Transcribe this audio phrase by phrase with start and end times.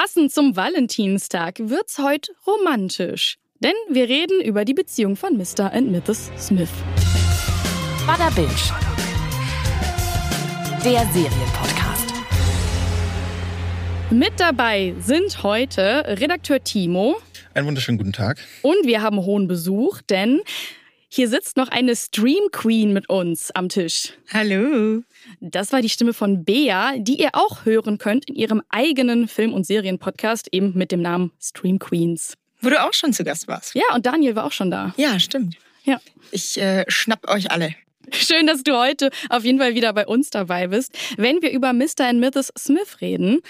[0.00, 3.36] Passend zum Valentinstag wird's heute romantisch.
[3.58, 5.72] Denn wir reden über die Beziehung von Mr.
[5.74, 6.30] und Mrs.
[6.38, 6.68] Smith.
[8.06, 8.48] Bada Binge.
[10.84, 12.14] Der Serienpodcast.
[14.10, 17.16] Mit dabei sind heute Redakteur Timo.
[17.54, 18.38] Einen wunderschönen guten Tag.
[18.62, 20.42] Und wir haben hohen Besuch, denn
[21.10, 24.12] hier sitzt noch eine Stream Queen mit uns am Tisch.
[24.30, 25.02] Hallo.
[25.40, 29.54] Das war die Stimme von Bea, die ihr auch hören könnt in ihrem eigenen Film-
[29.54, 32.34] und Serienpodcast, eben mit dem Namen Stream Queens.
[32.60, 33.74] Wo du auch schon zu Gast warst.
[33.74, 34.92] Ja, und Daniel war auch schon da.
[34.98, 35.56] Ja, stimmt.
[35.84, 35.98] Ja.
[36.30, 37.74] Ich äh, schnapp euch alle.
[38.12, 41.72] Schön, dass du heute auf jeden Fall wieder bei uns dabei bist, wenn wir über
[41.72, 42.10] Mr.
[42.10, 42.52] und Mrs.
[42.58, 43.40] Smith reden.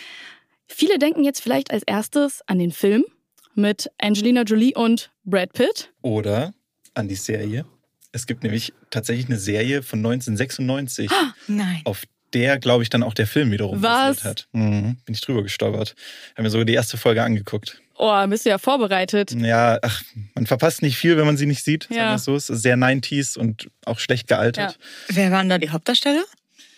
[0.68, 3.04] Viele denken jetzt vielleicht als erstes an den Film
[3.54, 5.90] mit Angelina Jolie und Brad Pitt.
[6.02, 6.54] Oder
[6.98, 7.64] an die Serie.
[8.12, 11.10] Es gibt nämlich tatsächlich eine Serie von 1996,
[11.46, 11.82] Nein.
[11.84, 12.02] auf
[12.34, 14.16] der, glaube ich, dann auch der Film wiederum Was?
[14.16, 14.48] basiert hat.
[14.52, 14.96] Mhm.
[15.04, 15.94] Bin ich drüber gestolpert.
[16.36, 17.80] Haben mir sogar die erste Folge angeguckt.
[17.96, 19.32] Oh, bist du ja vorbereitet.
[19.32, 20.02] Ja, ach,
[20.34, 21.88] man verpasst nicht viel, wenn man sie nicht sieht.
[21.90, 22.16] Ja.
[22.18, 22.36] so.
[22.36, 24.78] Es ist sehr 90s und auch schlecht gealtert.
[25.08, 26.24] Wer waren da die Hauptdarsteller?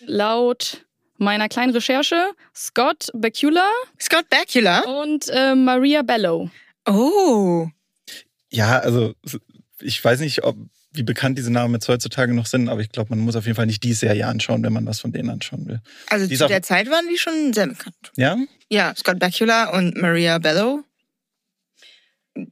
[0.05, 0.85] Laut
[1.17, 3.69] meiner kleinen Recherche Scott Bakula
[3.99, 4.79] Scott Bakula.
[5.01, 6.49] und äh, Maria Bello.
[6.87, 7.67] Oh.
[8.49, 9.13] Ja, also
[9.81, 10.57] ich weiß nicht, ob,
[10.93, 13.55] wie bekannt diese Namen jetzt heutzutage noch sind, aber ich glaube, man muss auf jeden
[13.55, 15.81] Fall nicht die Serie anschauen, wenn man was von denen anschauen will.
[16.07, 18.11] Also Die zu der Zeit waren die schon sehr bekannt.
[18.17, 18.37] Ja?
[18.69, 20.83] Ja, Scott Bakula und Maria Bello.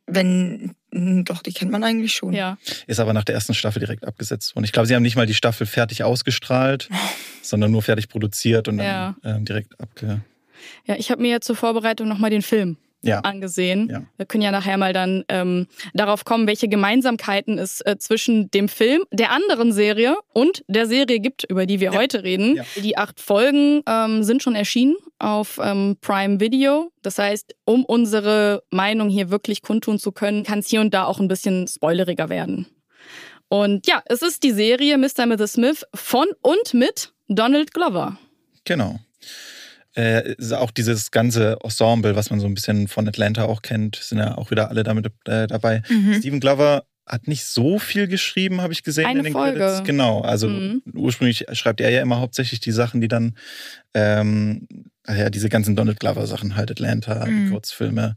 [0.08, 2.34] Wenn, hm, doch, die kennt man eigentlich schon.
[2.34, 2.58] Ja.
[2.88, 4.66] Ist aber nach der ersten Staffel direkt abgesetzt worden.
[4.66, 6.90] Ich glaube, sie haben nicht mal die Staffel fertig ausgestrahlt,
[7.42, 9.16] sondern nur fertig produziert und dann Ja.
[9.24, 10.22] ähm, direkt abge.
[10.86, 13.20] Ja, ich habe mir ja zur Vorbereitung nochmal den Film Ja.
[13.22, 13.88] angesehen.
[13.90, 14.04] Ja.
[14.18, 18.68] Wir können ja nachher mal dann ähm, darauf kommen, welche Gemeinsamkeiten es äh, zwischen dem
[18.68, 22.00] Film, der anderen Serie und der Serie gibt, über die wir Ja.
[22.00, 22.56] heute reden.
[22.58, 22.64] Ja.
[22.76, 26.92] Die acht Folgen ähm, sind schon erschienen auf ähm, Prime Video.
[27.02, 31.06] Das heißt, um unsere Meinung hier wirklich kundtun zu können, kann es hier und da
[31.06, 32.68] auch ein bisschen spoileriger werden.
[33.48, 35.26] Und ja, es ist die Serie Mr.
[35.26, 35.54] Mrs.
[35.54, 38.18] Smith von und mit Donald Glover.
[38.66, 39.00] Genau.
[40.00, 44.20] Äh, auch dieses ganze Ensemble, was man so ein bisschen von Atlanta auch kennt, sind
[44.20, 45.82] ja auch wieder alle damit äh, dabei.
[45.90, 46.14] Mhm.
[46.14, 49.60] Steven Glover hat nicht so viel geschrieben, habe ich gesehen Eine in den Folge.
[49.60, 49.84] Credits.
[49.84, 50.84] Genau, also Mhm.
[50.94, 53.34] ursprünglich schreibt er ja immer hauptsächlich die Sachen, die dann,
[53.96, 54.68] ähm,
[55.08, 57.50] ja, diese ganzen Donald Glover Sachen halt, Atlanta, die Mhm.
[57.52, 58.16] Kurzfilme.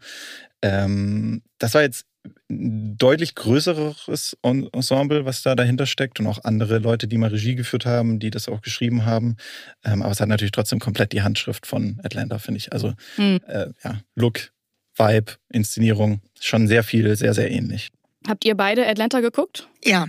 [0.60, 2.04] Ähm, das war jetzt
[2.49, 7.55] deutlich größeres En- Ensemble, was da dahinter steckt und auch andere Leute, die mal Regie
[7.55, 9.37] geführt haben, die das auch geschrieben haben.
[9.84, 12.72] Ähm, aber es hat natürlich trotzdem komplett die Handschrift von Atlanta, finde ich.
[12.72, 13.41] Also Hm.
[13.47, 14.53] äh, ja, Look,
[14.97, 17.91] Vibe, Inszenierung, schon sehr viel, sehr, sehr ähnlich.
[18.28, 19.69] Habt ihr beide Atlanta geguckt?
[19.84, 20.06] Ja.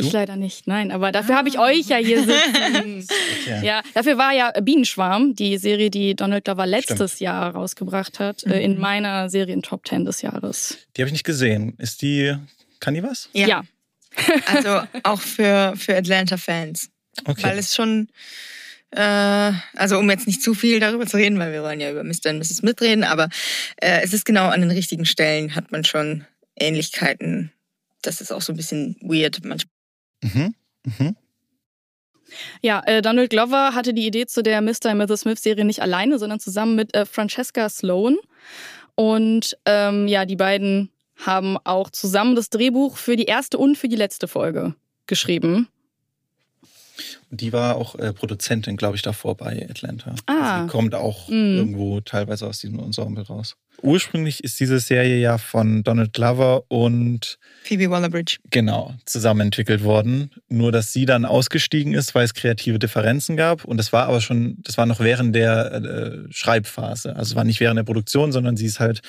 [0.00, 0.92] Ich leider nicht, nein.
[0.92, 3.06] Aber dafür habe ich euch ja hier sitzen.
[3.48, 3.64] Okay.
[3.66, 8.60] ja, dafür war ja Bienenschwarm, die Serie, die Donald Glover letztes Jahr rausgebracht hat, äh,
[8.62, 8.80] in Mhm.
[8.80, 10.76] meiner Serien-Top 10 des Jahres.
[10.96, 11.74] Die habe ich nicht gesehen.
[11.78, 12.34] Ist die,
[12.80, 13.28] kann die was?
[13.32, 13.46] Ja.
[13.46, 13.62] Ja.
[14.46, 16.90] Also auch für, für Atlanta-Fans.
[17.24, 17.42] Okay.
[17.44, 18.08] Weil es schon,
[18.90, 22.04] äh, also um jetzt nicht zu viel darüber zu reden, weil wir wollen ja über
[22.04, 22.30] Mr.
[22.30, 22.58] und Mrs.
[22.58, 23.28] Smith reden, aber
[23.76, 26.24] äh, es ist genau an den richtigen Stellen hat man schon
[26.56, 27.52] Ähnlichkeiten.
[28.02, 29.72] Das ist auch so ein bisschen weird manchmal.
[30.22, 30.54] Mhm.
[30.84, 31.16] Mhm.
[32.60, 34.90] Ja, äh, Donald Glover hatte die Idee zu der Mr.
[34.92, 35.20] und Mrs.
[35.20, 38.16] Smith-Serie nicht alleine, sondern zusammen mit äh, Francesca Sloan.
[38.94, 43.88] Und ähm, ja, die beiden haben auch zusammen das Drehbuch für die erste und für
[43.88, 44.74] die letzte Folge
[45.06, 45.68] geschrieben.
[47.30, 50.14] Die war auch äh, Produzentin, glaube ich, davor bei Atlanta.
[50.26, 50.32] Ah.
[50.54, 51.56] Also die kommt auch Mhm.
[51.56, 53.54] irgendwo teilweise aus diesem Ensemble raus.
[53.82, 58.38] Ursprünglich ist diese Serie ja von Donald Glover und Phoebe Waller-Bridge.
[58.50, 60.30] genau zusammen entwickelt worden.
[60.48, 63.64] Nur dass sie dann ausgestiegen ist, weil es kreative Differenzen gab.
[63.64, 67.14] Und das war aber schon, das war noch während der äh, Schreibphase.
[67.14, 69.00] Also es war nicht während der Produktion, sondern sie ist halt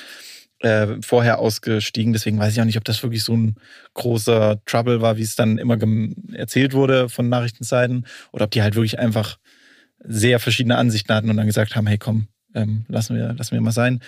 [0.60, 2.12] äh, vorher ausgestiegen.
[2.12, 3.56] Deswegen weiß ich auch nicht, ob das wirklich so ein
[3.94, 5.78] großer Trouble war, wie es dann immer
[6.32, 8.06] erzählt wurde von Nachrichtenseiten.
[8.32, 9.38] Oder ob die halt wirklich einfach
[10.04, 13.60] sehr verschiedene Ansichten hatten und dann gesagt haben, hey komm, ähm, lassen, wir, lassen wir
[13.60, 14.00] mal sein.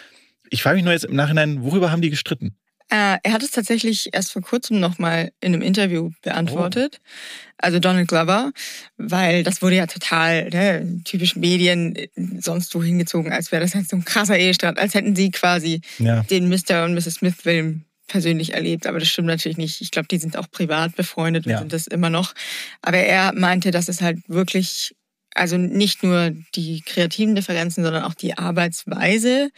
[0.50, 2.56] Ich frage mich nur jetzt im Nachhinein, worüber haben die gestritten?
[2.92, 7.00] Äh, er hat es tatsächlich erst vor kurzem nochmal in einem Interview beantwortet.
[7.56, 8.52] Also Donald Glover,
[8.98, 11.96] weil das wurde ja total ne, typisch Medien
[12.38, 15.80] sonst wo hingezogen, als wäre das jetzt so ein krasser Ehestreit, als hätten sie quasi
[15.98, 16.22] Ja.
[16.24, 16.84] den Mr.
[16.84, 17.14] und Mrs.
[17.14, 18.86] Smith-Film persönlich erlebt.
[18.86, 19.80] Aber das stimmt natürlich nicht.
[19.80, 21.58] Ich glaube, die sind auch privat befreundet und Ja.
[21.60, 22.34] sind das immer noch.
[22.82, 24.94] Aber er meinte, dass es halt wirklich,
[25.34, 29.50] also nicht nur die kreativen Differenzen, sondern auch die Arbeitsweise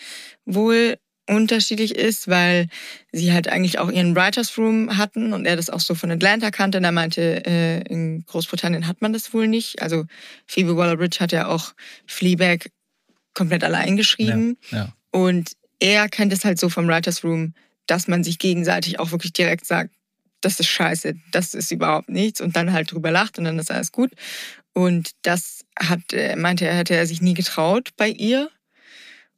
[0.44, 0.98] wohl
[1.28, 2.68] unterschiedlich ist, weil
[3.12, 6.50] sie halt eigentlich auch ihren Writers Room hatten und er das auch so von Atlanta
[6.50, 6.78] kannte.
[6.78, 9.80] Und er meinte, äh, in Großbritannien hat man das wohl nicht.
[9.80, 10.04] Also
[10.46, 11.72] Phoebe Waller-Bridge hat ja auch
[12.06, 12.70] Fleabag
[13.32, 14.58] komplett allein geschrieben.
[14.70, 14.92] Ja, ja.
[15.10, 17.54] Und er kennt es halt so vom Writers Room,
[17.86, 19.94] dass man sich gegenseitig auch wirklich direkt sagt,
[20.40, 23.70] das ist scheiße, das ist überhaupt nichts und dann halt drüber lacht und dann ist
[23.70, 24.12] alles gut.
[24.72, 28.50] Und das hat, äh, meinte er, hätte er sich nie getraut bei ihr.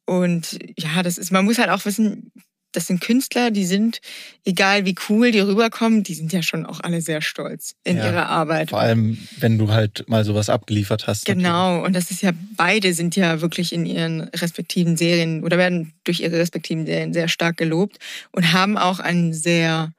[0.07, 2.33] Und ja, das ist, man muss halt auch wissen,
[2.77, 4.01] das sind Künstler, die sind,
[4.45, 8.07] egal wie cool die rüberkommen, die sind ja schon auch alle sehr stolz in Ja,
[8.07, 8.71] ihrer Arbeit.
[8.71, 11.25] Vor allem, wenn du halt mal sowas abgeliefert hast.
[11.25, 15.95] Genau, und das ist ja, beide sind ja wirklich in ihren respektiven Serien oder werden
[16.05, 17.99] durch ihre respektiven Serien sehr stark gelobt
[18.33, 19.93] und haben auch einen sehr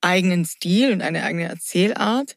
[0.00, 2.36] eigenen Stil und eine eigene Erzählart.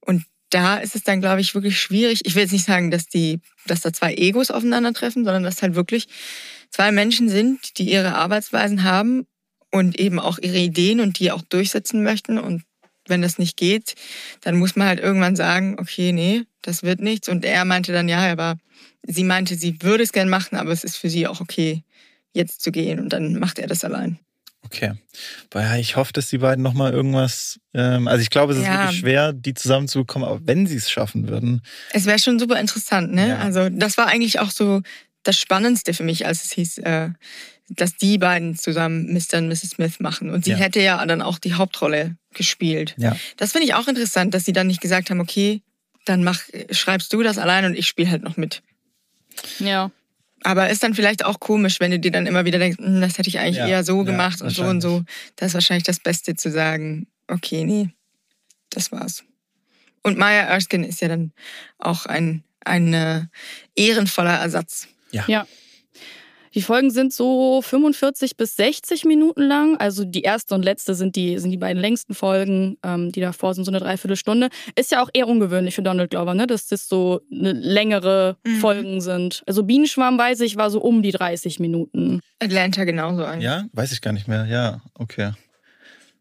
[0.00, 2.22] Und da ist es dann, glaube ich, wirklich schwierig.
[2.24, 5.74] Ich will jetzt nicht sagen, dass die, dass da zwei Egos aufeinandertreffen, sondern dass halt
[5.74, 6.06] wirklich
[6.74, 9.28] zwei Menschen sind, die ihre Arbeitsweisen haben
[9.70, 12.36] und eben auch ihre Ideen und die auch durchsetzen möchten.
[12.36, 12.64] Und
[13.06, 13.94] wenn das nicht geht,
[14.40, 17.28] dann muss man halt irgendwann sagen, okay, nee, das wird nichts.
[17.28, 18.56] Und er meinte dann, ja, aber
[19.06, 21.84] sie meinte, sie würde es gern machen, aber es ist für sie auch okay,
[22.32, 22.98] jetzt zu gehen.
[22.98, 24.18] Und dann macht er das allein.
[24.64, 24.94] Okay.
[25.54, 27.60] Ja, ich hoffe, dass die beiden nochmal irgendwas.
[27.72, 28.80] Ähm, also ich glaube, es ist Ja.
[28.80, 31.62] wirklich schwer, die zusammenzubekommen, aber wenn sie es schaffen würden.
[31.92, 33.28] Es wäre schon super interessant, ne?
[33.28, 33.38] Ja.
[33.38, 34.82] Also das war eigentlich auch so
[35.24, 37.10] das Spannendste für mich, als es hieß, äh,
[37.68, 39.38] dass die beiden zusammen Mr.
[39.38, 39.70] und Mrs.
[39.70, 40.30] Smith machen.
[40.30, 40.56] Und sie Ja.
[40.58, 42.94] hätte ja dann auch die Hauptrolle gespielt.
[42.98, 43.16] Ja.
[43.36, 45.62] Das finde ich auch interessant, dass sie dann nicht gesagt haben, okay,
[46.04, 48.62] dann mach, schreibst du das allein und ich spiele halt noch mit.
[49.58, 49.90] Ja.
[50.42, 53.16] Aber ist dann vielleicht auch komisch, wenn du dir dann immer wieder denkst, "Hm, das
[53.16, 55.02] hätte ich eigentlich Ja, eher so ja, gemacht und so und so.
[55.36, 57.88] Das ist wahrscheinlich das Beste zu sagen, okay, nee,
[58.68, 59.24] das war's.
[60.02, 61.32] Und Maya Erskine ist ja dann
[61.78, 63.22] auch ein, ein äh,
[63.74, 64.88] ehrenvoller Ersatz.
[65.26, 65.46] Ja.
[66.54, 69.76] Die Folgen sind so 45 bis 60 Minuten lang.
[69.78, 72.76] Also die erste und letzte sind die, sind die beiden längsten Folgen.
[72.84, 74.50] Ähm, die davor sind so eine Dreiviertelstunde.
[74.76, 76.46] Ist ja auch eher ungewöhnlich für Donald Glover, ne?
[76.46, 78.56] dass das so eine längere Mhm.
[78.60, 79.42] Folgen sind.
[79.48, 82.20] Also Bienenschwarm, weiß ich, war so um die 30 Minuten.
[82.40, 83.44] Atlanta genauso eigentlich.
[83.46, 84.44] Ja, weiß ich gar nicht mehr.
[84.46, 85.32] Ja, okay.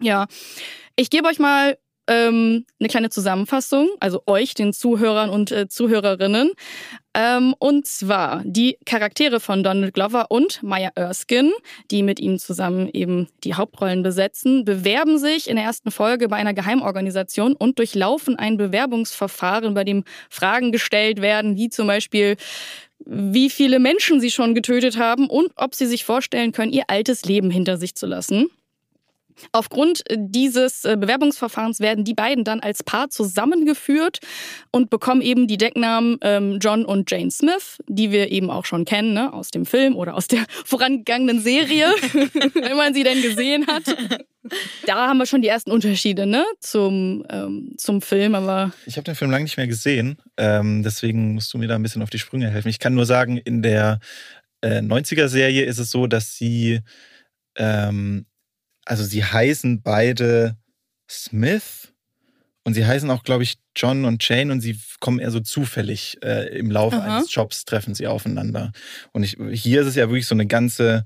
[0.02, 0.26] Ja.
[0.96, 1.78] Ich gebe euch mal
[2.08, 6.52] ähm, eine kleine Zusammenfassung, also euch, den Zuhörern und äh, Zuhörerinnen.
[7.16, 11.52] Ähm, und zwar die Charaktere von Donald Glover und Maya Erskine,
[11.92, 16.38] die mit ihm zusammen eben die Hauptrollen besetzen, bewerben sich in der ersten Folge bei
[16.38, 22.36] einer Geheimorganisation und durchlaufen ein Bewerbungsverfahren, bei dem Fragen gestellt werden, wie zum Beispiel,
[23.06, 27.26] wie viele Menschen sie schon getötet haben und ob sie sich vorstellen können, ihr altes
[27.26, 28.50] Leben hinter sich zu lassen.
[29.52, 34.20] Aufgrund dieses äh, Bewerbungsverfahrens werden die beiden dann als Paar zusammengeführt
[34.72, 38.86] und bekommen eben die Decknamen ähm, John und Jane Smith, die wir eben auch schon
[38.86, 39.34] kennen, ne?
[39.34, 41.88] aus dem Film oder aus der vorangegangenen Serie,
[42.54, 43.84] wenn man sie denn gesehen hat.
[44.86, 46.44] Da haben wir schon die ersten Unterschiede ne?
[46.60, 51.34] zum, ähm, zum Film, aber Ich habe den Film lange nicht mehr gesehen, ähm, deswegen
[51.36, 52.68] musst du mir da ein bisschen auf die Sprünge helfen.
[52.68, 54.00] Ich kann nur sagen, in der
[54.62, 56.82] äh, 90er-Serie ist es so, dass sie,
[57.56, 58.26] ähm,
[58.86, 60.58] also sie heißen beide
[61.10, 61.94] Smith
[62.64, 66.18] und sie heißen auch, glaube ich, John und Jane und sie kommen eher so zufällig
[66.24, 67.18] äh, im Laufe Aha.
[67.18, 68.72] eines Jobs treffen sie aufeinander.
[69.12, 71.04] Und ich, hier ist es ja wirklich so eine ganze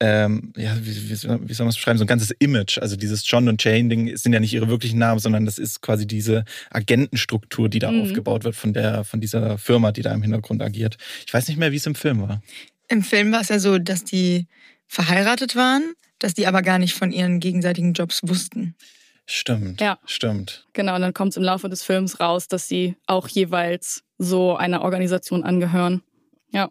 [0.00, 2.78] ähm, ja, wie, wie, wie soll man es beschreiben, so ein ganzes Image.
[2.78, 6.06] Also dieses John und Jane-Ding sind ja nicht ihre wirklichen Namen, sondern das ist quasi
[6.06, 8.02] diese Agentenstruktur, die da Mhm.
[8.02, 10.96] aufgebaut wird von der, von dieser Firma, die da im Hintergrund agiert.
[11.26, 12.42] Ich weiß nicht mehr, wie es im Film war.
[12.88, 14.46] Im Film war es ja so, dass die
[14.86, 18.74] verheiratet waren, dass die aber gar nicht von ihren gegenseitigen Jobs wussten.
[19.26, 19.80] Stimmt.
[19.80, 19.98] Ja.
[20.06, 20.66] Stimmt.
[20.72, 24.56] genau, und dann kommt es im Laufe des Films raus, dass sie auch jeweils so
[24.56, 26.02] einer Organisation angehören.
[26.50, 26.70] Ja.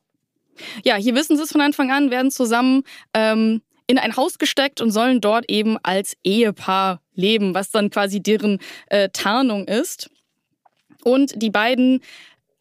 [0.84, 2.82] Ja, hier wissen sie es von Anfang an, werden zusammen
[3.14, 8.22] ähm, in ein Haus gesteckt und sollen dort eben als Ehepaar leben, was dann quasi
[8.22, 10.10] deren äh, Tarnung ist.
[11.04, 12.02] Und die beiden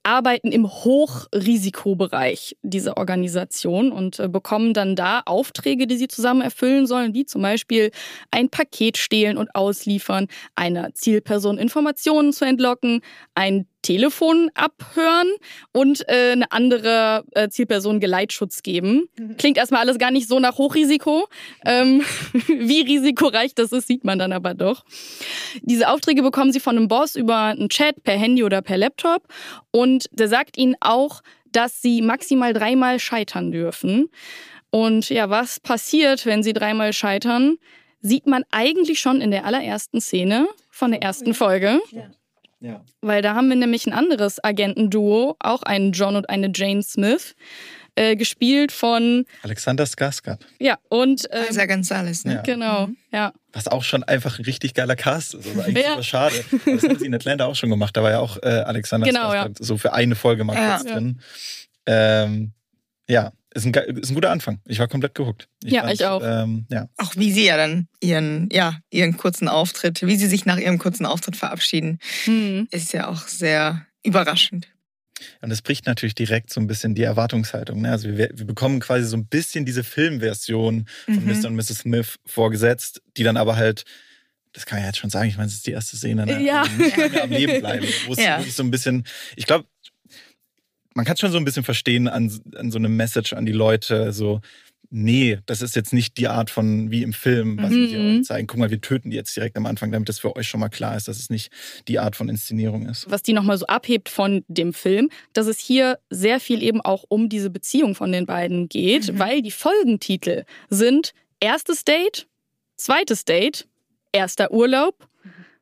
[0.06, 6.86] arbeiten im Hochrisikobereich dieser Organisation und äh, bekommen dann da Aufträge, die sie zusammen erfüllen
[6.86, 7.90] sollen, wie zum Beispiel
[8.30, 13.00] ein Paket stehlen und ausliefern, einer Zielperson Informationen zu entlocken,
[13.34, 15.28] ein Telefon abhören
[15.73, 19.09] und äh, eine andere äh, Zielperson Geleitschutz geben.
[19.38, 21.28] Klingt erstmal alles gar nicht so nach Hochrisiko.
[21.64, 22.02] Ähm,
[22.49, 24.85] wie risikoreich das ist, sieht man dann aber doch.
[25.62, 29.23] Diese Aufträge bekommen sie von einem Boss über einen Chat, per Handy oder per Laptop.
[29.71, 34.11] Und der sagt ihnen auch, dass sie maximal dreimal scheitern dürfen.
[34.71, 37.57] Und ja, was passiert, wenn sie dreimal scheitern,
[38.00, 41.81] sieht man eigentlich schon in der allerersten Szene von der ersten Folge.
[41.93, 42.11] Ja.
[43.00, 47.34] Weil da haben wir nämlich ein anderes Agentenduo, auch einen John und eine Jane Smith,
[47.94, 50.38] äh, gespielt von, Alexander Skarsgård.
[50.58, 52.34] ja, und, äh, Isa Gonzalez, ne?
[52.34, 52.42] Ja.
[52.42, 53.32] genau, ja.
[53.52, 55.46] Was auch schon einfach ein richtig geiler Cast ist.
[55.48, 55.90] Also eigentlich Ja.
[55.92, 56.44] super schade.
[56.66, 57.96] Das haben sie in Atlanta auch schon gemacht.
[57.96, 60.76] Da war ja auch äh, Alexander Genau, Skarsgård so für eine Folge mal Ja.
[60.76, 61.20] kurz drin.
[61.86, 62.52] Ähm,
[63.08, 64.60] ja, ist ein, ist ein guter Anfang.
[64.66, 65.48] Ich war komplett gehuckt.
[65.64, 66.22] Ja, ich auch.
[66.25, 66.88] Ähm, ja.
[66.98, 70.78] Auch wie sie ja dann ihren, ja, ihren kurzen Auftritt, wie sie sich nach ihrem
[70.78, 72.68] kurzen Auftritt verabschieden, Hm.
[72.70, 74.68] ist ja auch sehr überraschend.
[75.40, 77.80] Und das bricht natürlich direkt so ein bisschen die Erwartungshaltung.
[77.80, 77.90] Ne?
[77.90, 81.40] Also wir, wir bekommen quasi so ein bisschen diese Filmversion von Mhm.
[81.40, 81.46] Mr.
[81.48, 81.78] und Mrs.
[81.78, 83.84] Smith vorgesetzt, die dann aber halt,
[84.52, 86.42] das kann ich jetzt schon sagen, ich meine, es ist die erste Szene, ne?
[86.42, 86.64] Ja.
[86.66, 87.86] die nicht lange am Leben bleiben.
[88.06, 88.38] Wo es Ja.
[88.38, 89.04] wirklich so ein bisschen,
[89.36, 89.66] ich glaube,
[90.97, 93.53] man kann es schon so ein bisschen verstehen an, an so einem Message an die
[93.53, 94.41] Leute, so,
[94.91, 98.19] nee, das ist jetzt nicht die Art von wie im Film, was wir Mhm.
[98.21, 98.47] euch zeigen.
[98.47, 100.69] Guck mal, wir töten die jetzt direkt am Anfang, damit das für euch schon mal
[100.69, 101.50] klar ist, dass es nicht
[101.88, 103.11] die Art von Inszenierung ist.
[103.11, 107.05] was die nochmal so abhebt von dem Film, dass es hier sehr viel eben auch
[107.09, 109.19] um diese Beziehung von den beiden geht, Mhm.
[109.19, 112.26] weil die Folgentitel sind erstes Date,
[112.76, 113.67] zweites Date,
[114.12, 115.09] erster Urlaub,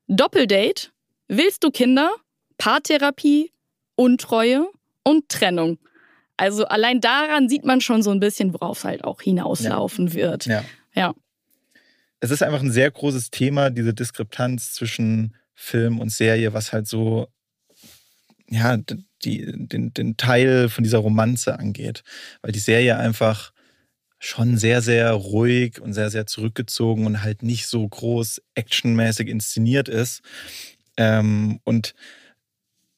[0.07, 0.89] Doppeldate,
[1.29, 2.11] willst du Kinder,
[2.59, 3.51] Paartherapie,
[3.97, 4.67] Untreue
[5.05, 5.79] und Trennung.
[6.37, 10.47] Also allein daran sieht man schon so ein bisschen, worauf es halt auch hinauslaufen wird.
[10.47, 10.65] Ja.
[10.95, 11.15] Ja.
[12.21, 16.89] Es ist einfach ein sehr großes Thema, diese Diskrepanz zwischen Film und Serie, was halt
[16.89, 17.29] so,
[18.49, 18.77] ja,
[19.25, 22.03] die, den, den Teil von dieser Romanze angeht.
[22.43, 23.53] Weil die Serie einfach
[24.19, 29.89] schon sehr, sehr ruhig und sehr, sehr zurückgezogen und halt nicht so groß actionmäßig inszeniert
[29.89, 30.23] ist.
[30.97, 31.95] Ähm, und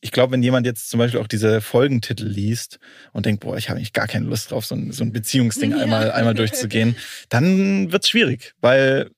[0.00, 2.78] ich glaube, wenn jemand jetzt zum Beispiel auch diese Folgentitel liest
[3.12, 5.70] und denkt, boah, ich habe eigentlich gar keine Lust drauf, so ein, so ein Beziehungsding
[5.72, 5.78] Ja.
[5.78, 6.96] einmal, einmal durchzugehen,
[7.28, 9.10] dann wird es schwierig, weil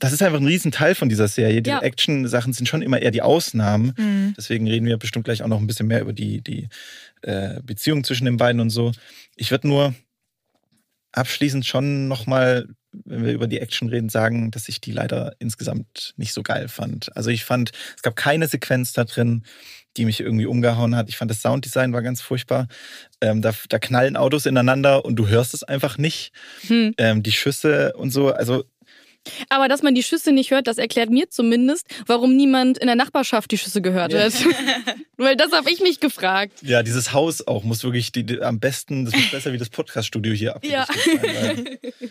[0.00, 1.62] das ist einfach ein Riesenteil von dieser Serie.
[1.62, 1.80] Die Ja.
[1.80, 3.92] Action-Sachen sind schon immer eher die Ausnahmen.
[3.96, 4.34] Mhm.
[4.36, 6.68] Deswegen reden wir bestimmt gleich auch noch ein bisschen mehr über die, die
[7.22, 8.92] äh, Beziehung zwischen den beiden und so.
[9.36, 9.94] Ich würde nur
[11.12, 12.66] abschließend schon nochmal,
[13.04, 16.68] wenn wir über die Action reden, sagen, dass ich die leider insgesamt nicht so geil
[16.68, 17.16] fand.
[17.16, 19.44] Also ich fand, es gab keine Sequenz da drin,
[19.96, 21.08] die mich irgendwie umgehauen hat.
[21.08, 22.66] Ich fand das Sounddesign war ganz furchtbar.
[23.20, 26.32] Ähm, da, da knallen Autos ineinander und du hörst es einfach nicht.
[26.66, 26.94] Hm.
[26.98, 28.64] Ähm, die Schüsse und so, also
[29.48, 32.96] Aber dass man die Schüsse nicht hört, das erklärt mir zumindest, warum niemand in der
[32.96, 34.24] Nachbarschaft die Schüsse gehört Ja.
[34.24, 34.32] hat.
[35.16, 36.60] Weil das habe ich mich gefragt.
[36.62, 39.70] Ja, dieses Haus auch muss wirklich die, die, am besten, das muss besser wie das
[39.70, 40.82] Podcast-Studio hier Ja.
[40.82, 41.68] abgedichtet sein.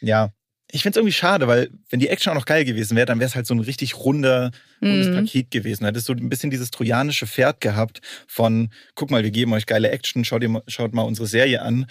[0.00, 0.30] Ja,
[0.74, 3.20] ich finde es irgendwie schade, weil wenn die Action auch noch geil gewesen wäre, dann
[3.20, 4.50] wäre es halt so ein richtig runder,
[4.82, 5.14] rundes Mhm.
[5.14, 5.84] Paket gewesen.
[5.84, 9.90] Hättest du ein bisschen dieses trojanische Pferd gehabt von, guck mal, wir geben euch geile
[9.90, 11.86] Action, schaut, ihr, mal- schaut mal unsere Serie an.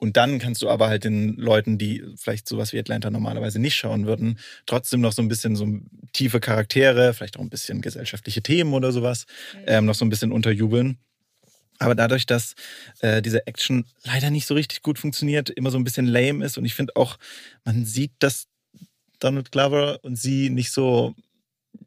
[0.00, 3.74] Und dann kannst du aber halt den Leuten, die vielleicht sowas wie Atlanta normalerweise nicht
[3.74, 5.66] schauen würden, trotzdem noch so ein bisschen so
[6.12, 9.26] tiefe Charaktere, vielleicht auch ein bisschen gesellschaftliche Themen oder sowas,
[9.66, 10.98] ähm, noch so ein bisschen unterjubeln.
[11.78, 12.54] Aber dadurch, dass
[13.00, 16.58] äh, diese Action leider nicht so richtig gut funktioniert, immer so ein bisschen lame ist
[16.58, 17.18] und ich finde auch,
[17.64, 18.46] man sieht, dass
[19.20, 21.14] Donald Glover und sie nicht so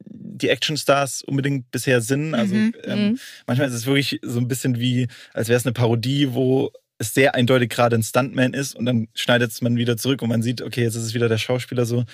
[0.06, 2.34] die Actionstars unbedingt bisher sind.
[2.36, 3.20] Also Mhm, ähm, mhm.
[3.48, 7.14] manchmal ist es wirklich so ein bisschen wie, als wäre es eine Parodie, wo es
[7.14, 10.44] sehr eindeutig gerade ein Stuntman ist und dann schneidet es man wieder zurück und man
[10.44, 12.06] sieht, okay, jetzt ist es wieder der Schauspieler so.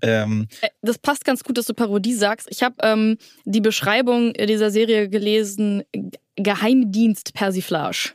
[0.00, 2.48] Ähm, Äh, Das passt ganz gut, dass du Parodie sagst.
[2.50, 5.82] Ich habe ähm, die Beschreibung dieser Serie gelesen:
[6.36, 8.12] G- Geheimdienst Persiflage.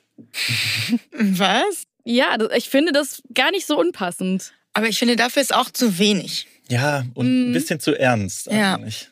[1.12, 1.83] Was?
[2.05, 4.53] Ja, ich finde das gar nicht so unpassend.
[4.74, 6.47] Aber ich finde, dafür ist auch zu wenig.
[6.69, 7.53] Ja, und ein Mhm.
[7.53, 8.75] bisschen zu ernst Ja.
[8.75, 9.09] eigentlich.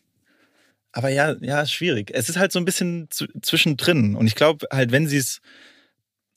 [0.92, 2.12] Aber ja, ja, ist schwierig.
[2.14, 4.16] Es ist halt so ein bisschen zu, zwischendrin.
[4.16, 5.42] Und ich glaube halt, wenn sie es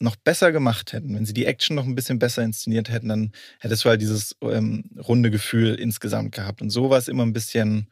[0.00, 3.32] noch besser gemacht hätten, wenn sie die Action noch ein bisschen besser inszeniert hätten, dann
[3.60, 6.60] hättest du halt dieses ähm, runde Gefühl insgesamt gehabt.
[6.62, 7.88] Und so war es immer ein bisschen,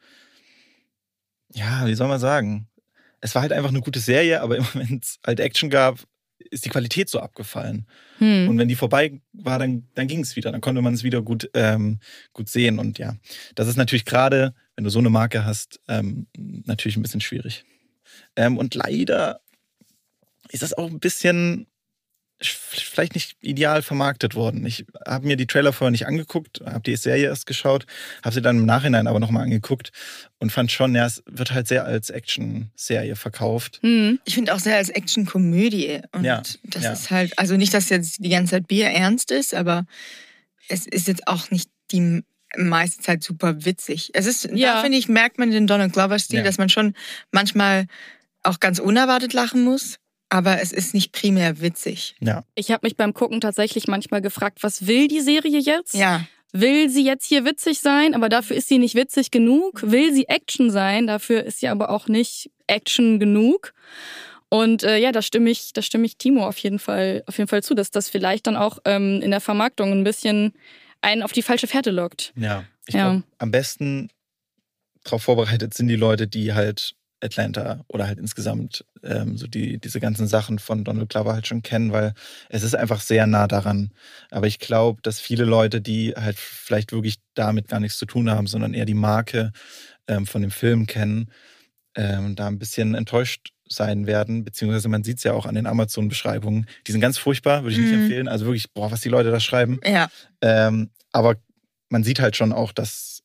[1.53, 2.67] ja, wie soll man sagen?
[3.21, 5.99] Es war halt einfach eine gute Serie, aber immer wenn es halt Action gab,
[6.51, 7.87] ist die Qualität so abgefallen.
[8.19, 8.47] Hm.
[8.47, 10.51] Und wenn die vorbei war, dann, dann ging es wieder.
[10.51, 11.99] Dann konnte man es wieder gut, ähm,
[12.31, 12.79] gut sehen.
[12.79, 13.15] Und ja,
[13.55, 17.65] das ist natürlich gerade, wenn du so eine Marke hast, ähm, natürlich ein bisschen schwierig.
[18.35, 19.41] Ähm, und leider
[20.49, 21.67] ist das auch ein bisschen sch-
[22.39, 24.65] vielleicht nicht ideal vermarktet worden.
[24.65, 27.85] Ich habe mir die Trailer vorher nicht angeguckt, habe die Serie erst geschaut,
[28.23, 29.91] habe sie dann im Nachhinein aber nochmal angeguckt
[30.37, 33.79] und fand schon, ja, es wird halt sehr als Action-Serie verkauft.
[33.81, 34.19] Hm.
[34.25, 36.01] Ich finde auch sehr als Actionkomödie.
[36.11, 36.93] Und Ja, das ja.
[36.93, 39.85] ist halt, also nicht, dass jetzt die ganze Zeit Bier ernst ist, aber
[40.69, 42.23] es ist jetzt auch nicht die
[42.55, 44.11] meiste Zeit super witzig.
[44.13, 44.75] Es ist, Ja.
[44.75, 46.45] da finde ich, merkt man den Donald Glover-Stil, Ja.
[46.45, 46.93] dass man schon
[47.31, 47.87] manchmal
[48.43, 49.97] auch ganz unerwartet lachen muss,
[50.29, 52.15] aber es ist nicht primär witzig.
[52.19, 55.93] Ja, Ich habe mich beim Gucken tatsächlich manchmal gefragt, was will die Serie jetzt?
[55.93, 59.81] Ja, Will sie jetzt hier witzig sein, aber dafür ist sie nicht witzig genug?
[59.83, 63.73] Will sie Action sein, dafür ist sie aber auch nicht Action genug?
[64.49, 67.49] Und äh, ja, da stimme ich, da stimme ich Timo auf jeden Fall, auf jeden
[67.49, 70.53] Fall zu, dass das vielleicht dann auch ähm, in der Vermarktung ein bisschen
[71.01, 72.31] einen auf die falsche Fährte lockt.
[72.37, 73.01] Ja, ich Ja.
[73.09, 74.09] glaube, am besten
[75.03, 79.99] darauf vorbereitet sind die Leute, die halt Atlanta oder halt insgesamt ähm, so die, diese
[79.99, 82.13] ganzen Sachen von Donald Glover halt schon kennen, weil
[82.49, 83.91] es ist einfach sehr nah daran.
[84.31, 88.29] Aber ich glaube, dass viele Leute, die halt vielleicht wirklich damit gar nichts zu tun
[88.29, 89.51] haben, sondern eher die Marke
[90.07, 91.31] ähm, von dem Film kennen,
[91.95, 95.67] ähm, da ein bisschen enttäuscht sein werden, beziehungsweise man sieht es ja auch an den
[95.67, 96.67] Amazon-Beschreibungen.
[96.85, 98.01] Die sind ganz furchtbar, würde ich nicht Mhm.
[98.01, 98.27] empfehlen.
[98.27, 99.79] Also wirklich, boah, was die Leute da schreiben.
[99.83, 100.09] Ja,
[100.41, 101.35] Ähm, aber
[101.89, 103.16] man sieht halt schon auch, dass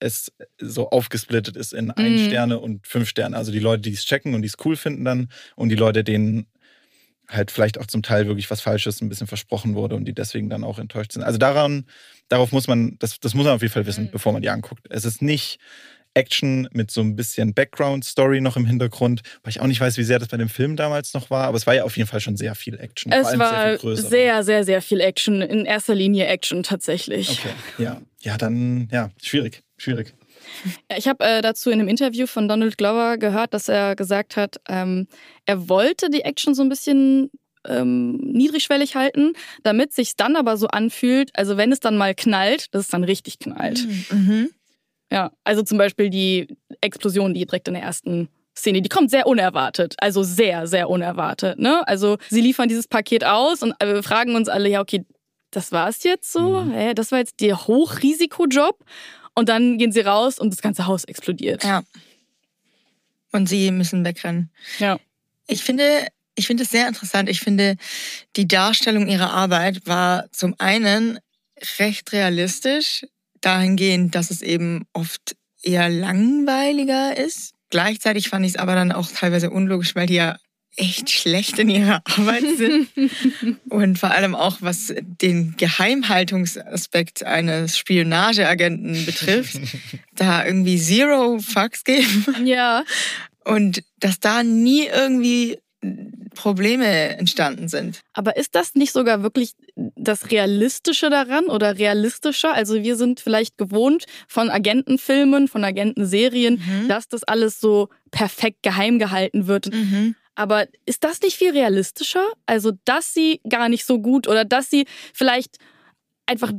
[0.00, 2.18] es so aufgesplittet ist in ein Mhm.
[2.26, 3.36] Sterne und fünf Sterne.
[3.36, 6.02] Also die Leute, die es checken und die es cool finden dann und die Leute,
[6.04, 6.46] denen
[7.28, 10.50] halt vielleicht auch zum Teil wirklich was Falsches ein bisschen versprochen wurde und die deswegen
[10.50, 11.22] dann auch enttäuscht sind.
[11.22, 11.86] Also daran,
[12.28, 14.10] darauf muss man, das, das muss man auf jeden Fall wissen, Mhm.
[14.10, 14.86] bevor man die anguckt.
[14.90, 15.60] Es ist nicht
[16.14, 20.04] Action mit so ein bisschen Background-Story noch im Hintergrund, weil ich auch nicht weiß, wie
[20.04, 22.20] sehr das bei dem Film damals noch war, aber es war ja auf jeden Fall
[22.20, 23.12] schon sehr viel Action.
[23.12, 24.08] Es Vor allem war viel größer.
[24.08, 25.40] sehr, sehr, sehr viel Action.
[25.42, 27.30] In erster Linie Action tatsächlich.
[27.30, 28.00] Okay, ja.
[28.22, 30.14] Ja, dann, ja, schwierig, schwierig.
[30.90, 34.36] Ja, Ich habe äh, dazu in einem Interview von Donald Glover gehört, dass er gesagt
[34.36, 35.06] hat, ähm,
[35.46, 37.30] er wollte die Action so ein bisschen
[37.66, 42.74] ähm, niedrigschwellig halten, damit sich dann aber so anfühlt, also wenn es dann mal knallt,
[42.74, 43.86] dass es dann richtig knallt.
[44.10, 44.50] mhm.
[45.10, 46.48] Ja, also zum Beispiel die
[46.80, 51.58] Explosion, die direkt in der ersten Szene, die kommt sehr unerwartet, also sehr, sehr unerwartet.
[51.58, 51.86] Ne?
[51.88, 55.04] Also sie liefern dieses Paket aus und äh, fragen uns alle, ja okay,
[55.50, 56.72] das war's jetzt so, Mhm.
[56.72, 58.84] Hä, das war jetzt der Hochrisikojob
[59.34, 61.64] und dann gehen sie raus und das ganze Haus explodiert.
[61.64, 61.82] ja.
[63.32, 64.50] Und sie müssen wegrennen.
[64.80, 64.98] Ja.
[65.46, 67.28] Ich finde, ich finde es sehr interessant.
[67.28, 67.76] Ich finde,
[68.34, 71.20] die Darstellung ihrer Arbeit war zum einen
[71.78, 73.06] recht realistisch,
[73.40, 77.52] dahingehend, dass es eben oft eher langweiliger ist.
[77.70, 80.36] Gleichzeitig fand ich es aber dann auch teilweise unlogisch, weil die ja
[80.76, 82.88] echt schlecht in ihrer Arbeit sind.
[83.68, 89.60] Und vor allem auch, was den Geheimhaltungsaspekt eines Spionageagenten betrifft,
[90.14, 92.46] da irgendwie Zero Fucks geben.
[92.46, 92.84] Ja,
[93.44, 95.58] Und dass da nie irgendwie
[96.40, 96.86] Probleme
[97.18, 98.00] entstanden sind.
[98.14, 102.54] aber ist das nicht sogar wirklich das Realistische daran oder realistischer?
[102.54, 106.88] Also wir sind vielleicht gewohnt von Agentenfilmen, von Agentenserien, Mhm.
[106.88, 109.72] dass das alles so perfekt geheim gehalten wird.
[109.72, 110.14] Mhm.
[110.34, 112.24] Aber ist das nicht viel realistischer?
[112.46, 115.58] Also, dass sie gar nicht so gut oder dass sie vielleicht
[116.26, 116.52] einfach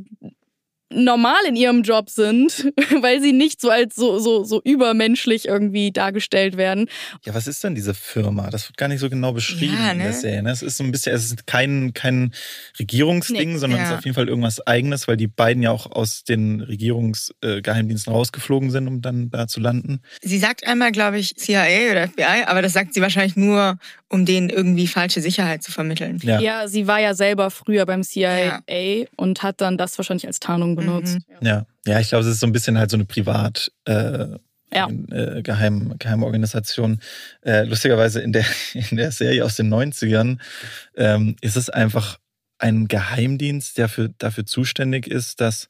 [0.94, 5.92] normal in ihrem Job sind, weil sie nicht so als so, so, so übermenschlich irgendwie
[5.92, 6.88] dargestellt werden.
[7.24, 8.50] Ja, was ist denn diese Firma?
[8.50, 10.12] Das wird gar nicht so genau beschrieben Ja, in der ne?
[10.12, 10.42] Serie.
[10.42, 10.50] ne?
[10.50, 12.32] Es ist so ein bisschen, es ist kein, kein
[12.78, 13.92] Regierungsding, Nee, sondern es ja.
[13.94, 18.70] ist auf jeden Fall irgendwas Eigenes, weil die beiden ja auch aus den Regierungsgeheimdiensten rausgeflogen
[18.70, 20.00] sind, um dann da zu landen.
[20.20, 23.78] Sie sagt einmal, glaube ich, CIA oder FBI, aber das sagt sie wahrscheinlich nur,
[24.08, 26.18] um denen irgendwie falsche Sicherheit zu vermitteln.
[26.22, 26.40] Ja.
[26.40, 28.60] Ja, sie war ja selber früher beim CIA
[29.16, 30.81] und hat dann das wahrscheinlich als Tarnung benutzt.
[31.40, 33.72] Ja, ja, ich glaube, es ist so ein bisschen halt so eine Privat.
[33.86, 34.36] Äh,
[34.74, 34.88] Ja.
[34.88, 37.00] äh, Geheim, Geheimorganisation.
[37.42, 40.38] Äh, lustigerweise in der, in der Serie aus den 90ern
[40.96, 42.18] ähm, ist es einfach
[42.58, 45.68] ein Geheimdienst, der für, dafür zuständig ist, dass,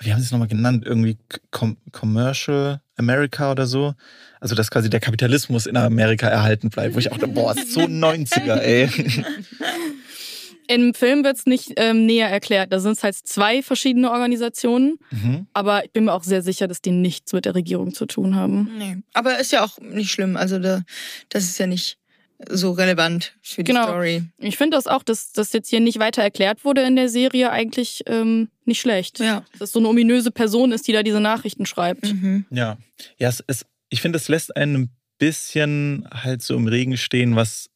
[0.00, 1.18] wie haben sie es nochmal genannt, irgendwie
[1.50, 3.94] Com Commercial America oder so.
[4.40, 7.72] Also, dass quasi der Kapitalismus in Amerika erhalten bleibt, wo ich auch dachte, boah, ist
[7.72, 8.88] so 90er, ey.
[10.68, 12.72] Im Film wird es nicht ähm, näher erklärt.
[12.72, 15.46] Da sind es halt zwei verschiedene Organisationen, Mhm.
[15.52, 18.34] aber ich bin mir auch sehr sicher, dass die nichts mit der Regierung zu tun
[18.34, 18.70] haben.
[18.78, 18.96] Nee.
[19.14, 20.36] Aber ist ja auch nicht schlimm.
[20.36, 20.82] Also da,
[21.28, 21.98] das ist ja nicht
[22.48, 23.84] so relevant für die Genau.
[23.84, 24.24] Story.
[24.38, 27.50] Ich finde das auch, dass das jetzt hier nicht weiter erklärt wurde in der Serie,
[27.50, 29.20] eigentlich ähm, nicht schlecht.
[29.20, 29.44] Ja.
[29.52, 32.04] Dass es so eine ominöse Person ist, die da diese Nachrichten schreibt.
[32.12, 32.46] Mhm.
[32.50, 32.78] Ja,
[33.18, 37.36] ja es, es, ich finde, es lässt einen ein bisschen halt so im Regen stehen,
[37.36, 37.68] was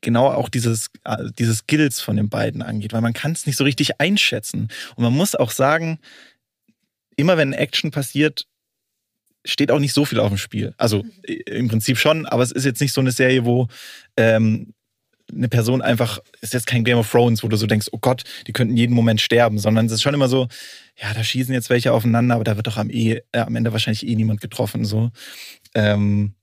[0.00, 3.56] genau auch dieses, äh, diese Skills von den beiden angeht, weil man kann es nicht
[3.56, 4.68] so richtig einschätzen.
[4.96, 5.98] Und man muss auch sagen,
[7.16, 8.46] immer wenn Action passiert,
[9.44, 10.74] steht auch nicht so viel auf dem Spiel.
[10.76, 13.68] Also äh, im Prinzip schon, aber es ist jetzt nicht so eine Serie, wo
[14.16, 14.74] ähm,
[15.32, 18.24] eine Person einfach, ist jetzt kein Game of Thrones, wo du so denkst, oh Gott,
[18.46, 20.48] die könnten jeden Moment sterben, sondern es ist schon immer so,
[21.00, 23.72] ja, da schießen jetzt welche aufeinander, aber da wird doch am, eh, äh, am Ende
[23.72, 24.84] wahrscheinlich eh niemand getroffen.
[24.84, 25.10] So.
[25.74, 26.34] Ähm,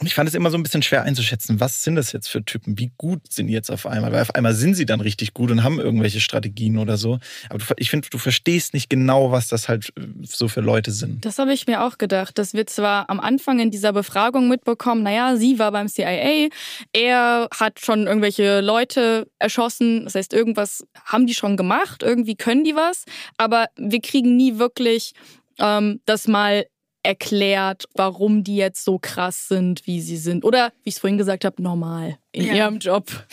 [0.00, 2.44] und ich fand es immer so ein bisschen schwer einzuschätzen, was sind das jetzt für
[2.44, 2.78] Typen?
[2.78, 4.10] Wie gut sind die jetzt auf einmal?
[4.12, 7.18] Weil auf einmal sind sie dann richtig gut und haben irgendwelche Strategien oder so.
[7.50, 10.92] Aber du, ich finde, du verstehst nicht genau, was das halt äh, so für Leute
[10.92, 11.24] sind.
[11.24, 15.02] Das habe ich mir auch gedacht, dass wir zwar am Anfang in dieser Befragung mitbekommen,
[15.02, 16.48] naja, sie war beim CIA,
[16.92, 22.64] er hat schon irgendwelche Leute erschossen, das heißt, irgendwas haben die schon gemacht, irgendwie können
[22.64, 23.04] die was,
[23.36, 25.12] aber wir kriegen nie wirklich
[25.58, 26.64] ähm, das mal
[27.02, 30.44] erklärt, warum die jetzt so krass sind, wie sie sind.
[30.44, 32.54] Oder, wie ich es vorhin gesagt habe, normal in Ja.
[32.54, 33.10] ihrem Job.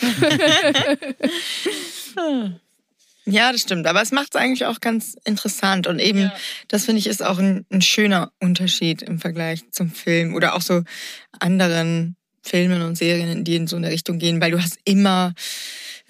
[3.26, 3.86] Ja, das stimmt.
[3.86, 5.86] Aber es macht es eigentlich auch ganz interessant.
[5.86, 6.34] Und eben, Ja.
[6.68, 10.62] das finde ich, ist auch ein, ein schöner Unterschied im Vergleich zum Film oder auch
[10.62, 10.82] so
[11.38, 15.34] anderen Filmen und Serien, die in so eine Richtung gehen, weil du hast immer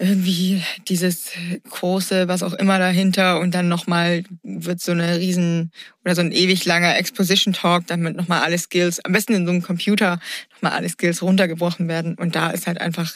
[0.01, 1.31] irgendwie dieses
[1.69, 5.71] große, was auch immer dahinter und dann nochmal wird so eine riesen
[6.03, 9.51] oder so ein ewig langer Exposition Talk, damit nochmal alle Skills, am besten in so
[9.51, 10.19] einem Computer
[10.53, 13.13] nochmal alle Skills runtergebrochen werden und da ist halt einfach,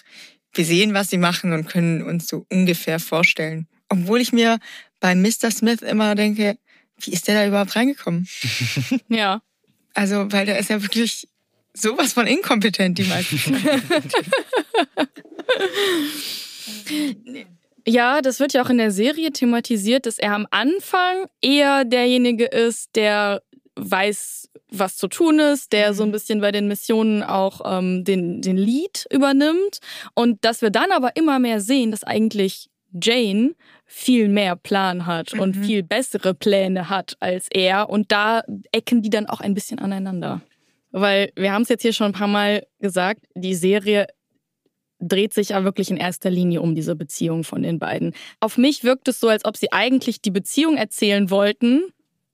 [0.54, 3.68] wir sehen, was sie machen und können uns so ungefähr vorstellen.
[3.90, 4.60] Obwohl ich mir
[5.00, 5.50] bei Mr.
[5.52, 6.58] Smith immer denke,
[7.00, 8.28] wie ist der da überhaupt reingekommen?
[9.10, 9.42] Ja.
[9.98, 11.26] Also, weil der ist ja wirklich
[11.74, 13.82] sowas von inkompetent die meiste Zeit.
[17.88, 22.46] Ja, das wird ja auch in der Serie thematisiert, dass er am Anfang eher derjenige
[22.46, 23.44] ist, der
[23.76, 28.42] weiß, was zu tun ist, der so ein bisschen bei den Missionen auch ähm, den,
[28.42, 29.80] den Lead übernimmt.
[30.16, 33.54] Und dass wir dann aber immer mehr sehen, dass eigentlich Jane
[33.86, 35.64] viel mehr Plan hat und Mhm.
[35.64, 37.90] viel bessere Pläne hat als er.
[37.90, 40.42] Und da ecken die dann auch ein bisschen aneinander.
[40.92, 44.08] Weil wir haben es jetzt hier schon ein paar Mal gesagt, die Serie
[45.08, 48.14] dreht sich ja wirklich in erster Linie um diese Beziehung von den beiden.
[48.40, 51.84] Auf mich wirkt es so, als ob sie eigentlich die Beziehung erzählen wollten,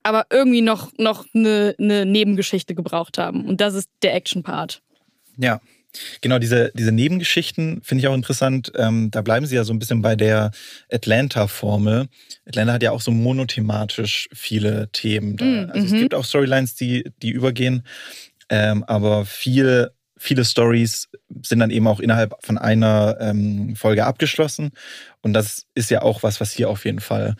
[0.03, 3.45] aber irgendwie noch, noch eine, eine Nebengeschichte gebraucht haben.
[3.45, 4.81] Und das ist der Action-Part.
[5.37, 5.61] Ja,
[6.21, 8.71] genau, diese, diese Nebengeschichten finde ich auch interessant.
[8.75, 10.51] Ähm, da bleiben sie ja so ein bisschen bei der
[10.91, 12.07] Atlanta-Formel.
[12.45, 15.37] Atlanta hat ja auch so monothematisch viele Themen.
[15.37, 15.99] Da, Mm, also es mhm.
[15.99, 17.83] gibt auch Storylines, die, die übergehen,
[18.49, 21.09] ähm, aber viel, viele Stories
[21.43, 24.71] sind dann eben auch innerhalb von einer ähm, Folge abgeschlossen.
[25.21, 27.35] Und das ist ja auch was, was hier auf jeden Fall.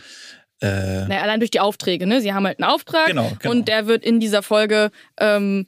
[0.62, 2.22] Äh, Naja, allein durch die Aufträge, ne?
[2.22, 3.52] Sie haben halt einen Auftrag Genau, genau.
[3.54, 4.89] und der wird in dieser Folge
[5.20, 5.67] ähm,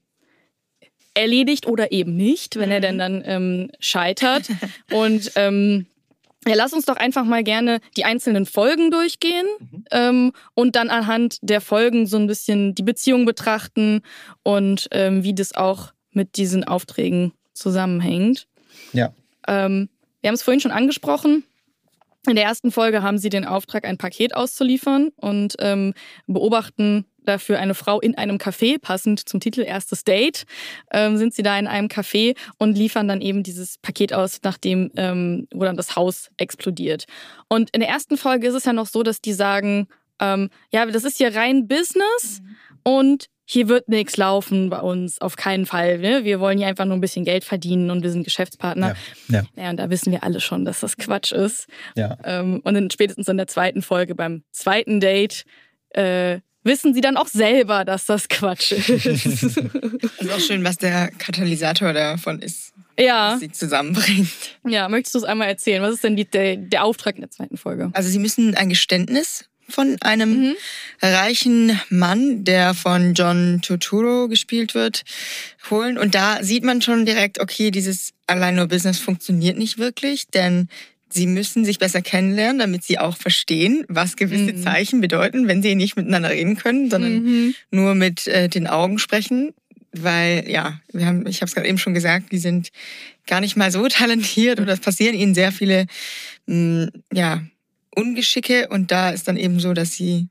[1.13, 4.49] erledigt oder eben nicht, wenn er denn dann ähm, scheitert.
[4.91, 5.85] und ähm,
[6.47, 9.45] ja, lass uns doch einfach mal gerne die einzelnen Folgen durchgehen
[9.91, 14.01] ähm, und dann anhand der Folgen so ein bisschen die Beziehung betrachten
[14.41, 18.47] und ähm, wie das auch mit diesen Aufträgen zusammenhängt.
[18.91, 19.13] ja.
[19.47, 19.89] Ähm,
[20.21, 21.43] wir haben es vorhin schon angesprochen.
[22.27, 25.93] In der ersten Folge haben sie den Auftrag, ein Paket auszuliefern und ähm,
[26.25, 30.45] beobachten dafür eine Frau in einem Café, passend zum Titel Erstes Date,
[30.91, 34.91] ähm, sind sie da in einem Café und liefern dann eben dieses Paket aus, nachdem
[34.95, 37.05] ähm, wo dann das Haus explodiert.
[37.49, 39.87] Und in der ersten Folge ist es ja noch so, dass die sagen,
[40.19, 42.41] ähm, ja, das ist hier rein Business
[42.83, 45.99] und hier wird nichts laufen bei uns, auf keinen Fall.
[45.99, 46.23] Ne?
[46.23, 48.95] Wir wollen hier einfach nur ein bisschen Geld verdienen und wir sind Geschäftspartner.
[49.27, 49.63] Ja, ja.
[49.63, 51.67] Ja, und da wissen wir alle schon, dass das Quatsch ist.
[51.95, 52.17] Ja.
[52.23, 55.43] Ähm, und dann spätestens in der zweiten Folge, beim zweiten Date,
[55.89, 58.89] äh, wissen sie dann auch selber, dass das Quatsch ist.
[58.89, 64.29] ist auch schön, was der Katalysator davon ist, ja, was sie zusammenbringt.
[64.67, 65.81] ja, möchtest du es einmal erzählen?
[65.81, 67.89] Was ist denn die, der, der Auftrag in der zweiten Folge?
[67.93, 70.55] Also sie müssen ein Geständnis von einem Mhm.
[71.01, 75.03] reichen Mann, der von John Turturro gespielt wird,
[75.69, 75.97] holen.
[75.97, 80.67] Und da sieht man schon direkt, okay, dieses allein nur Business funktioniert nicht wirklich, denn
[81.09, 84.63] sie müssen sich besser kennenlernen, damit sie auch verstehen, was gewisse Mhm.
[84.63, 87.55] Zeichen bedeuten, wenn sie nicht miteinander reden können, sondern Mhm.
[87.71, 89.53] nur mit äh, den Augen sprechen.
[89.95, 92.69] Weil, ja, wir haben, ich habe es gerade eben schon gesagt, die sind
[93.27, 95.85] gar nicht mal so talentiert oder es passieren ihnen sehr viele
[96.47, 97.43] mh, ja,
[97.95, 100.27] Ungeschicke und da ist dann eben so, dass sie,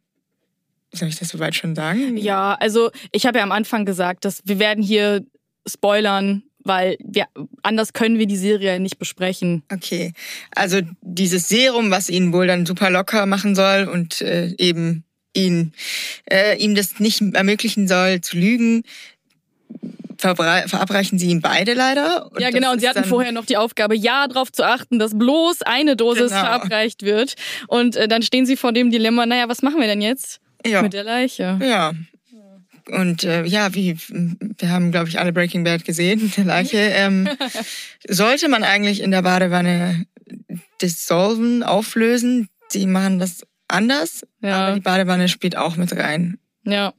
[0.93, 2.17] soll ich das soweit schon sagen?
[2.17, 5.25] Ja, also ich habe ja am Anfang gesagt, dass wir werden hier
[5.67, 7.27] spoilern, weil wir
[7.63, 9.63] anders können wir die Serie nicht besprechen.
[9.73, 10.13] Okay,
[10.55, 15.73] also dieses Serum, was ihn wohl dann super locker machen soll und äh, eben ihn,
[16.31, 18.85] äh, ihm das nicht ermöglichen soll zu lügen,
[20.23, 22.31] verabreichen sie ihm beide leider.
[22.39, 22.73] ja, genau.
[22.73, 26.31] Und sie hatten vorher noch die Aufgabe, ja, darauf zu achten, dass bloß eine Dosis
[26.31, 26.41] Genau.
[26.41, 27.35] verabreicht wird.
[27.69, 30.83] Und äh, dann stehen sie vor dem Dilemma, naja, was machen wir denn jetzt ja.
[30.83, 31.59] mit der Leiche?
[31.63, 31.93] Ja.
[32.91, 36.79] Und äh, ja, wie wir haben, glaube ich, alle Breaking Bad gesehen, der Leiche.
[36.79, 37.29] Ähm,
[38.09, 40.05] sollte man eigentlich in der Badewanne
[40.81, 42.49] dissolven, auflösen?
[42.75, 44.67] Die machen das anders, Ja.
[44.67, 46.39] aber die Badewanne spielt auch mit rein.
[46.65, 46.93] Ja.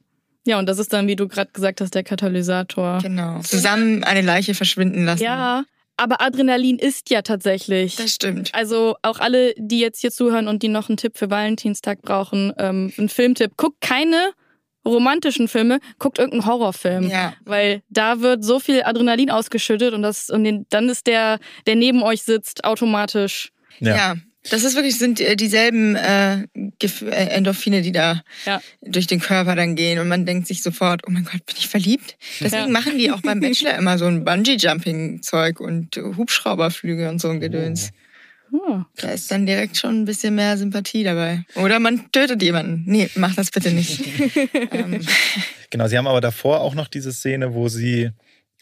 [0.46, 2.98] Ja, und das ist dann, wie du gerade gesagt hast, der Katalysator.
[3.02, 3.40] Genau.
[3.40, 5.22] Zusammen eine Leiche verschwinden lassen.
[5.22, 5.64] Ja,
[5.96, 7.96] aber Adrenalin ist ja tatsächlich.
[7.96, 8.54] Das stimmt.
[8.54, 12.52] Also auch alle, die jetzt hier zuhören und die noch einen Tipp für Valentinstag brauchen,
[12.58, 14.32] ähm, einen Filmtipp, guckt keine
[14.86, 17.08] romantischen Filme, guckt irgendeinen Horrorfilm.
[17.08, 17.34] Ja.
[17.44, 21.76] Weil da wird so viel Adrenalin ausgeschüttet und das und den, dann ist der, der
[21.76, 23.50] neben euch sitzt, automatisch.
[23.78, 23.96] Ja.
[23.96, 24.14] Ja.
[24.50, 26.42] Das ist wirklich, sind äh, dieselben äh,
[26.82, 28.60] äh, Endorphine, die da Ja.
[28.82, 31.68] durch den Körper dann gehen und man denkt sich sofort, oh mein Gott, bin ich
[31.68, 32.16] verliebt?
[32.40, 32.68] Deswegen Ja.
[32.68, 37.90] machen die auch beim Bachelor immer so ein Bungee-Jumping-Zeug und Hubschrauberflüge und so ein Gedöns.
[38.68, 38.84] Ah.
[38.98, 41.44] Da ist dann direkt schon ein bisschen mehr Sympathie dabei.
[41.56, 42.84] Oder man tötet jemanden.
[42.86, 44.00] Nee, mach das bitte nicht.
[44.70, 45.00] ähm,
[45.70, 48.10] Genau, sie haben aber davor auch noch diese Szene, wo sie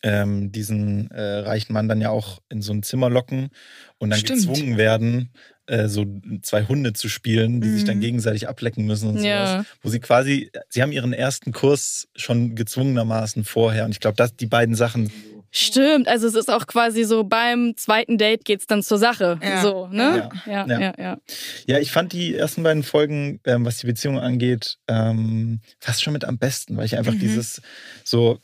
[0.02, 3.50] ähm, diesen äh, reichen Mann dann ja auch in so ein Zimmer locken
[3.98, 4.38] und dann Stimmt.
[4.46, 5.30] gezwungen werden,
[5.66, 6.04] äh, so
[6.42, 8.02] zwei Hunde zu spielen, die sich dann Mhm.
[8.02, 9.46] gegenseitig ablecken müssen und Ja.
[9.46, 9.66] sowas.
[9.82, 13.84] Wo sie quasi, sie haben ihren ersten Kurs schon gezwungenermaßen vorher.
[13.84, 15.10] Und ich glaube, dass die beiden Sachen
[15.54, 19.38] Stimmt, also es ist auch quasi so beim zweiten Date geht's dann zur Sache.
[19.42, 19.60] Ja.
[19.60, 20.30] So, ne?
[20.46, 20.66] Ja.
[20.66, 20.80] Ja, Ja.
[20.80, 21.18] ja, ja.
[21.66, 26.14] Ja, ich fand die ersten beiden Folgen, ähm, was die Beziehung angeht, ähm, fast schon
[26.14, 27.18] mit am besten, weil ich einfach Mhm.
[27.18, 27.60] dieses
[28.02, 28.38] so,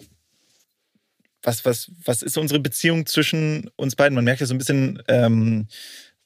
[1.43, 4.15] was, was, was ist unsere Beziehung zwischen uns beiden?
[4.15, 5.67] Man merkt ja so ein bisschen, ähm,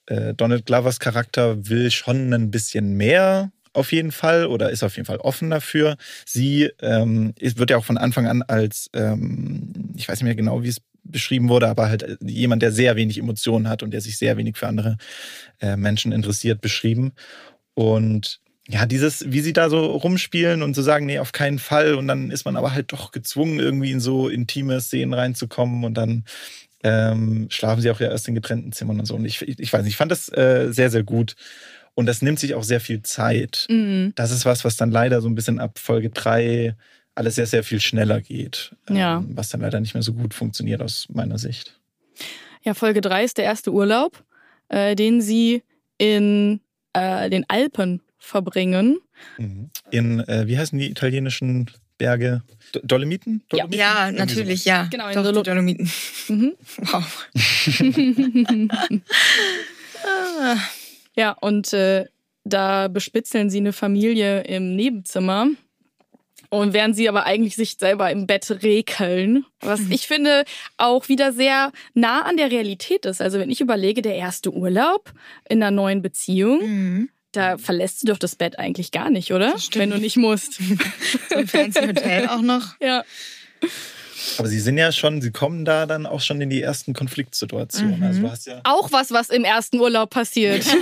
[0.07, 4.97] äh, Donald Glovers Charakter will schon ein bisschen mehr auf jeden Fall oder ist auf
[4.97, 5.97] jeden Fall offen dafür.
[6.27, 10.63] Sie ähm, wird ja auch von Anfang an als, ähm, ich weiß nicht mehr genau,
[10.63, 14.01] wie es beschrieben wurde, aber halt äh, jemand, der sehr wenig Emotionen hat und der
[14.01, 14.97] sich sehr wenig für andere
[15.61, 17.13] äh, Menschen interessiert, beschrieben.
[17.75, 21.95] Und ja, dieses, wie sie da so rumspielen und so sagen, nee, auf keinen Fall.
[21.95, 25.95] Und dann ist man aber halt doch gezwungen, irgendwie in so intime Szenen reinzukommen und
[25.95, 26.25] dann
[26.83, 29.15] ähm, schlafen sie auch ja erst in getrennten Zimmern und so.
[29.15, 31.37] Und ich, ich, weiß nicht, ich fand das äh, sehr, sehr gut.
[31.95, 33.67] Und das nimmt sich auch sehr viel Zeit.
[33.69, 34.13] Mhm.
[34.15, 36.75] Das ist was, was dann leider so ein bisschen ab Folge 3
[37.15, 38.75] alles sehr, sehr viel schneller geht.
[38.89, 39.25] Ähm, Ja.
[39.29, 41.79] Was dann leider nicht mehr so gut funktioniert aus meiner Sicht.
[42.63, 44.25] Ja, Folge 3 ist der erste Urlaub,
[44.69, 45.63] äh, den sie
[45.99, 46.61] in
[46.95, 48.99] äh, den Alpen verbringen.
[49.37, 49.71] Mhm.
[49.91, 51.71] In, äh, wie heißen die italienischen
[52.03, 52.43] Berge?
[52.73, 53.43] Do Dolomiten?
[53.53, 53.59] Ja.
[53.59, 53.79] Dolomiten?
[53.79, 54.89] ja, Irgendwie natürlich, ja.
[54.91, 55.91] Genau, in die Dolomiten.
[56.29, 56.53] Mhm.
[56.79, 57.29] Wow.
[61.15, 62.07] Ja, und äh,
[62.45, 65.49] da bespitzeln sie eine Familie im Nebenzimmer.
[66.49, 70.45] Und während sie aber eigentlich sich selber im Bett rekeln, was ich finde
[70.77, 73.23] auch wieder sehr nah an der Realität ist.
[73.23, 75.13] Also wenn ich überlege, der erste Urlaub
[75.49, 77.09] in einer neuen Beziehung, mhm.
[77.33, 79.55] Da verlässt du doch das Bett eigentlich gar nicht, oder?
[79.75, 80.61] Wenn du nicht musst.
[81.31, 82.75] So ein fancy Hotel auch noch.
[82.81, 83.05] ja.
[84.39, 87.99] Aber sie sind ja schon, sie kommen da dann auch schon in die ersten Konfliktsituationen.
[87.99, 88.05] Mhm.
[88.05, 88.61] Also du hast ja.
[88.65, 90.65] Auch was, was im ersten Urlaub passiert.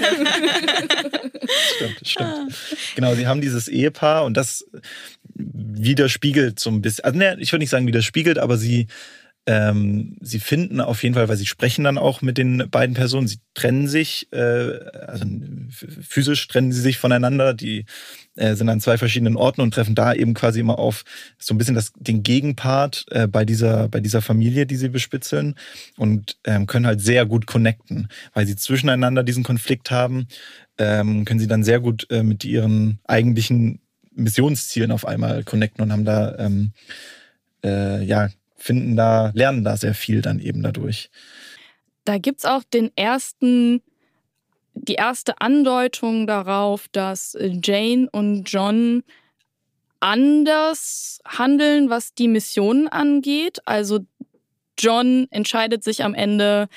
[1.76, 2.54] Stimmt, stimmt.
[2.94, 4.64] Genau, sie haben dieses Ehepaar und das
[5.34, 7.04] widerspiegelt so ein bisschen.
[7.04, 8.86] Also, ne, ich würde nicht sagen widerspiegelt, aber sie,
[9.50, 13.26] ähm, sie finden auf jeden Fall, weil sie sprechen dann auch mit den beiden Personen.
[13.26, 15.24] Sie trennen sich, äh, also
[15.68, 17.52] physisch trennen sie sich voneinander.
[17.52, 17.84] Die
[18.36, 21.02] äh, sind an zwei verschiedenen Orten und treffen da eben quasi immer auf
[21.36, 25.56] so ein bisschen das, den Gegenpart äh, bei, dieser, bei dieser Familie, die sie bespitzeln
[25.96, 30.28] und ähm, können halt sehr gut connecten, weil sie zwischeneinander diesen Konflikt haben,
[30.78, 33.80] ähm, können sie dann sehr gut äh, mit ihren eigentlichen
[34.14, 36.70] Missionszielen auf einmal connecten und haben da, ähm,
[37.64, 38.28] äh, ja,
[38.60, 41.10] finden da, lernen da sehr viel dann eben dadurch.
[42.04, 43.82] Da gibt's auch den ersten,
[44.74, 49.02] die erste Andeutung darauf, dass Jane und John
[50.00, 53.58] anders handeln, was die Missionen angeht.
[53.66, 54.00] Also
[54.78, 56.68] John entscheidet sich am Ende,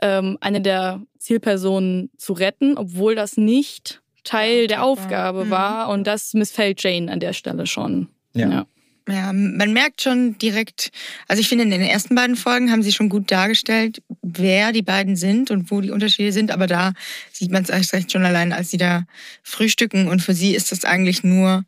[0.00, 5.50] ähm, eine der Zielpersonen zu retten, obwohl das nicht Teil der Aufgabe Mhm.
[5.50, 5.88] war.
[5.90, 8.08] Und das missfällt Jane an der Stelle schon.
[8.34, 8.48] Ja.
[8.50, 8.66] Ja,
[9.06, 10.90] man merkt schon direkt,
[11.28, 14.82] also ich finde, in den ersten beiden Folgen haben sie schon gut dargestellt, wer die
[14.82, 16.50] beiden sind und wo die Unterschiede sind.
[16.50, 16.92] Aber da
[17.32, 19.04] sieht man es erst recht schon allein, als sie da
[19.42, 20.08] frühstücken.
[20.08, 21.64] Und für sie ist das eigentlich nur,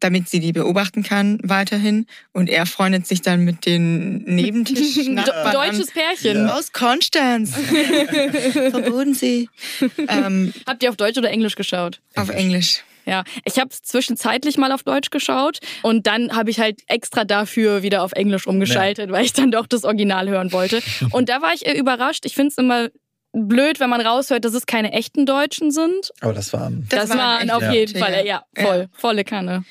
[0.00, 2.06] damit sie die beobachten kann weiterhin.
[2.32, 5.12] Und er freundet sich dann mit den Nebentisch Do-
[5.52, 6.48] Deutsches Pärchen.
[6.50, 7.52] aus Konstanz.
[8.70, 9.48] Verboten sie.
[10.08, 12.00] ähm, Habt ihr auf Deutsch oder Englisch geschaut?
[12.16, 12.82] auf Englisch.
[13.04, 17.24] Ja, ich habe es zwischenzeitlich mal auf Deutsch geschaut und dann habe ich halt extra
[17.24, 20.80] dafür wieder auf Englisch umgeschaltet, weil ich dann doch das Original hören wollte.
[21.10, 22.24] Und da war ich eher überrascht.
[22.26, 22.88] Ich finde es immer
[23.32, 26.12] blöd, wenn man raushört, dass es keine echten Deutschen sind.
[26.20, 26.86] Aber das waren.
[26.88, 28.44] Das, waren waren echte auf jeden Fall, ja.
[28.56, 29.64] ja, voll, volle Kanne.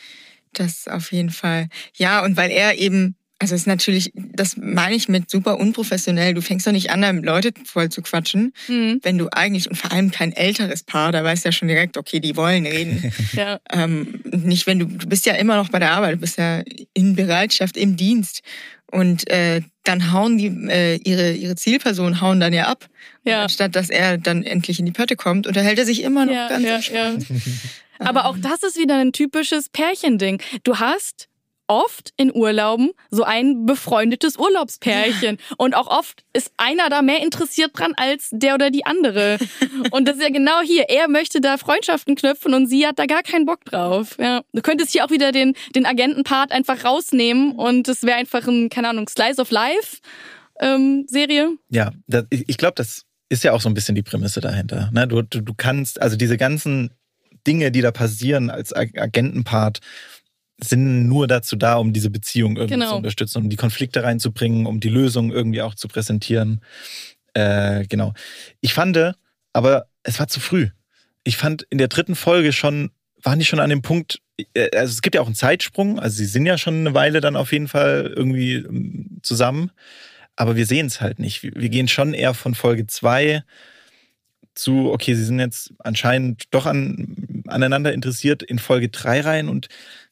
[0.53, 1.69] Das auf jeden Fall.
[1.95, 6.35] Ja, und weil er eben, also es ist natürlich, das meine ich mit super unprofessionell.
[6.35, 9.75] Du fängst doch nicht an, da Leute voll zu quatschen, Hm, wenn du eigentlich, und
[9.75, 13.11] vor allem kein älteres Paar, da weißt du ja schon direkt, okay, die wollen reden.
[13.33, 13.59] ja.
[13.71, 16.61] ähm, nicht, wenn du, du bist ja immer noch bei der Arbeit, du bist ja
[16.93, 18.41] in Bereitschaft, im Dienst.
[18.91, 22.87] Und äh, dann hauen die, äh, ihre, ihre Zielpersonen hauen dann ja ab.
[23.23, 23.41] Ja.
[23.41, 26.47] Anstatt dass er dann endlich in die Pötte kommt, unterhält er sich immer noch Ja,
[26.47, 27.13] ganz ja.
[27.97, 30.41] Aber auch das ist wieder ein typisches Pärchending.
[30.63, 31.27] Du hast
[31.67, 35.37] oft in Urlauben so ein befreundetes Urlaubspärchen.
[35.57, 39.37] Und auch oft ist einer da mehr interessiert dran als der oder die andere.
[39.91, 40.89] Und das ist ja genau hier.
[40.89, 44.17] Er möchte da Freundschaften knüpfen und sie hat da gar keinen Bock drauf.
[44.19, 44.41] Ja.
[44.53, 48.69] Du könntest hier auch wieder den, den Agentenpart einfach rausnehmen und es wäre einfach ein,
[48.69, 49.97] keine Ahnung, Slice of Life
[50.59, 51.57] ähm, Serie.
[51.69, 54.89] Ja, das, ich, glaube, das ist ja auch so ein bisschen die Prämisse dahinter.
[54.93, 55.07] Ne?
[55.07, 56.91] Du, du, du kannst, also diese ganzen
[57.45, 59.79] Dinge, die da passieren als Agentenpart,
[60.63, 62.91] sind nur dazu da, um diese Beziehung irgendwie Genau.
[62.91, 66.61] zu unterstützen, um die Konflikte reinzubringen, um die Lösung irgendwie auch zu präsentieren.
[67.33, 68.13] Äh, genau.
[68.59, 68.97] Ich fand,
[69.53, 70.69] aber es war zu früh.
[71.23, 72.91] Ich fand in der dritten Folge schon,
[73.23, 74.21] waren die schon an dem Punkt,
[74.53, 77.21] äh, also es gibt ja auch einen Zeitsprung, also sie sind ja schon eine Weile
[77.21, 79.71] dann auf jeden Fall irgendwie ähm, zusammen,
[80.35, 81.43] aber wir sehen es halt nicht.
[81.43, 83.43] Wir gehen schon eher von Folge zwei
[84.55, 89.67] zu, okay, sie sind jetzt anscheinend doch an, aneinander interessiert in Folge drei rein und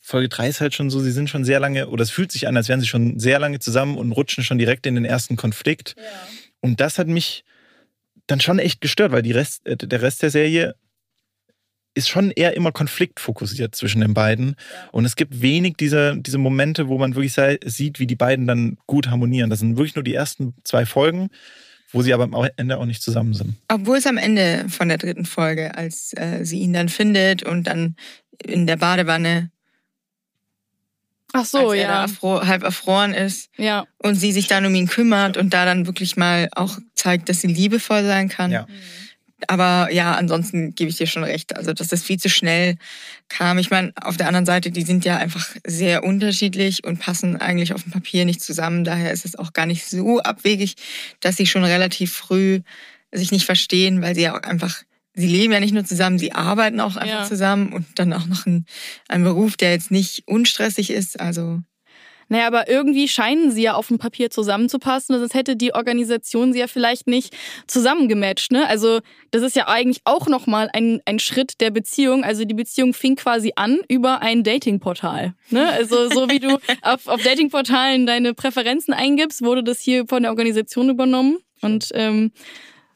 [0.10, 2.48] Folge drei ist halt schon so, sie sind schon sehr lange, oder es fühlt sich
[2.48, 5.36] an, als wären sie schon sehr lange zusammen und rutschen schon direkt in den ersten
[5.36, 5.96] Konflikt.
[6.62, 7.44] Und das hat mich
[8.26, 10.74] dann schon echt gestört, weil Rest, äh, der Rest der Serie
[11.94, 14.56] ist schon eher immer konfliktfokussiert zwischen den beiden.
[14.92, 18.78] Und es gibt wenig diese, diese Momente, wo man wirklich sieht, wie die beiden dann
[18.88, 19.52] gut harmonieren.
[19.52, 21.30] Das sind wirklich nur die ersten zwei Folgen,
[21.92, 23.56] wo sie aber am Ende auch nicht zusammen sind.
[23.68, 27.66] Obwohl es am Ende von der dritten Folge, als äh, sie ihn dann findet und
[27.66, 27.96] dann
[28.44, 29.52] in der Badewanne,
[31.34, 32.02] Ach so, als er da ja.
[32.04, 33.86] erfro halb erfroren ist Ja.
[34.00, 37.42] und sie sich dann um ihn kümmert und da dann wirklich mal auch zeigt, dass
[37.42, 38.52] sie liebevoll sein kann.
[38.52, 38.68] Ja.
[39.48, 41.56] Aber ja, ansonsten gebe ich dir schon recht.
[41.56, 42.76] Also, dass das viel zu schnell
[43.30, 43.58] kam.
[43.58, 47.74] Ich meine, auf der anderen Seite, die sind ja einfach sehr unterschiedlich und passen eigentlich
[47.74, 48.84] auf dem Papier nicht zusammen.
[48.84, 50.76] Daher ist es auch gar nicht so abwegig,
[51.22, 52.60] dass sie schon relativ früh
[53.14, 54.82] sich nicht verstehen, weil sie ja auch einfach,
[55.14, 57.26] sie leben ja nicht nur zusammen, sie arbeiten auch einfach Ja.
[57.26, 58.66] zusammen und dann auch noch ein,
[59.08, 61.20] ein Beruf, der jetzt nicht unstressig ist.
[61.20, 61.60] Also,
[62.32, 66.60] Naja, aber irgendwie scheinen sie ja auf dem Papier zusammenzupassen, sonst hätte die Organisation sie
[66.60, 68.52] ja vielleicht nicht zusammengematcht.
[68.52, 68.68] Ne?
[68.68, 69.00] Also
[69.32, 72.24] das ist ja eigentlich auch nochmal ein, ein Schritt der Beziehung.
[72.24, 75.34] Also die Beziehung fing quasi an über ein Datingportal.
[75.50, 75.68] Ne?
[75.70, 80.32] Also so wie du auf, auf Datingportalen deine Präferenzen eingibst, wurde das hier von der
[80.32, 81.40] Organisation übernommen.
[81.62, 82.32] Und ähm,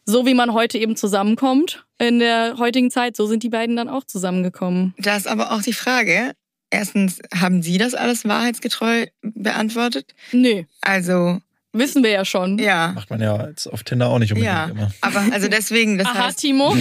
[0.05, 3.89] so wie man heute eben zusammenkommt in der heutigen Zeit, so sind die beiden dann
[3.89, 4.93] auch zusammengekommen.
[4.97, 6.33] da ist aber auch die Frage,
[6.69, 10.13] erstens, haben Sie das alles wahrheitsgetreu beantwortet?
[10.31, 11.39] Nö, Also,
[11.71, 12.57] wissen wir ja schon.
[12.59, 12.91] ja.
[12.93, 14.91] Macht man ja jetzt auf Tinder auch nicht unbedingt Ja, immer.
[15.01, 16.75] aber also deswegen, das Aha, heißt, Timo.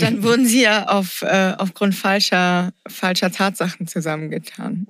[0.00, 4.86] dann wurden sie ja auf, äh, aufgrund falscher, falscher Tatsachen zusammengetan.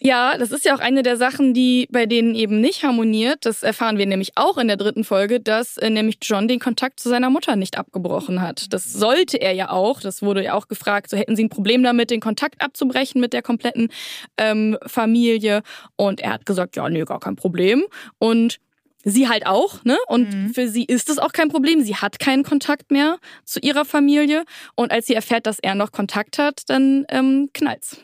[0.00, 3.44] Ja, das ist ja auch eine der Sachen, die bei denen eben nicht harmoniert.
[3.46, 7.00] Das erfahren wir nämlich auch in der dritten Folge, dass äh, nämlich John den Kontakt
[7.00, 8.72] zu seiner Mutter nicht abgebrochen hat.
[8.72, 10.00] Das sollte er ja auch.
[10.00, 11.10] Das wurde ja auch gefragt.
[11.10, 13.88] So hätten sie ein Problem damit, den Kontakt abzubrechen mit der kompletten
[14.36, 15.62] ähm, Familie.
[15.96, 17.84] Und er hat gesagt, ja, nee, gar kein Problem.
[18.18, 18.58] Und
[19.04, 19.96] Sie halt auch, ne?
[20.08, 20.54] Und Mhm.
[20.54, 21.82] für sie ist es auch kein Problem.
[21.82, 24.44] Sie hat keinen Kontakt mehr zu ihrer Familie.
[24.74, 27.98] Und als sie erfährt, dass er noch Kontakt hat, dann ähm, knallt's.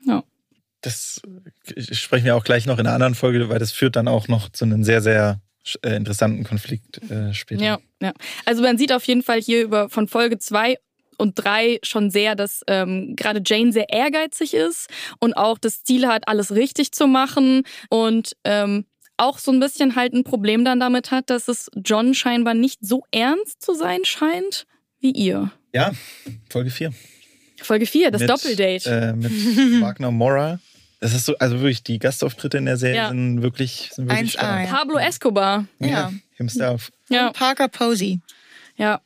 [0.00, 0.22] Jo.
[0.82, 1.20] Das
[1.92, 4.50] sprechen wir auch gleich noch in einer anderen Folge, weil das führt dann auch noch
[4.50, 5.40] zu einem sehr, sehr
[5.82, 7.62] äh, interessanten Konflikt äh, später.
[7.62, 8.12] Ja, ja.
[8.44, 10.76] Also man sieht auf jeden Fall hier über von Folge zwei
[11.18, 14.88] und drei schon sehr, dass ähm, gerade Jane sehr ehrgeizig ist
[15.20, 19.94] und auch das Ziel hat, alles richtig zu machen und ähm, auch so ein bisschen
[19.94, 24.04] halt ein Problem dann damit hat, dass es John scheinbar nicht so ernst zu sein
[24.04, 24.66] scheint
[24.98, 25.52] wie ihr.
[25.72, 25.92] Ja,
[26.50, 26.92] Folge 4.
[27.62, 28.90] Folge 4, das mit, Doppeldate.
[28.90, 29.32] Äh, mit
[29.80, 30.58] Wagner Mora.
[31.02, 33.08] Das ist so, also wirklich, die Gastauftritte in der Serie Ja.
[33.08, 34.64] sind wirklich, sind wirklich 1A, stark.
[34.68, 34.74] ja.
[34.76, 35.66] Pablo Escobar.
[35.80, 36.12] Ja.
[36.36, 36.90] Himself.
[37.08, 37.32] Ja.
[37.32, 38.20] Parker Posey.
[38.76, 39.00] Ja.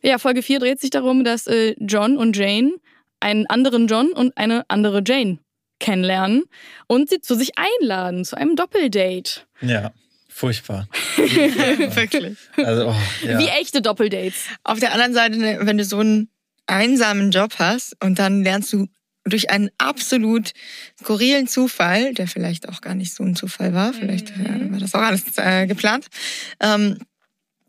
[0.00, 2.70] Ja, Folge 4 dreht sich darum, dass äh, John und Jane
[3.18, 5.38] einen anderen John und eine andere Jane
[5.80, 6.44] kennenlernen
[6.86, 9.40] und sie zu sich einladen, zu einem Doppeldate.
[9.60, 9.92] Ja,
[10.28, 10.86] furchtbar.
[11.16, 12.36] Wirklich.
[12.56, 13.38] Also, oh, ja.
[13.40, 14.44] Wie echte Doppeldates.
[14.62, 16.28] Auf der anderen Seite, wenn du so einen
[16.66, 18.86] einsamen Job hast und dann lernst du
[19.24, 20.52] durch einen absolut
[21.00, 24.94] skurrilen Zufall, der vielleicht auch gar nicht so ein Zufall war, vielleicht äh, war das
[24.94, 26.06] auch alles äh, geplant,
[26.60, 26.98] ähm,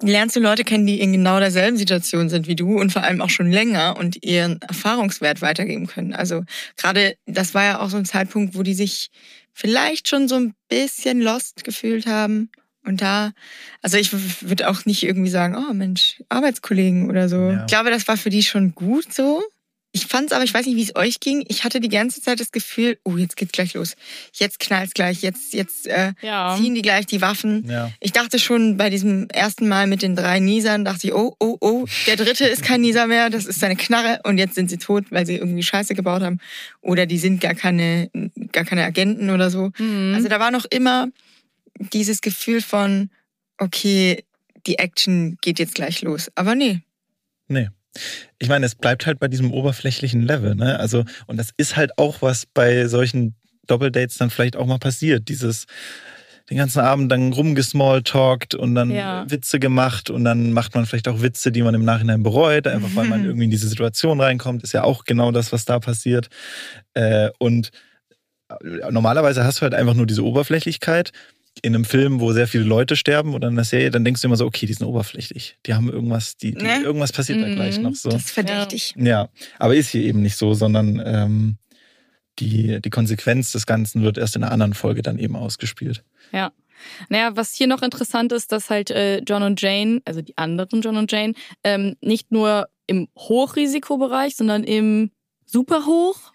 [0.02, 3.22] lernst du Leute kennen, die in genau derselben Situation sind wie du und vor allem
[3.22, 6.14] auch schon länger und ihren Erfahrungswert weitergeben können.
[6.14, 6.44] Also
[6.76, 9.10] gerade, das war ja auch so ein Zeitpunkt, wo die sich
[9.54, 12.50] vielleicht schon so ein bisschen lost gefühlt haben.
[12.84, 13.32] Und da,
[13.82, 17.38] also ich würde auch nicht irgendwie sagen, oh Mensch, Arbeitskollegen oder so.
[17.52, 17.62] Ja.
[17.62, 19.42] Ich glaube, das war für die schon gut so.
[19.96, 21.46] Ich fand's aber, ich weiß nicht, wie es euch ging.
[21.48, 23.96] Ich hatte die ganze Zeit das Gefühl, oh, jetzt geht's gleich los.
[24.34, 26.58] Jetzt knallt's gleich, jetzt, jetzt äh, Ja.
[26.60, 27.64] ziehen die gleich die Waffen.
[27.70, 27.90] Ja.
[28.02, 31.58] Ich dachte schon bei diesem ersten Mal mit den drei Niesern, dachte ich, oh, oh,
[31.62, 34.78] oh, der dritte ist kein Nieser mehr, das ist seine Knarre und jetzt sind sie
[34.78, 36.40] tot, weil sie irgendwie Scheiße gebaut haben.
[36.82, 38.10] Oder die sind gar keine,
[38.52, 39.72] gar keine Agenten oder so.
[39.78, 40.12] Mhm.
[40.14, 41.08] Also da war noch immer
[41.94, 43.10] dieses Gefühl von,
[43.60, 44.26] okay,
[44.68, 46.30] die Action geht jetzt gleich los.
[46.36, 46.82] Aber nee.
[47.48, 47.70] Nee.
[48.40, 50.80] Ich meine, es bleibt halt bei diesem oberflächlichen Level, ne?
[50.80, 53.36] Also, und das ist halt auch was bei solchen
[53.68, 55.28] Doppeldates dann vielleicht auch mal passiert.
[55.30, 55.66] Dieses,
[56.50, 59.26] den ganzen Abend dann rumgesmalltalkt und dann Ja.
[59.28, 62.90] Witze gemacht und dann macht man vielleicht auch Witze, die man im Nachhinein bereut, einfach
[62.96, 64.64] weil man irgendwie in diese Situation reinkommt.
[64.64, 66.28] Ist ja auch genau das, was da passiert.
[66.94, 67.72] Äh, und
[68.50, 71.12] äh, normalerweise hast du halt einfach nur diese Oberflächlichkeit.
[71.62, 74.28] In einem Film, wo sehr viele Leute sterben oder in einer Serie, dann denkst du
[74.28, 75.58] immer so, okay, die sind oberflächlich.
[75.66, 76.82] Die haben irgendwas, die, die Ne?
[76.84, 77.56] irgendwas passiert da Mhm.
[77.56, 78.10] gleich noch so.
[78.10, 78.94] Das ist verdächtig.
[78.98, 81.58] Ja, aber ist hier eben nicht so, sondern ähm,
[82.40, 86.04] die, die Konsequenz des Ganzen wird erst in einer anderen Folge dann eben ausgespielt.
[86.34, 86.52] Ja.
[87.08, 90.82] Naja, was hier noch interessant ist, dass halt äh, John und Jane, also die anderen
[90.82, 91.34] John und Jane,
[91.64, 95.12] ähm, nicht nur im Hochrisikobereich, sondern im
[95.46, 95.82] super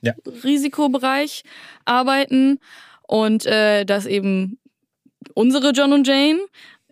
[0.01, 0.15] Ja.
[0.27, 1.43] Hochrisikobereich
[1.85, 2.59] arbeiten
[3.07, 4.59] und äh, dass eben
[5.35, 6.39] unsere John und Jane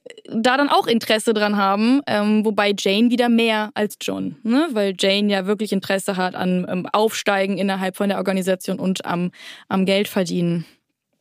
[0.04, 4.68] äh, da dann auch Interesse dran haben, ähm, wobei Jane wieder mehr als John, ne?
[4.72, 9.30] weil Jane ja wirklich Interesse hat an ähm, Aufsteigen innerhalb von der Organisation und am,
[9.68, 10.64] am Geld verdienen.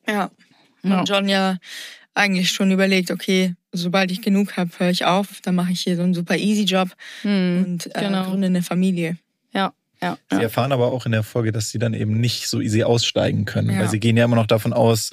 [0.07, 0.31] Ja.
[0.83, 0.99] Ja.
[0.99, 1.57] Und John ja
[2.13, 5.95] eigentlich schon überlegt, okay, sobald ich genug habe, höre ich auf, dann mache ich hier
[5.95, 6.89] so einen super easy Job
[7.21, 8.23] Hm, und äh, genau.
[8.25, 9.17] gründe eine Familie.
[9.53, 10.43] ja, ja, Sie ja.
[10.43, 13.71] erfahren aber auch in der Folge, dass sie dann eben nicht so easy aussteigen können,
[13.71, 13.79] Ja.
[13.81, 15.11] weil sie gehen ja immer noch davon aus,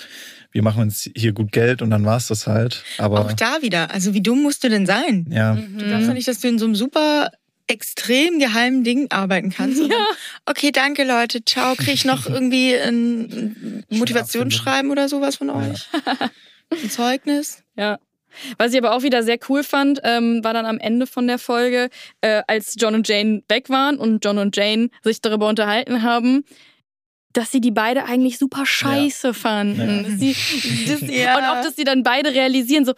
[0.54, 2.84] wir machen uns hier gut Geld und dann war's das halt.
[2.98, 5.26] Aber Auch da wieder, also wie dumm musst du denn sein?
[5.30, 7.30] ja, Du glaubst ja nicht, dass du in so einem super
[7.66, 9.80] extrem geheimen Ding arbeiten kannst.
[9.80, 9.90] Dann,
[10.46, 15.88] okay, danke Leute, ciao, krieg ich noch irgendwie ein Motivationsschreiben oder sowas von euch?
[16.70, 17.62] Ein Zeugnis?
[17.76, 17.98] Ja.
[18.58, 21.38] Was ich aber auch wieder sehr cool fand, ähm, war dann am Ende von der
[21.38, 21.88] Folge,
[22.20, 26.44] äh, als John und Jane weg waren und John und Jane sich darüber unterhalten haben,
[27.34, 30.04] dass sie die beide eigentlich super scheiße fanden.
[30.08, 30.16] Ja.
[30.16, 30.36] Sie,
[30.88, 31.36] dass, Ja.
[31.36, 32.94] Und auch, dass sie dann beide realisieren, so,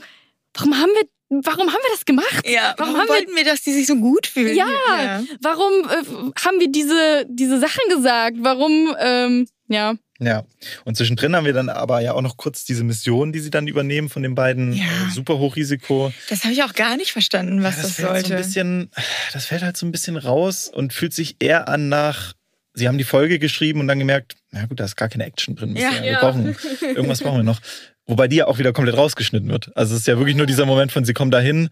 [0.55, 2.43] warum haben wir, warum haben wir das gemacht?
[2.47, 4.57] Ja, Warum warum, haben wir- wollten wir, dass die sich so gut fühlen?
[4.57, 5.23] Ja.
[5.41, 8.37] Warum äh, haben wir diese, diese Sachen gesagt?
[8.41, 9.95] Warum, ähm, ja.
[10.21, 10.45] ja.
[10.85, 13.67] Und zwischendrin haben wir dann aber ja auch noch kurz diese Mission, die sie dann
[13.67, 14.73] übernehmen von den beiden.
[14.73, 14.85] Ja.
[14.85, 16.13] Äh, super Hochrisiko.
[16.29, 18.29] Das habe ich auch gar nicht verstanden, was Ja, das, fällt sollte.
[18.29, 18.91] So ein bisschen,
[19.33, 22.35] das fällt halt so ein bisschen raus und fühlt sich eher an nach.
[22.79, 25.57] Sie haben die Folge geschrieben und dann gemerkt, na gut, da ist gar keine Action
[25.57, 25.75] drin.
[25.77, 25.91] Ja.
[25.93, 26.21] wir Ja.
[26.21, 27.61] brauchen irgendwas brauchen wir noch.
[28.07, 29.73] Wobei die ja auch wieder komplett rausgeschnitten wird.
[29.75, 31.71] Also es ist ja wirklich nur dieser Moment von, sie kommen dahin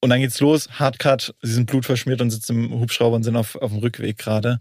[0.00, 3.54] und dann geht's los, Hardcut, sie sind blutverschmiert und sitzen im Hubschrauber und sind auf,
[3.56, 4.58] auf dem Rückweg gerade.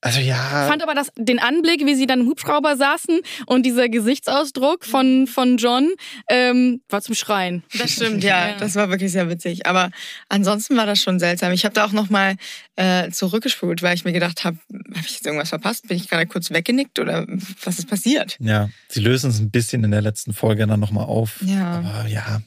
[0.00, 0.68] Also ja.
[0.68, 5.26] fand aber das, den Anblick, wie sie dann im Hubschrauber saßen und dieser Gesichtsausdruck von,
[5.26, 5.90] von John
[6.28, 7.64] ähm, war zum Schreien.
[7.76, 9.66] Das stimmt, ja, Das war wirklich sehr witzig.
[9.66, 9.90] Aber
[10.28, 11.52] ansonsten war das schon seltsam.
[11.52, 12.36] Ich habe da auch nochmal
[12.76, 15.88] äh, zurückgespult, weil ich mir gedacht habe, habe ich jetzt irgendwas verpasst?
[15.88, 17.26] Bin ich gerade kurz weggenickt oder
[17.64, 18.36] was ist passiert?
[18.38, 21.42] Ja, sie lösen es ein bisschen in der letzten Folge dann nochmal auf.
[21.44, 21.78] Ja.
[21.78, 22.40] Aber ja,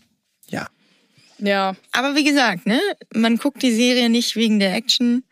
[0.49, 0.67] ja.
[1.39, 1.75] Ja.
[1.91, 2.79] Aber wie gesagt, ne,
[3.13, 5.23] man guckt die Serie nicht wegen der Action,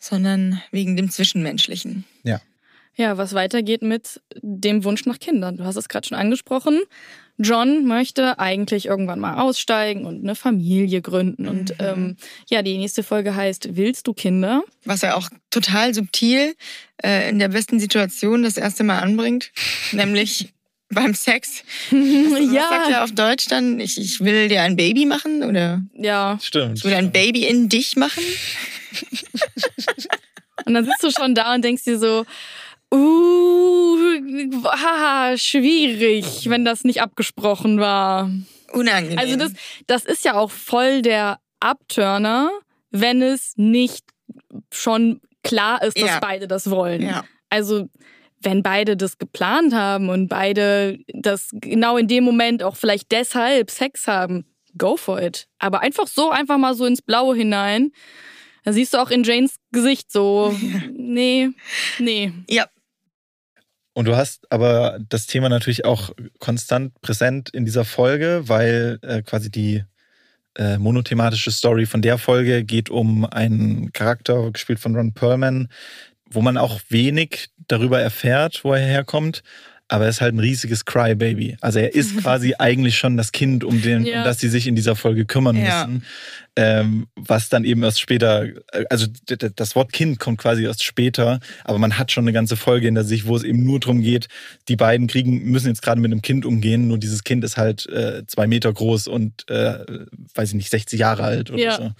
[0.00, 2.04] sondern wegen dem Zwischenmenschlichen.
[2.96, 5.56] Ja, was weitergeht mit dem Wunsch nach Kindern.
[5.56, 6.80] Du hast es gerade schon angesprochen.
[7.38, 11.48] John möchte eigentlich irgendwann mal aussteigen und eine Familie gründen.
[11.48, 12.16] Und ähm,
[12.50, 14.62] ja, die nächste Folge heißt Willst du Kinder?
[14.84, 16.54] Was er auch total subtil
[17.02, 19.52] äh, in der besten Situation das erste Mal anbringt,
[19.92, 20.52] nämlich
[20.90, 21.62] beim Sex.
[21.90, 23.80] Was sagt er auf Deutsch dann?
[23.80, 26.38] Ich, ich will dir ein Baby machen oder ja.
[26.42, 26.78] Stimmt.
[26.78, 28.22] ich will ein Baby in dich machen?
[30.66, 32.26] Und dann sitzt du schon da und denkst dir so,
[32.94, 33.96] uh,
[34.66, 38.30] haha, schwierig, wenn das nicht abgesprochen war.
[38.72, 39.18] Unangenehm.
[39.18, 39.52] Also das,
[39.86, 42.50] das ist ja auch voll der Abturner,
[42.90, 44.04] wenn es nicht
[44.72, 46.18] schon klar ist, dass Ja.
[46.20, 47.02] beide das wollen.
[47.02, 47.24] ja.
[47.48, 47.88] Also
[48.42, 53.70] wenn beide das geplant haben und beide das genau in dem Moment auch vielleicht deshalb
[53.70, 54.44] Sex haben,
[54.78, 55.46] go for it.
[55.58, 57.92] Aber einfach so, einfach mal so ins Blaue hinein.
[58.64, 60.54] Da siehst du auch in Janes Gesicht so,
[60.92, 61.50] nee,
[61.98, 62.32] nee.
[62.48, 62.66] Ja,
[63.94, 69.22] Und du hast aber das Thema natürlich auch konstant präsent in dieser Folge, weil äh,
[69.22, 69.84] quasi die
[70.56, 75.68] äh, monothematische Story von der Folge geht um einen Charakter, gespielt von Ron Perlman,
[76.32, 79.42] wo man auch wenig darüber erfährt, wo er herkommt.
[79.92, 81.56] Aber er ist halt ein riesiges Crybaby.
[81.60, 84.18] Also er ist quasi eigentlich schon das Kind, um, den, Ja.
[84.18, 85.84] um das sie sich in dieser Folge kümmern Ja.
[85.88, 86.04] müssen.
[86.54, 89.06] Ähm, was dann eben erst später, äh, also
[89.56, 93.02] das Wort Kind kommt quasi erst später, aber man hat schon eine ganze Folge hinter
[93.02, 94.28] sich, wo es eben nur darum geht,
[94.68, 97.88] die beiden kriegen, müssen jetzt gerade mit einem Kind umgehen, nur dieses Kind ist halt
[97.88, 99.78] äh, zwei Meter groß und äh,
[100.34, 101.76] weiß ich nicht, 60 Jahre alt oder Ja.
[101.76, 101.90] so.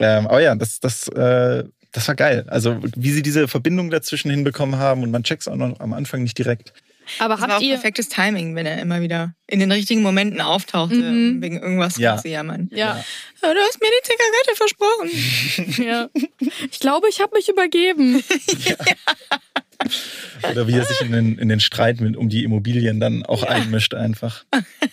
[0.00, 1.62] Ähm, aber ja, das, das, äh,
[1.94, 2.44] das war geil.
[2.48, 5.94] Also wie sie diese Verbindung dazwischen hinbekommen haben und man checkt es auch noch am
[5.94, 6.74] Anfang nicht direkt.
[7.18, 10.00] Aber das war habt auch ihr, perfektes Timing, wenn er immer wieder in den richtigen
[10.02, 11.42] Momenten auftauchte, Mhm.
[11.42, 12.16] wegen irgendwas Ja.
[12.16, 12.68] zu jammern.
[12.72, 13.04] ja,
[13.42, 15.84] Ja, du hast mir die Zigarette versprochen.
[15.86, 16.08] ja.
[16.70, 18.22] Ich glaube, ich habe mich übergeben.
[20.50, 23.42] Oder wie er sich in den, in den Streit mit, um die Immobilien dann auch
[23.42, 24.44] einmischt einfach.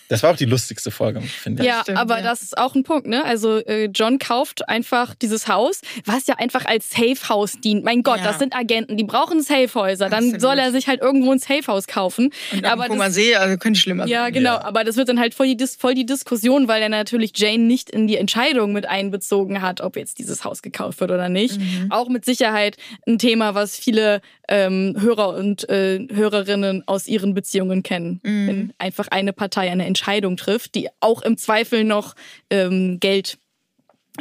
[0.09, 1.67] Das war auch die lustigste Folge, finde ich.
[1.69, 2.23] Ja, stimmt, aber ja.
[2.23, 3.23] das ist auch ein Punkt, ne?
[3.25, 7.83] Also äh, John kauft einfach dieses Haus, was ja einfach als Safe-Haus dient.
[7.83, 8.25] Mein Gott, Ja.
[8.25, 10.09] das sind Agenten, die brauchen Safe-Häuser.
[10.09, 10.41] Dann Absolut.
[10.41, 12.31] soll er sich halt irgendwo ein Safe-Haus kaufen.
[12.51, 14.33] Und aber aber das, See, also könnte schlimmer ja, sein.
[14.33, 14.53] genau.
[14.55, 14.63] Ja.
[14.63, 17.63] Aber das wird dann halt voll die, Dis voll die Diskussion, weil er natürlich Jane
[17.63, 21.59] nicht in die Entscheidung mit einbezogen hat, ob jetzt dieses Haus gekauft wird oder nicht.
[21.89, 22.77] Auch mit Sicherheit
[23.07, 28.19] ein Thema, was viele ähm, Hörer und äh, Hörerinnen aus ihren Beziehungen kennen.
[28.23, 32.15] Wenn einfach eine Partei eine Entscheidung trifft, die auch im Zweifel noch
[32.49, 33.37] ähm, Geld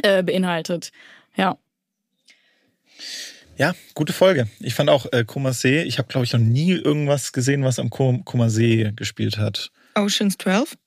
[0.03, 0.91] äh, beinhaltet.
[1.35, 1.57] Ja.
[3.57, 4.47] Ja, gute Folge.
[4.59, 7.89] Ich fand auch äh, Kummersee, ich habe glaube ich noch nie irgendwas gesehen, was am
[7.89, 9.71] Kum- Kummersee gespielt hat.
[9.95, 10.77] Oceans 12?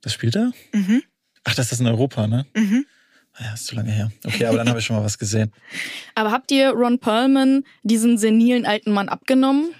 [0.00, 0.52] Das spielt er?
[0.72, 1.02] Mhm.
[1.44, 2.46] Ach, das ist in Europa, ne?
[2.54, 2.86] Mhm.
[3.40, 4.12] Ja, ist zu lange her.
[4.24, 5.52] Okay, aber dann habe ich schon mal was gesehen.
[6.14, 9.70] Aber habt ihr Ron Perlman diesen senilen alten Mann abgenommen?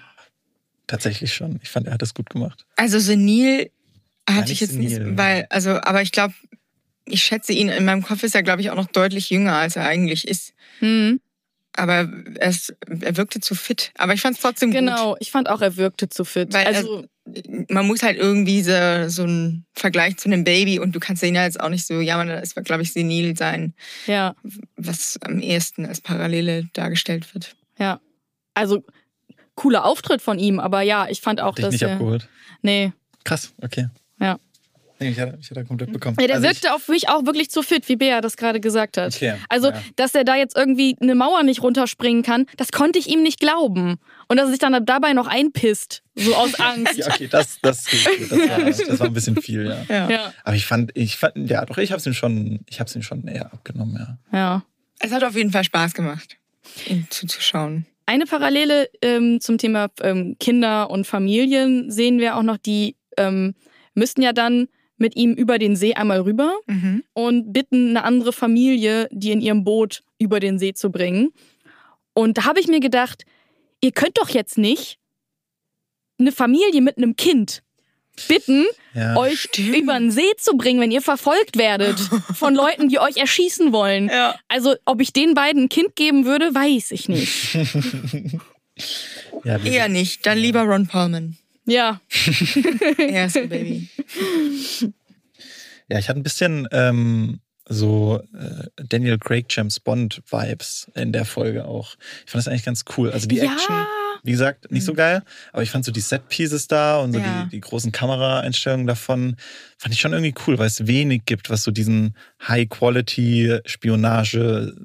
[0.87, 1.59] Tatsächlich schon.
[1.61, 2.65] Ich fand, er hat das gut gemacht.
[2.75, 3.69] Also senil
[4.27, 5.17] Ja, hatte ich nicht jetzt nicht, senil.
[5.17, 6.33] weil, also, aber ich glaube,
[7.05, 9.75] ich schätze ihn, in meinem Kopf ist er, glaube ich, auch noch deutlich jünger, als
[9.75, 10.53] er eigentlich ist.
[10.79, 11.19] Hm.
[11.73, 12.09] Aber
[12.39, 13.91] er, ist, er wirkte zu fit.
[13.97, 14.79] Aber ich fand es trotzdem gut.
[14.79, 16.51] Genau, ich fand auch, er wirkte zu fit.
[16.53, 17.05] Weil also,
[17.69, 18.71] man muss halt irgendwie so,
[19.09, 21.99] so einen Vergleich zu einem Baby und du kannst ihn ja jetzt auch nicht so,
[21.99, 23.73] ja, man, das wird, glaube ich, senil sein,
[24.07, 24.35] ja,
[24.75, 27.55] was am ehesten als Parallele dargestellt wird.
[27.77, 27.99] ja.
[28.53, 28.83] Also,
[29.55, 31.93] cooler Auftritt von ihm, aber ja, ich fand auch, Hat dich dass nicht er.
[31.93, 32.27] abgeholt.
[32.61, 32.91] Nee,
[33.23, 33.87] Krass, okay.
[34.19, 34.37] ja.
[35.01, 36.15] Nee, ich hatte, ich hatte komplett bekommen.
[36.19, 38.59] Ja, der Also ich- wirkte auf mich auch wirklich zu fit, wie Bea das gerade
[38.59, 39.15] gesagt hat.
[39.15, 39.81] Okay, Also, ja.
[39.95, 43.39] dass er da jetzt irgendwie eine Mauer nicht runterspringen kann, das konnte ich ihm nicht
[43.39, 43.97] glauben.
[44.27, 46.95] Und dass er sich dann dabei noch einpisst, so aus Angst.
[46.97, 49.83] Ja, okay, das, das, das, war, das war ein bisschen viel, ja.
[49.89, 50.09] Ja.
[50.09, 53.01] ja, Aber ich fand, ich fand, ja, doch, ich hab's ihm schon, ich hab's ihm
[53.01, 53.97] schon eher abgenommen,
[54.31, 54.37] ja.
[54.37, 54.63] ja.
[54.99, 56.37] Es hat auf jeden Fall Spaß gemacht,
[56.87, 57.87] ihm zuzuschauen.
[58.05, 63.55] Eine Parallele ähm, zum Thema ähm, Kinder und Familien sehen wir auch noch, die ähm,
[63.93, 64.67] müssten ja dann
[65.01, 67.03] mit ihm über den See einmal rüber Mhm.
[67.13, 71.31] und bitten eine andere Familie, die in ihrem Boot über den See zu bringen.
[72.13, 73.23] Und da habe ich mir gedacht,
[73.81, 74.97] ihr könnt doch jetzt nicht
[76.19, 77.63] eine Familie mit einem Kind
[78.27, 79.15] bitten, Ja.
[79.15, 79.75] euch Stimmt.
[79.77, 81.97] über den See zu bringen, wenn ihr verfolgt werdet
[82.35, 84.09] von Leuten, die euch erschießen wollen.
[84.09, 84.35] Ja.
[84.49, 87.55] Also, ob ich den beiden ein Kind geben würde, weiß ich nicht.
[89.43, 91.37] ja, Eher nicht, dann lieber Ron Perlman.
[91.65, 92.01] Ja,
[92.97, 93.87] Er ist ein Baby.
[95.89, 101.25] Ja, ich hatte ein bisschen ähm, so äh, Daniel Craig James Bond Vibes in der
[101.25, 101.95] Folge auch.
[102.25, 103.11] Ich fand das eigentlich ganz cool.
[103.11, 103.51] Also die Ja.
[103.53, 103.75] Action,
[104.23, 107.19] wie gesagt, nicht so geil, aber ich fand so die Set Pieces da und so
[107.19, 107.43] Ja.
[107.43, 109.35] die, die großen Kameraeinstellungen davon
[109.77, 112.15] fand ich schon irgendwie cool, weil es wenig gibt, was so diesen
[112.47, 114.75] High Quality Spionage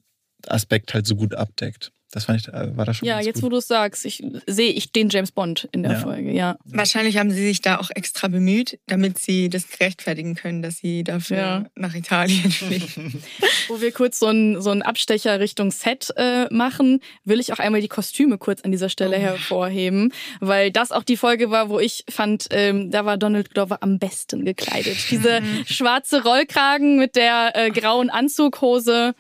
[0.47, 1.93] Aspekt halt so gut abdeckt.
[2.17, 3.53] Das fand ich, äh, war da schon ja, ganz jetzt wo gut.
[3.53, 5.99] du es sagst, ich, sehe ich den James Bond in der Ja.
[5.99, 6.57] Folge, ja.
[6.65, 11.05] Wahrscheinlich haben sie sich da auch extra bemüht, damit sie das rechtfertigen können, dass sie
[11.05, 11.65] dafür Ja.
[11.75, 13.23] nach Italien fliegen.
[13.69, 17.59] Wo wir kurz so einen so einen Abstecher Richtung Set äh, machen, will ich auch
[17.59, 20.11] einmal die Kostüme kurz an dieser Stelle Oh hervorheben,
[20.41, 23.99] weil das auch die Folge war, wo ich fand, ähm, da war Donald Glover am
[23.99, 24.97] besten gekleidet.
[25.11, 29.15] Diese schwarze Rollkragen mit der äh, grauen Anzughose.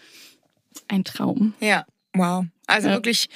[0.89, 1.53] Ein Traum.
[1.61, 1.85] ja,
[2.15, 2.45] wow.
[2.67, 2.95] Also Ja.
[2.95, 3.29] wirklich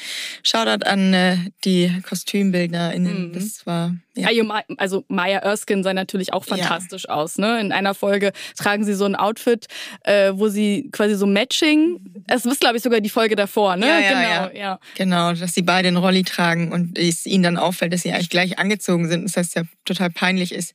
[0.42, 3.28] Shoutout an äh, die KostümbildnerInnen.
[3.28, 3.32] Mhm.
[3.32, 4.28] Das war ja.
[4.28, 4.64] Also, Ma-
[5.08, 6.56] Maya Erskine sah natürlich auch Ja.
[6.56, 7.38] fantastisch aus.
[7.38, 7.60] Ne?
[7.60, 9.66] In einer Folge tragen sie so ein Outfit,
[10.04, 12.00] äh, wo sie quasi so Matching.
[12.26, 13.86] Es ist, glaube ich, sogar die Folge davor, ne?
[13.86, 14.60] Ja, ja, genau, ja.
[14.60, 14.80] ja.
[14.96, 18.30] Genau, dass sie beide einen Rolli tragen und es ihnen dann auffällt, dass sie eigentlich
[18.30, 19.24] gleich angezogen sind.
[19.24, 20.74] Das heißt, ja total peinlich ist.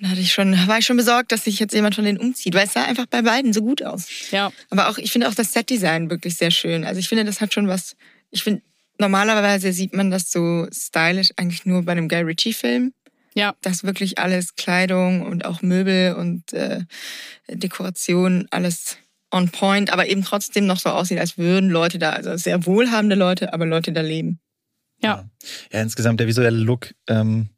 [0.00, 2.54] Dann hatte ich schon, war ich schon besorgt, dass sich jetzt jemand von denen umzieht,
[2.54, 4.06] weil es sah einfach bei beiden so gut aus.
[4.30, 4.52] ja.
[4.70, 6.84] Aber auch, ich finde auch das Setdesign wirklich sehr schön.
[6.84, 7.96] Also ich finde, das hat schon was.
[8.30, 8.62] Ich finde,
[8.98, 12.92] normalerweise sieht man das so stylisch eigentlich nur bei einem Guy Ritchie-Film.
[13.34, 13.54] Ja.
[13.62, 16.84] Dass wirklich alles Kleidung und auch Möbel und äh,
[17.48, 18.96] Dekoration alles
[19.30, 23.14] on point, aber eben trotzdem noch so aussieht, als würden Leute da, also sehr wohlhabende
[23.14, 24.40] Leute, aber Leute da leben.
[25.00, 25.28] Ja.
[25.70, 27.50] Ja, insgesamt der visuelle Look, ähm,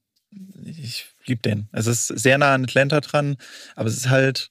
[0.64, 1.68] ich liebe den.
[1.72, 3.36] Es ist sehr nah an Atlanta dran,
[3.76, 4.50] aber es ist halt,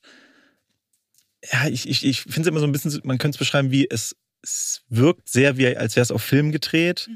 [1.52, 3.88] ja, ich, ich, ich finde es immer so ein bisschen, man könnte es beschreiben, wie
[3.90, 7.10] es, es wirkt sehr, wie als wäre es auf Film gedreht.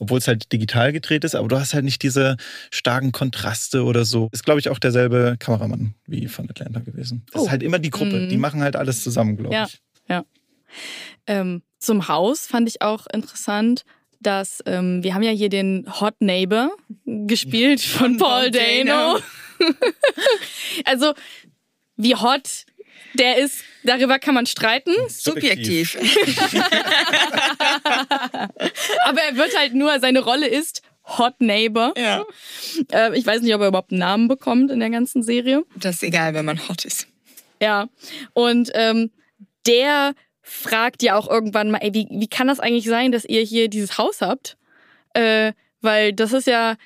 [0.00, 2.36] Obwohl es halt digital gedreht ist, aber du hast halt nicht diese
[2.70, 4.28] starken Kontraste oder so.
[4.30, 7.26] Ist, glaube ich, auch derselbe Kameramann wie von Atlanta gewesen.
[7.32, 7.44] Das Oh.
[7.46, 8.20] ist halt immer die Gruppe.
[8.20, 8.28] Mhm.
[8.28, 9.66] Die machen halt alles zusammen, glaube Ja.
[9.66, 9.80] ich.
[11.26, 13.84] Ähm, zum Haus fand ich auch interessant,
[14.20, 16.70] dass ähm, wir haben ja hier den Hot Neighbor
[17.04, 19.18] gespielt von Paul Paul Dano.
[20.84, 21.14] also
[21.96, 22.64] wie hot
[23.14, 24.92] der ist, darüber kann man streiten.
[25.08, 25.96] Subjektiv.
[29.04, 31.94] Aber er wird halt nur, seine Rolle ist Hot Neighbor.
[31.96, 32.24] Ja.
[32.92, 35.64] Äh, ich weiß nicht, ob er überhaupt einen Namen bekommt in der ganzen Serie.
[35.76, 37.08] Das ist egal, wenn man hot ist.
[37.62, 37.88] Ja.
[38.34, 39.10] Und ähm,
[39.66, 43.42] der fragt ja auch irgendwann mal, ey, wie, wie kann das eigentlich sein, dass ihr
[43.42, 44.56] hier dieses Haus habt?
[45.14, 46.76] Äh, weil das ist ja,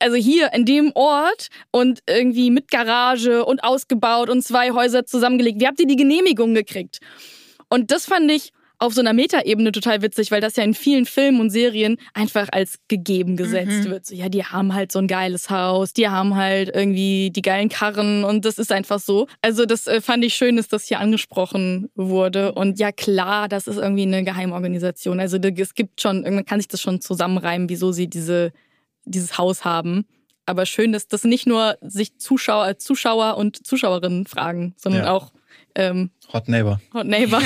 [0.00, 5.60] also hier in dem Ort und irgendwie mit Garage und ausgebaut und zwei Häuser zusammengelegt.
[5.60, 6.98] Wie habt ihr die Genehmigung gekriegt?
[7.68, 11.04] Und das fand ich auf so einer Metaebene total witzig, weil das ja in vielen
[11.04, 13.90] Filmen und Serien einfach als gegeben gesetzt Mhm.
[13.90, 14.06] wird.
[14.06, 17.70] So, ja, die haben halt so ein geiles Haus, die haben halt irgendwie die geilen
[17.70, 19.26] Karren und das ist einfach so.
[19.42, 22.52] Also das äh, fand ich schön, dass das hier angesprochen wurde.
[22.52, 25.18] Und ja, klar, das ist irgendwie eine Geheimorganisation.
[25.18, 28.52] Also es gibt schon, man kann sich das schon zusammenreimen, wieso sie diese,
[29.10, 30.06] dieses Haus haben.
[30.46, 35.12] Aber schön, dass das nicht nur sich Zuschauer, Zuschauer und Zuschauerinnen fragen, sondern Ja.
[35.12, 35.32] auch
[35.74, 36.80] ähm, Hot Neighbor.
[36.94, 37.40] Hot Neighbor.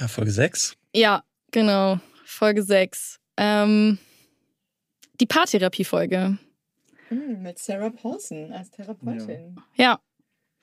[0.00, 0.76] Ja, Folge 6.
[0.94, 2.00] ja, genau.
[2.24, 3.18] Folge 6.
[3.36, 3.98] Ähm,
[5.20, 6.38] die Paartherapie-Folge.
[7.08, 9.56] Hm, Mit Sarah Paulson als Therapeutin.
[9.76, 9.98] Ja.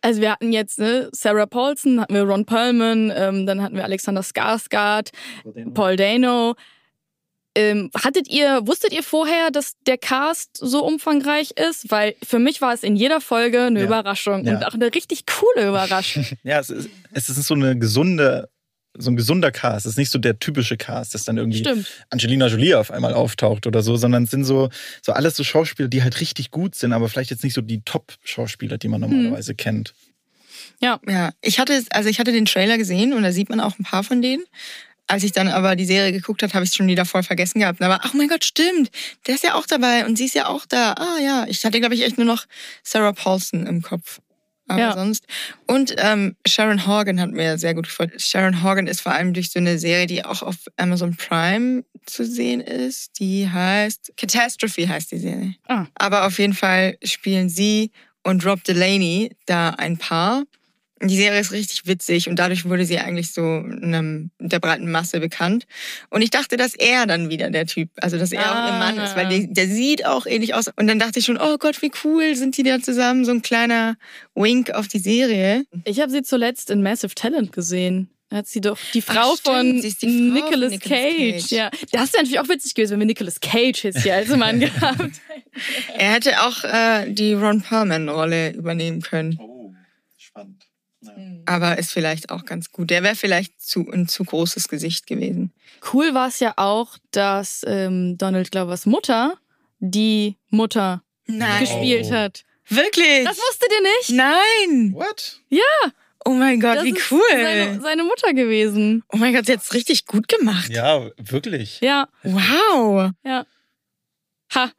[0.06, 3.84] Also wir hatten jetzt ne, Sarah Paulson, hatten wir Ron Perlman, ähm, dann hatten wir
[3.84, 5.10] Alexander Skarsgård,
[5.74, 6.54] Paul Dano.
[7.58, 11.90] Ähm, hattet ihr, wusstet ihr vorher, dass der Cast so umfangreich ist?
[11.90, 13.86] Weil für mich war es in jeder Folge eine Ja.
[13.86, 14.56] Überraschung Ja.
[14.58, 16.26] und auch eine richtig coole Überraschung.
[16.44, 18.50] Ja, es ist, es ist so eine gesunde,
[18.98, 19.86] so ein gesunder Cast.
[19.86, 21.88] Es ist nicht so der typische Cast, dass dann irgendwie Stimmt.
[22.10, 24.70] Angelina Jolie auf einmal auftaucht oder so, sondern es sind so,
[25.02, 27.82] so alles so Schauspieler, die halt richtig gut sind, aber vielleicht jetzt nicht so die
[27.82, 29.94] Top-Schauspieler, die man normalerweise kennt.
[30.82, 31.00] Ja,
[31.42, 33.84] ich hatte, es- also ich hatte den Trailer gesehen und da sieht man auch ein
[33.84, 34.44] paar von denen.
[35.08, 37.60] Als ich dann aber die Serie geguckt habe, habe ich es schon wieder voll vergessen
[37.60, 37.80] gehabt.
[37.82, 38.90] Aber ach mein Gott, stimmt,
[39.28, 40.94] der ist ja auch dabei und sie ist ja auch da.
[40.94, 42.46] Ah ja, ich hatte glaube ich echt nur noch
[42.84, 44.20] Sarah Paulson im Kopf.
[44.68, 44.94] Aber Ja.
[44.94, 45.26] sonst.
[45.68, 48.12] Und ähm, Sharon Horgan hat mir sehr gut gefallen.
[48.18, 52.26] Sharon Horgan ist vor allem durch so eine Serie, die auch auf Amazon Prime zu
[52.26, 53.20] sehen ist.
[53.20, 55.56] Die heißt Catastrophe heißt die Serie.
[55.68, 55.86] Ah.
[55.96, 57.92] Aber auf jeden Fall spielen sie
[58.24, 60.44] und Rob Delaney da ein Paar.
[61.02, 65.20] Die Serie ist richtig witzig und dadurch wurde sie eigentlich so einem, der breiten Masse
[65.20, 65.68] bekannt.
[66.10, 68.98] Und ich dachte, dass er dann wieder der Typ, also dass er auch ihr Mann
[68.98, 70.70] ist, weil der, der sieht auch ähnlich aus.
[70.76, 73.42] Und dann dachte ich schon, oh Gott, wie cool sind die da zusammen, so ein
[73.42, 73.98] kleiner
[74.36, 75.66] Wink auf die Serie.
[75.84, 78.10] Ich habe sie zuletzt in Massive Talent gesehen.
[78.30, 80.72] Da hat sie doch die Ach, Frau stimmt, von sie ist die Frau von Nicolas
[80.72, 81.42] Nicolas Cage.
[81.42, 81.52] Cage.
[81.52, 84.60] Ja, das wäre natürlich auch witzig gewesen, wenn wir Nicolas Cage jetzt hier als Mann
[84.62, 85.22] gehabt.
[85.98, 89.38] Er hätte auch äh, die Ron Perlman-Rolle übernehmen können.
[89.40, 89.74] Oh,
[90.18, 90.65] spannend.
[91.46, 92.90] Aber ist vielleicht auch ganz gut.
[92.90, 95.54] Der wäre vielleicht zu, ein zu großes Gesicht gewesen.
[95.94, 99.38] Cool war es ja auch, dass ähm, Donald Glovers Mutter
[99.80, 101.60] die Mutter Nein.
[101.60, 102.14] gespielt Oh.
[102.14, 102.44] hat.
[102.68, 103.24] Wirklich?
[103.26, 104.10] Das wusstet ihr nicht?
[104.12, 104.94] Nein.
[104.94, 105.42] What?
[106.28, 107.22] Oh mein Gott, Das wie ist cool.
[107.32, 109.04] Seine, seine Mutter gewesen.
[109.14, 110.70] Oh mein Gott, sie hat's richtig gut gemacht.
[110.72, 111.80] Ja, wirklich.
[111.82, 113.12] Ja, Wow.
[113.24, 113.46] ja.
[114.56, 114.72] Ha,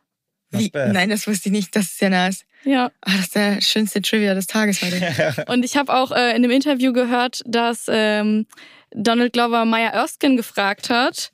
[0.50, 1.76] Wie, nein, das wusste ich nicht.
[1.76, 2.44] Das ist ja nice.
[2.66, 2.90] Ja.
[3.00, 5.44] Ah, das ist der schönste Trivia des Tages heute.
[5.48, 8.46] Und ich habe auch äh, in dem Interview gehört, dass ähm,
[8.90, 11.32] Donald Glover Maya Erskine gefragt hat,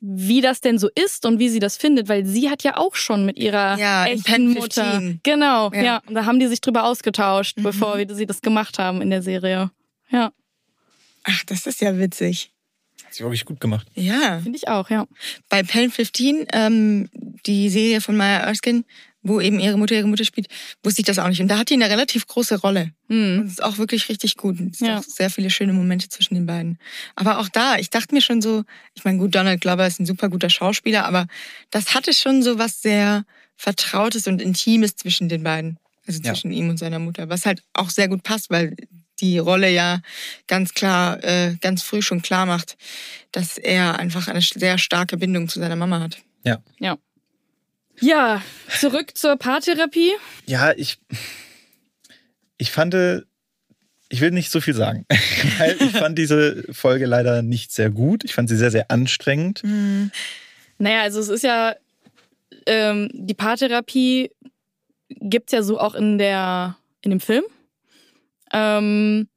[0.00, 2.94] wie das denn so ist und wie sie das findet, weil sie hat ja auch
[2.94, 4.92] schon mit ihrer Ja, echten Mutter.
[4.92, 5.20] 15.
[5.22, 5.82] Genau, ja.
[5.82, 6.02] Ja.
[6.06, 7.62] Und da haben die sich drüber ausgetauscht, Mhm.
[7.64, 9.70] bevor sie das gemacht haben in der Serie.
[10.10, 10.32] Ja,
[11.26, 12.50] Ach, das ist ja witzig.
[13.14, 13.86] Hat sie wirklich gut gemacht.
[13.94, 14.40] Ja.
[14.42, 15.06] finde ich auch, ja.
[15.48, 17.08] Bei Pen 15, ähm,
[17.46, 18.82] die Serie von Maya Erskine,
[19.22, 20.48] wo eben ihre Mutter ihre Mutter spielt,
[20.82, 21.40] wusste ich das auch nicht.
[21.40, 22.90] Und da hat die eine relativ große Rolle.
[23.08, 23.42] Und Hm.
[23.46, 24.58] es ist auch wirklich richtig gut.
[24.60, 24.86] Es Ja.
[24.88, 24.98] ja.
[24.98, 26.78] auch sehr viele schöne Momente zwischen den beiden.
[27.14, 30.06] Aber auch da, ich dachte mir schon so, ich meine, gut, Donald Glover ist ein
[30.06, 31.26] super guter Schauspieler, aber
[31.70, 33.24] das hatte schon so was sehr
[33.56, 35.78] Vertrautes und Intimes zwischen den beiden.
[36.06, 36.32] Also Ja.
[36.32, 37.28] zwischen ihm und seiner Mutter.
[37.28, 38.74] Was halt auch sehr gut passt, weil
[39.20, 40.00] die Rolle ja
[40.46, 42.76] ganz klar, äh, ganz früh schon klar macht,
[43.32, 46.18] dass er einfach eine sehr starke Bindung zu seiner Mama hat.
[46.44, 46.62] Ja.
[46.78, 46.98] Ja.
[48.00, 48.42] Ja,
[48.80, 50.12] zurück zur Paartherapie.
[50.46, 50.98] Ja, ich,
[52.58, 52.94] ich fand,
[54.08, 55.06] ich will nicht so viel sagen,
[55.58, 58.24] weil ich fand diese Folge leider nicht sehr gut.
[58.24, 59.62] Ich fand sie sehr, sehr anstrengend.
[60.78, 61.76] Naja, also es ist ja,
[62.66, 64.30] ähm, die Paartherapie
[65.08, 67.44] gibt's ja so auch in der, in dem Film.
[68.54, 69.28] Ähm,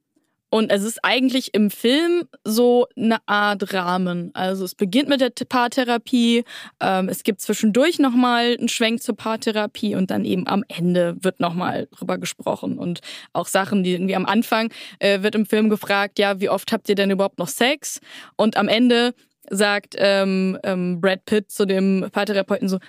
[0.49, 4.32] und es ist eigentlich im Film so eine Art Rahmen.
[4.34, 6.45] Also es beginnt mit der Paartherapie,
[6.80, 11.41] ähm, es gibt zwischendurch nochmal einen Schwenk zur Paartherapie und dann eben am Ende wird
[11.41, 12.78] nochmal drüber gesprochen.
[12.78, 13.01] Und
[13.34, 16.88] auch Sachen, die irgendwie am Anfang äh, wird im Film gefragt, ja, wie oft habt
[16.88, 17.99] ihr denn überhaupt noch Sex?
[18.38, 19.13] Und am Ende
[19.49, 22.80] sagt ähm, ähm, Brad Pitt zu dem Paartherapeuten so,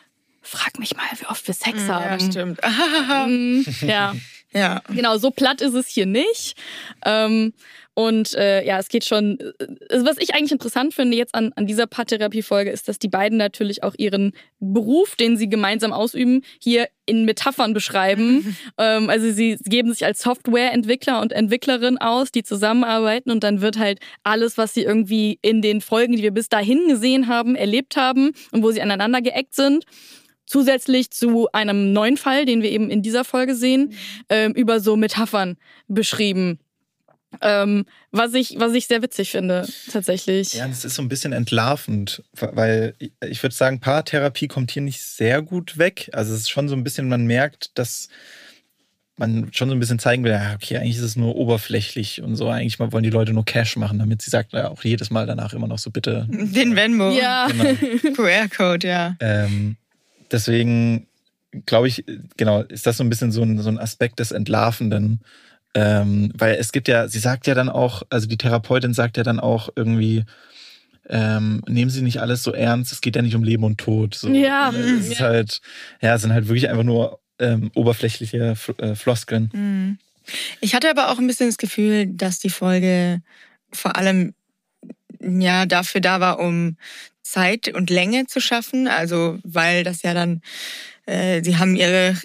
[0.42, 2.20] frag mich mal, wie oft wir Sex Ja, haben.
[2.20, 2.60] stimmt.
[3.26, 4.14] Mm, ja,
[4.53, 4.82] Ja.
[4.88, 6.55] Genau, so platt ist es hier nicht.
[7.05, 7.53] Ähm,
[7.99, 9.40] und äh, ja, es geht schon.
[9.40, 13.36] äh, Was ich eigentlich interessant finde jetzt an, an dieser Paartherapie-Folge ist, dass die beiden
[13.38, 18.57] natürlich auch ihren Beruf, den sie gemeinsam ausüben, hier in Metaphern beschreiben.
[18.78, 23.78] ähm, also sie geben sich als Softwareentwickler und Entwicklerin aus, die zusammenarbeiten und dann wird
[23.78, 27.96] halt alles, was sie irgendwie in den Folgen, die wir bis dahin gesehen haben, erlebt
[27.96, 29.84] haben und wo sie aneinander geeckt sind,
[30.49, 33.92] zusätzlich zu einem neuen Fall, den wir eben in dieser Folge sehen,
[34.28, 36.59] ähm, über so Metaphern beschrieben.
[37.42, 40.55] Ähm, was ich, was ich sehr witzig finde, tatsächlich.
[40.55, 45.03] Ja, das ist so ein bisschen entlarvend, weil ich würde sagen, Paartherapie kommt hier nicht
[45.03, 46.09] sehr gut weg.
[46.14, 48.09] Also es ist schon so ein bisschen, man merkt, dass
[49.18, 52.36] man schon so ein bisschen zeigen will, ja, okay, eigentlich ist es nur oberflächlich und
[52.36, 52.49] so.
[52.49, 55.26] Eigentlich mal wollen die Leute nur Cash machen, damit sie sagt, ja, auch jedes Mal
[55.26, 56.26] danach immer noch so bitte.
[56.30, 57.11] Den Venmo.
[57.11, 57.49] Ja.
[57.49, 58.14] Genau.
[58.14, 59.16] QR-Code, ja.
[59.20, 59.76] Ähm,
[60.30, 61.06] deswegen
[61.66, 62.04] glaube ich,
[62.36, 65.20] genau, ist das so ein bisschen so ein, so ein Aspekt des Entlarvenden.
[65.74, 69.22] Ähm, weil es gibt ja, sie sagt ja dann auch, also die Therapeutin sagt ja
[69.22, 70.24] dann auch irgendwie,
[71.08, 74.14] ähm, nehmen Sie nicht alles so ernst, es geht ja nicht um Leben und Tod.
[74.14, 74.28] So.
[74.28, 74.70] Ja.
[74.70, 75.60] Es ist halt,
[76.00, 79.50] ja, es sind halt wirklich einfach nur ähm, oberflächliche F äh, Floskeln.
[79.52, 79.98] Mhm.
[80.60, 83.22] Ich hatte aber auch ein bisschen das Gefühl, dass die Folge
[83.72, 84.34] vor allem
[85.20, 86.76] ja dafür da war, um
[87.28, 88.88] Zeit und Länge zu schaffen.
[88.88, 90.42] Also weil das ja dann,
[91.06, 92.16] äh, sie haben ihre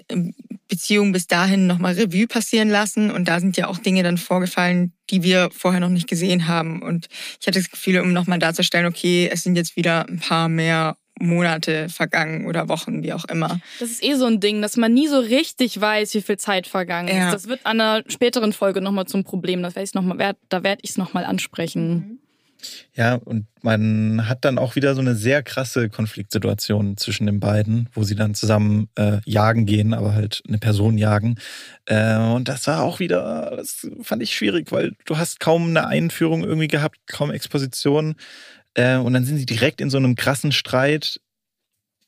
[0.67, 4.93] Beziehung bis dahin nochmal Revue passieren lassen und da sind ja auch Dinge dann vorgefallen,
[5.09, 6.81] die wir vorher noch nicht gesehen haben.
[6.81, 10.49] Und ich hatte das Gefühl, um nochmal darzustellen, okay, es sind jetzt wieder ein paar
[10.49, 13.59] mehr Monate vergangen oder Wochen, wie auch immer.
[13.79, 16.65] Das ist eh so ein Ding, dass man nie so richtig weiß, wie viel Zeit
[16.65, 17.15] vergangen ist.
[17.15, 17.31] Ja.
[17.31, 19.61] Das wird an einer späteren Folge nochmal zum Problem.
[19.61, 22.19] Das werd ich noch mal, werd, da werde ich es nochmal ansprechen.
[22.93, 27.89] Ja, und man hat dann auch wieder so eine sehr krasse Konfliktsituation zwischen den beiden,
[27.93, 31.37] wo sie dann zusammen äh, jagen gehen, aber halt eine Person jagen.
[31.85, 35.87] Äh, und das war auch wieder, das fand ich schwierig, weil du hast kaum eine
[35.87, 38.15] Einführung irgendwie gehabt, kaum Exposition.
[38.75, 41.19] Äh, und dann sind sie direkt in so einem krassen Streit.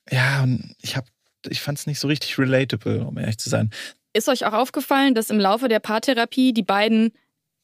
[0.09, 1.05] Ja, und ich hab,
[1.47, 3.71] ich fand es nicht so richtig relatable, um ehrlich zu sein.
[4.13, 7.11] Ist euch auch aufgefallen, dass im Laufe der Paartherapie die beiden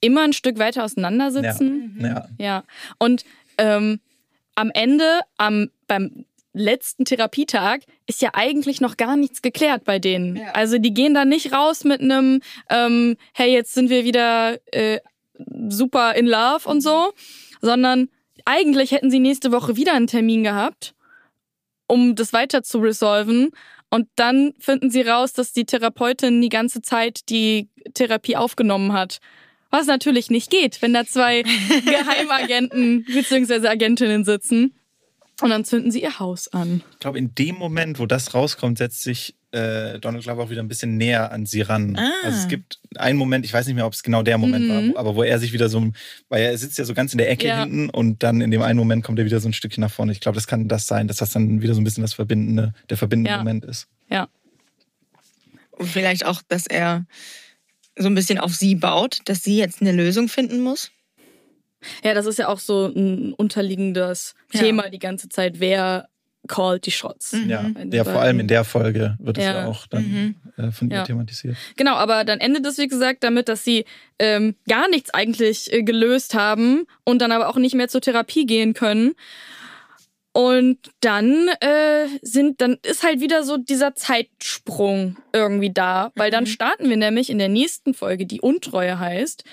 [0.01, 1.97] immer ein Stück weiter auseinandersitzen?
[2.01, 2.27] Ja.
[2.37, 2.63] Ja.
[2.97, 3.23] Und
[3.57, 3.99] ähm,
[4.55, 10.35] am Ende, am, beim letzten Therapietag, ist ja eigentlich noch gar nichts geklärt bei denen.
[10.35, 10.51] Ja.
[10.51, 14.99] Also die gehen da nicht raus mit einem, ähm, hey, jetzt sind wir wieder äh,
[15.69, 17.13] super in love und so,
[17.61, 18.09] sondern
[18.45, 20.93] eigentlich hätten sie nächste Woche wieder einen Termin gehabt,
[21.87, 23.51] um das weiter zu resolven.
[23.89, 29.19] Und dann finden sie raus, dass die Therapeutin die ganze Zeit die Therapie aufgenommen hat.
[29.71, 31.43] Was natürlich nicht geht, wenn da zwei
[31.85, 33.67] Geheimagenten bzw.
[33.67, 34.75] Agentinnen sitzen.
[35.41, 36.83] Und dann zünden sie ihr Haus an.
[36.93, 40.61] Ich glaube, in dem Moment, wo das rauskommt, setzt sich äh, Donald Glover auch wieder
[40.61, 41.95] ein bisschen näher an sie ran.
[41.97, 42.11] Ah.
[42.23, 44.93] Also es gibt einen Moment, ich weiß nicht mehr, ob es genau der Moment Mhm.
[44.93, 45.91] war, aber wo er sich wieder so,
[46.29, 47.61] weil er sitzt ja so ganz in der Ecke Ja.
[47.63, 50.11] hinten und dann in dem einen Moment kommt er wieder so ein Stückchen nach vorne.
[50.11, 52.73] Ich glaube, das kann das sein, dass das dann wieder so ein bisschen das verbindende,
[52.91, 53.37] der verbindende Ja.
[53.39, 53.87] Moment ist.
[54.09, 54.27] Ja.
[55.71, 57.05] Und vielleicht auch, dass er
[57.97, 60.91] so ein bisschen auf sie baut, dass sie jetzt eine Lösung finden muss.
[62.03, 64.59] Ja, das ist ja auch so ein unterliegendes Ja.
[64.61, 65.59] Thema die ganze Zeit.
[65.59, 66.07] Wer
[66.47, 67.33] called die Shots?
[67.33, 67.49] Mhm.
[67.49, 69.61] Ja, ja vor allem in der Folge wird es ja.
[69.61, 69.67] Ja.
[69.67, 71.03] auch dann äh, von ihr Ja.
[71.03, 71.55] thematisiert.
[71.77, 73.85] Genau, aber dann endet es, wie gesagt, damit, dass sie
[74.19, 78.45] ähm, gar nichts eigentlich äh, gelöst haben und dann aber auch nicht mehr zur Therapie
[78.45, 79.13] gehen können.
[80.33, 86.45] Und dann äh, sind, dann ist halt wieder so dieser Zeitsprung irgendwie da, weil dann
[86.45, 86.47] Mhm.
[86.49, 89.43] starten wir nämlich in der nächsten Folge, die Untreue heißt,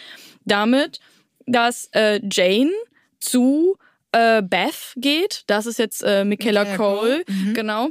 [0.45, 1.01] damit,
[1.47, 2.71] dass äh, Jane
[3.19, 3.77] zu
[4.13, 5.43] äh, Beth geht.
[5.49, 7.55] Das ist jetzt äh, Michaela Michaela Cole, Cole, mhm.
[7.55, 7.89] genau.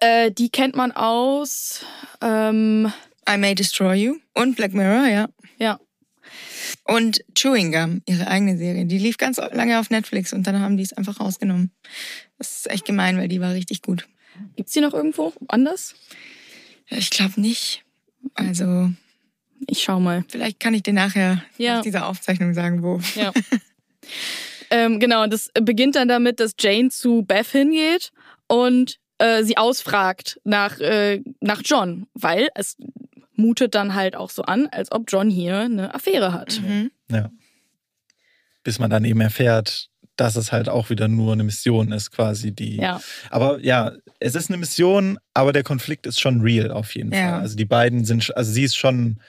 [0.00, 1.84] Äh, die kennt man aus.
[2.20, 2.92] Ähm,
[3.28, 5.28] I May Destroy You und Black Mirror, ja.
[5.58, 5.80] ja,
[6.88, 8.86] Und Chewing Gum, ihre eigene Serie.
[8.86, 11.70] Die lief ganz lange auf Netflix und dann haben die es einfach rausgenommen.
[12.38, 14.08] Das ist echt gemein, weil die war richtig gut.
[14.56, 15.94] gibt's die noch irgendwo anders?
[16.88, 17.84] Ich glaube nicht.
[18.34, 18.90] Also,
[19.66, 20.24] Ich schau mal.
[20.28, 21.76] vielleicht kann ich dir nachher Ja.
[21.76, 23.00] nach dieser Aufzeichnung sagen, wo.
[23.14, 23.32] Ja.
[24.70, 28.12] ähm, genau, das beginnt dann damit, dass Jane zu Beth hingeht
[28.46, 32.76] und äh, sie ausfragt nach, äh, nach John, weil es
[33.38, 36.60] mutet dann halt auch so an, als ob John hier eine Affäre hat.
[36.60, 36.90] Mhm.
[37.10, 37.30] Ja.
[38.64, 42.52] Bis man dann eben erfährt, dass es halt auch wieder nur eine Mission ist, quasi
[42.52, 42.76] die.
[42.76, 43.00] Ja.
[43.30, 47.30] Aber ja, es ist eine Mission, aber der Konflikt ist schon real auf jeden Ja.
[47.32, 47.40] Fall.
[47.40, 49.20] Also die beiden sind, also sie ist schon,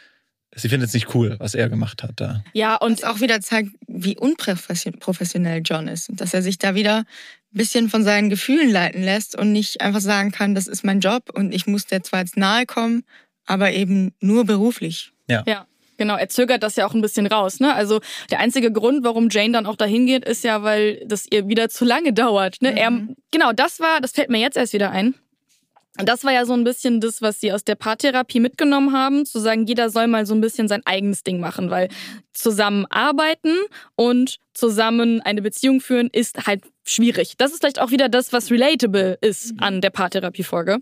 [0.55, 2.43] sie findet es nicht cool, was er gemacht hat da.
[2.53, 6.09] Ja, Und und es auch wieder zeigt, wie unprofessionell John ist.
[6.09, 7.05] Und dass er sich da wieder ein
[7.51, 11.29] bisschen von seinen Gefühlen leiten lässt und nicht einfach sagen kann, das ist mein Job
[11.31, 13.03] und ich muss der zwar jetzt nahe kommen,
[13.49, 15.11] aber eben nur beruflich.
[15.27, 15.43] Ja.
[15.45, 15.65] Ja.
[15.97, 17.59] Genau, er zögert das ja auch ein bisschen raus.
[17.59, 17.73] Ne?
[17.73, 17.99] Also
[18.31, 21.67] der einzige Grund, warum Jane dann auch dahin geht, ist ja, weil das ihr wieder
[21.67, 22.61] zu lange dauert.
[22.61, 22.79] Ne?
[22.79, 22.89] Er,
[23.31, 25.15] genau, das war, das fällt mir jetzt erst wieder ein.
[26.03, 29.39] Das war ja so ein bisschen das, was sie aus der Paartherapie mitgenommen haben, zu
[29.39, 31.89] sagen, jeder soll mal so ein bisschen sein eigenes Ding machen, weil
[32.33, 33.55] zusammen arbeiten
[33.95, 37.33] und zusammen eine Beziehung führen ist halt schwierig.
[37.37, 40.79] Das ist vielleicht auch wieder das, was relatable ist an der Paartherapie-Folge.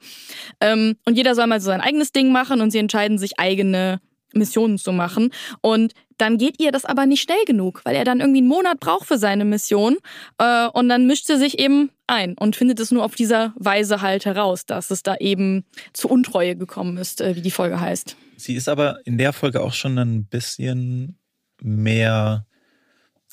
[0.61, 3.99] Ähm, und jeder soll mal so sein eigenes Ding machen und sie entscheiden sich eigene
[4.33, 5.31] Missionen zu machen.
[5.61, 8.79] Und dann geht ihr das aber nicht schnell genug, weil er dann irgendwie einen Monat
[8.79, 9.97] braucht für seine Mission.
[10.37, 14.01] Äh, und dann mischt sie sich eben ein und findet es nur auf dieser Weise
[14.01, 18.15] halt heraus, dass es da eben zu Untreue gekommen ist, äh, wie die Folge heißt.
[18.37, 21.17] Sie ist aber in der Folge auch schon ein bisschen
[21.61, 22.45] mehr.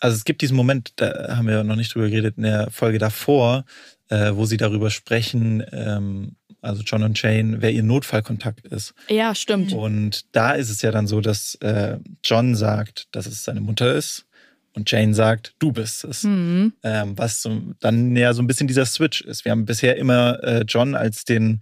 [0.00, 2.98] Also es gibt diesen Moment, da haben wir noch nicht drüber geredet, in der Folge
[2.98, 3.64] davor,
[4.08, 8.94] äh, wo sie darüber sprechen, ähm, also John und Jane, wer ihr Notfallkontakt ist.
[9.08, 9.72] Ja, stimmt.
[9.72, 13.94] Und da ist es ja dann so, dass äh, John sagt, dass es seine Mutter
[13.94, 14.26] ist
[14.74, 16.24] und Jane sagt, du bist es.
[16.24, 16.72] Mhm.
[16.82, 19.44] Ähm, was so, dann ja so ein bisschen dieser Switch ist.
[19.44, 21.60] Wir haben bisher immer äh, John als den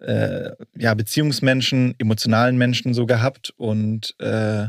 [0.00, 4.66] äh, ja, Beziehungsmenschen, emotionalen Menschen so gehabt und äh,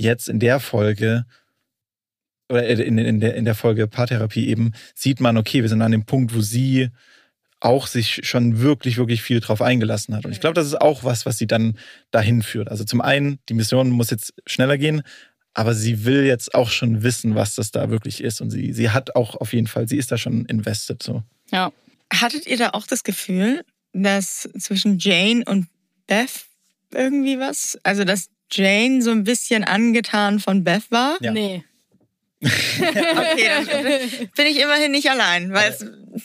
[0.00, 1.24] jetzt in der Folge
[2.48, 5.92] oder in, in, der, in der Folge Paartherapie eben sieht man, okay, wir sind an
[5.92, 6.88] dem Punkt, wo sie
[7.60, 10.24] auch sich schon wirklich, wirklich viel drauf eingelassen hat.
[10.24, 11.76] Und ich glaube, das ist auch was, was sie dann
[12.10, 12.68] dahin führt.
[12.68, 15.02] Also zum einen, die Mission muss jetzt schneller gehen,
[15.54, 18.40] aber sie will jetzt auch schon wissen, was das da wirklich ist.
[18.40, 21.02] Und sie, sie hat auch auf jeden Fall, sie ist da schon invested.
[21.02, 21.24] So.
[21.50, 21.72] Ja.
[22.12, 25.66] Hattet ihr da auch das Gefühl, dass zwischen Jane und
[26.06, 26.46] Beth
[26.92, 27.78] irgendwie was?
[27.82, 31.16] Also, dass Jane so ein bisschen angetan von Beth war?
[31.20, 31.32] Ja.
[31.32, 31.64] Nee.
[32.40, 35.84] Okay, dann bin ich immerhin nicht allein, weil es,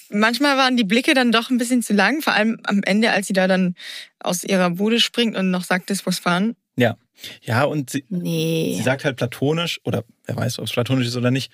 [0.10, 3.28] manchmal waren die Blicke dann doch ein bisschen zu lang, vor allem am Ende, als
[3.28, 3.76] sie da dann
[4.20, 6.56] aus ihrer Bude springt und noch sagt, das was fahren.
[6.76, 6.98] Ja.
[7.44, 8.74] Ja, und sie, Nee.
[8.76, 11.52] sie sagt halt platonisch, oder wer weiß, ob es platonisch ist oder nicht,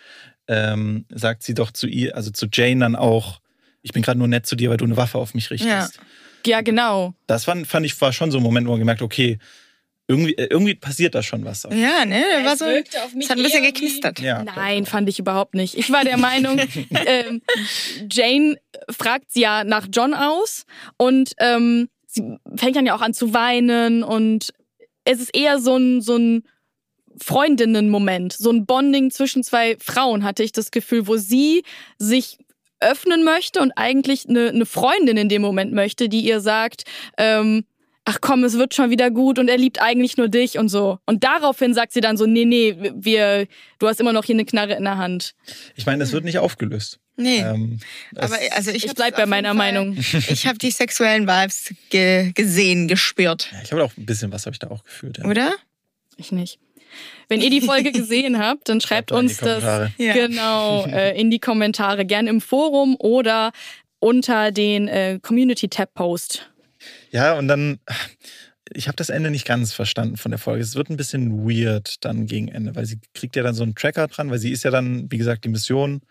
[0.47, 3.41] ähm, sagt sie doch zu ihr, also zu Jane dann auch,
[3.81, 5.95] ich bin gerade nur nett zu dir, weil du eine Waffe auf mich richtest.
[5.95, 6.03] Ja.
[6.45, 7.13] Ja, genau.
[7.27, 9.37] Das fand, fand ich war schon so ein Moment, wo man gemerkt, okay,
[10.09, 11.63] irgendwie, äh, irgendwie passiert da schon was.
[11.63, 12.23] Ja, ne?
[12.31, 14.19] Der war so, wirkte auf mich es hat ein bisschen geknistert.
[14.19, 15.77] Ja, Nein, fand ich überhaupt nicht.
[15.77, 16.59] Ich war der Meinung,
[17.05, 17.41] ähm,
[18.11, 18.57] Jane
[18.89, 20.65] fragt sie ja nach John aus
[20.97, 24.51] und ähm, sie fängt dann ja auch an zu weinen und
[25.05, 26.43] es ist eher so ein, so ein
[27.21, 31.63] Freundinnen-Moment, so ein Bonding zwischen zwei Frauen, hatte ich das Gefühl, wo sie
[31.99, 32.39] sich
[32.79, 36.83] öffnen möchte und eigentlich eine, eine Freundin in dem Moment möchte, die ihr sagt,
[37.17, 37.65] ähm,
[38.09, 40.97] ach komm, es wird schon wieder gut und er liebt eigentlich nur dich und so.
[41.05, 43.45] Und daraufhin sagt sie dann so, nee, nee, wir,
[43.77, 45.35] du hast immer noch hier eine Knarre in der Hand.
[45.75, 46.99] Ich meine, es wird nicht aufgelöst.
[47.17, 47.41] Nee.
[47.41, 47.79] Ähm,
[48.15, 49.95] Aber also ich, Ich bleib bei meiner Fall- Meinung.
[50.29, 54.45] Ich habe die sexuellen Vibes ge gesehen, gespürt, ja, ich habe auch ein bisschen was
[54.47, 55.19] habe ich da auch gefühlt.
[55.19, 55.25] Ja.
[55.25, 55.53] oder?
[56.17, 56.57] Ich nicht.
[57.27, 59.93] Wenn ihr die Folge gesehen habt, dann schreibt Schreibt mal in die uns das Kommentare.
[59.97, 60.13] Ja.
[60.13, 63.51] genau äh, in die Kommentare, gern im Forum oder
[63.99, 66.48] unter den äh, Community-Tab-Post.
[67.11, 67.79] Ja, und dann,
[68.71, 70.61] ich habe das Ende nicht ganz verstanden von der Folge.
[70.61, 73.75] Es wird ein bisschen weird dann gegen Ende, weil sie kriegt ja dann so einen
[73.75, 76.01] Tracker dran, weil sie ist ja dann, wie gesagt, die Mission.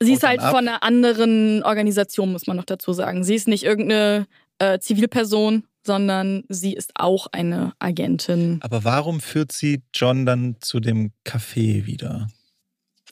[0.00, 0.50] Sie ist halt ab.
[0.50, 3.24] von einer anderen Organisation, muss man noch dazu sagen.
[3.24, 4.26] Sie ist nicht irgendeine
[4.58, 8.58] äh, Zivilperson, sondern sie ist auch eine Agentin.
[8.62, 12.28] Aber warum führt sie John dann zu dem Café wieder?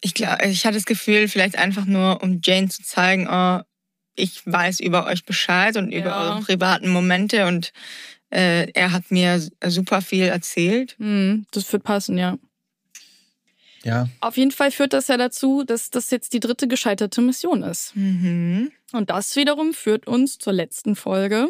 [0.01, 3.61] Ich glaube, ich hatte das Gefühl, vielleicht einfach nur, um Jane zu zeigen, oh,
[4.17, 6.31] ich weiß über euch Bescheid und über Ja.
[6.33, 7.73] eure privaten Momente und
[8.31, 10.97] äh, er hat mir super viel erzählt.
[10.99, 12.37] Hm, das wird passen, ja.
[13.85, 17.63] Ja, Auf jeden Fall führt das ja dazu, dass das jetzt die dritte gescheiterte Mission
[17.63, 17.95] ist.
[17.95, 18.73] Mhm.
[18.93, 21.49] Und das wiederum führt uns zur letzten Folge.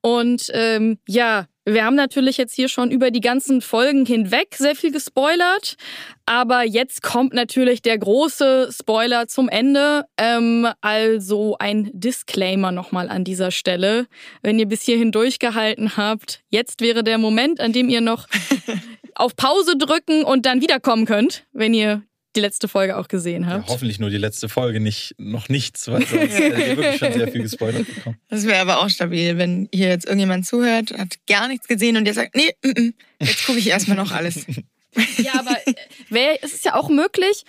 [0.00, 4.76] Und ähm, ja, wir haben natürlich jetzt hier schon über die ganzen Folgen hinweg sehr
[4.76, 5.76] viel gespoilert.
[6.24, 10.04] Aber jetzt kommt natürlich der große Spoiler zum Ende.
[10.16, 14.06] Ähm, also ein Disclaimer nochmal an dieser Stelle.
[14.42, 18.28] Wenn ihr bis hierhin durchgehalten habt, jetzt wäre der Moment, an dem ihr noch
[19.16, 22.02] auf Pause drücken und dann wiederkommen könnt, wenn ihr
[22.36, 23.68] die letzte Folge auch gesehen ja, habt.
[23.68, 27.86] hoffentlich nur die letzte Folge, nicht noch nichts, weil sonst wirklich schon sehr viel gespoilert
[27.92, 28.18] bekommen.
[28.28, 32.04] Das wäre aber auch stabil, wenn hier jetzt irgendjemand zuhört, hat gar nichts gesehen und
[32.04, 34.46] der sagt, nee, mm, mm, jetzt gucke ich erstmal noch alles.
[35.18, 35.74] Ja, aber äh,
[36.08, 37.44] wär, es ist ja auch möglich,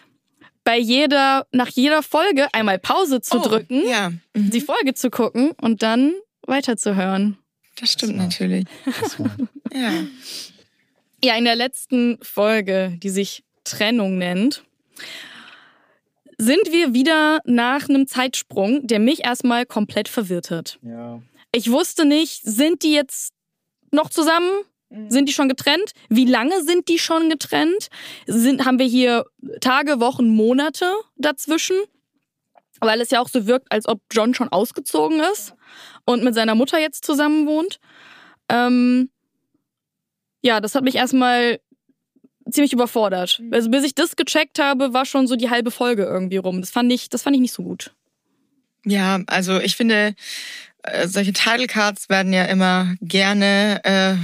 [0.65, 4.49] bei jeder, nach jeder Folge einmal Pause zu Oh, drücken, Ja, mhm.
[4.51, 6.11] die Folge zu gucken und dann
[6.45, 7.37] weiterzuhön.
[7.79, 8.65] das stimmt Das natürlich.
[8.85, 9.17] Das
[9.73, 9.93] Ja.
[11.23, 14.63] Ja, in der letzten Folge, die sich Trennung nennt,
[16.37, 20.79] sind wir wieder nach einem Zeitsprung, der mich erstmal komplett verwirrt hat.
[20.83, 21.21] Ja.
[21.51, 23.33] Ich wusste nicht, sind die jetzt
[23.91, 24.51] noch zusammen?
[25.09, 25.91] Sind die schon getrennt?
[26.07, 27.89] Wie lange sind die schon getrennt?
[28.25, 29.25] Sind, haben wir hier
[29.59, 31.75] Tage, Wochen, Monate dazwischen?
[32.79, 35.55] Weil es ja auch so wirkt, als ob John schon ausgezogen ist
[36.05, 37.79] und mit seiner Mutter jetzt zusammen wohnt.
[38.47, 39.09] Ähm,
[40.41, 41.59] ja, das hat mich erstmal
[42.49, 43.41] ziemlich überfordert.
[43.51, 46.61] Also bis ich das gecheckt habe, war schon so die halbe Folge irgendwie rum.
[46.61, 47.93] Das fand ich, das fand ich nicht so gut.
[48.85, 50.15] Ja, also ich finde,
[50.83, 54.15] äh, solche Title Cards werden ja immer gerne äh,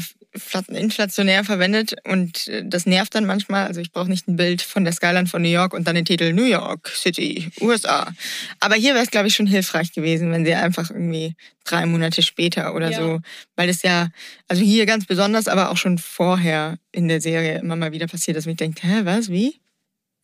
[0.67, 3.67] inflationär verwendet und äh, das nervt dann manchmal.
[3.67, 6.05] Also ich brauche nicht ein Bild von der Skyline von New York und dann den
[6.05, 8.11] Titel New York City, USA.
[8.59, 12.21] Aber hier wäre es, glaube ich, schon hilfreich gewesen, wenn sie einfach irgendwie drei Monate
[12.23, 12.97] später oder Ja.
[12.99, 13.19] so,
[13.55, 14.09] weil es ja,
[14.47, 18.36] also hier ganz besonders, aber auch schon vorher in der Serie immer mal wieder passiert,
[18.38, 19.59] dass man denkt, hä, was, wie?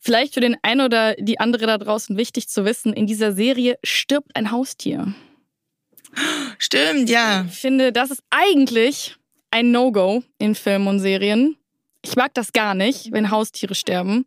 [0.02, 3.78] Vielleicht für den einen oder die andere da draußen wichtig zu wissen, in dieser Serie
[3.84, 5.14] stirbt ein Haustier.
[6.58, 7.46] Stimmt, ja.
[7.48, 9.16] Ich finde, das ist eigentlich
[9.50, 11.56] ein No-Go in Filmen und Serien.
[12.02, 14.26] Ich mag das gar nicht, wenn Haustiere sterben.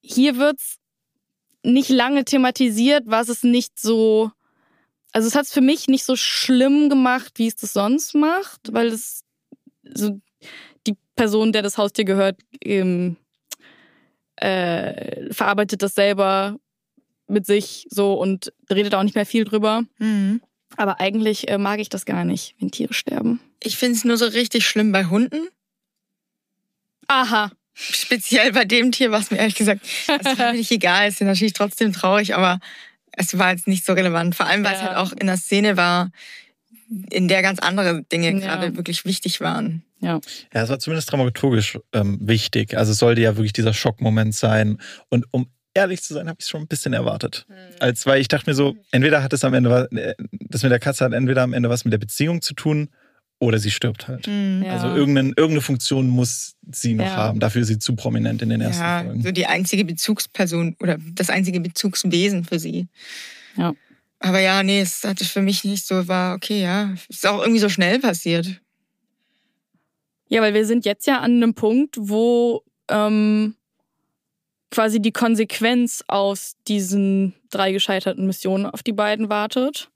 [0.00, 0.78] Hier wird's
[1.62, 4.30] nicht lange thematisiert, was es nicht so.
[5.12, 8.72] Also es hat es für mich nicht so schlimm gemacht, wie es das sonst macht,
[8.72, 9.22] weil es
[9.82, 10.20] so
[10.86, 13.16] die Person, der das Haustier gehört, ähm,
[14.36, 16.58] äh, verarbeitet das selber
[17.26, 19.82] mit sich so und redet auch nicht mehr viel drüber.
[19.98, 20.40] Mhm.
[20.76, 23.40] Aber eigentlich äh, mag ich das gar nicht, wenn Tiere sterben.
[23.62, 25.48] Ich finde es nur so richtig schlimm bei Hunden.
[27.08, 27.50] Aha.
[27.74, 31.20] Speziell bei dem Tier war es mir ehrlich gesagt, es war mir nicht egal, ist
[31.20, 32.58] ja natürlich trotzdem traurig, aber
[33.12, 34.34] es war jetzt nicht so relevant.
[34.34, 34.88] Vor allem, weil es Ja.
[34.88, 36.10] halt auch in der Szene war,
[37.10, 38.38] in der ganz andere Dinge Ja.
[38.38, 39.84] gerade wirklich wichtig waren.
[40.00, 40.20] Ja.
[40.54, 42.76] Ja, es war zumindest dramaturgisch ähm, wichtig.
[42.76, 44.78] Also es sollte ja wirklich dieser Schockmoment sein.
[45.08, 47.46] Und um ehrlich zu sein, habe ich es schon ein bisschen erwartet.
[47.80, 50.72] Als weil ich dachte mir so, entweder hat es am Ende was, äh, das mit
[50.72, 52.88] der Katze hat entweder am Ende was mit der Beziehung zu tun
[53.40, 54.26] oder sie stirbt halt.
[54.26, 54.72] ja.
[54.72, 57.14] Also irgendeine, irgendeine Funktion muss sie noch Ja.
[57.16, 57.38] haben.
[57.38, 59.22] Dafür ist sie zu prominent in den ersten Ja, Folgen.
[59.22, 62.88] so die einzige Bezugsperson oder das einzige Bezugswesen für sie.
[63.56, 63.74] Ja.
[64.18, 66.92] Aber ja, nee, es hatte für mich nicht so, war okay, ja.
[67.08, 68.60] Ist auch irgendwie so schnell passiert.
[70.28, 73.54] Ja, weil wir sind jetzt ja an einem Punkt, wo ähm,
[74.70, 79.90] quasi die Konsequenz aus diesen drei gescheiterten Missionen auf die beiden wartet.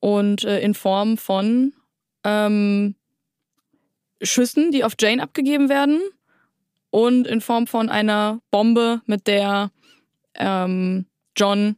[0.00, 1.72] Und äh, in Form von
[2.24, 2.94] ähm,
[4.22, 6.00] Schüssen, die auf Jane abgegeben werden.
[6.90, 9.70] Und in Form von einer Bombe, mit der
[10.34, 11.06] ähm,
[11.36, 11.76] John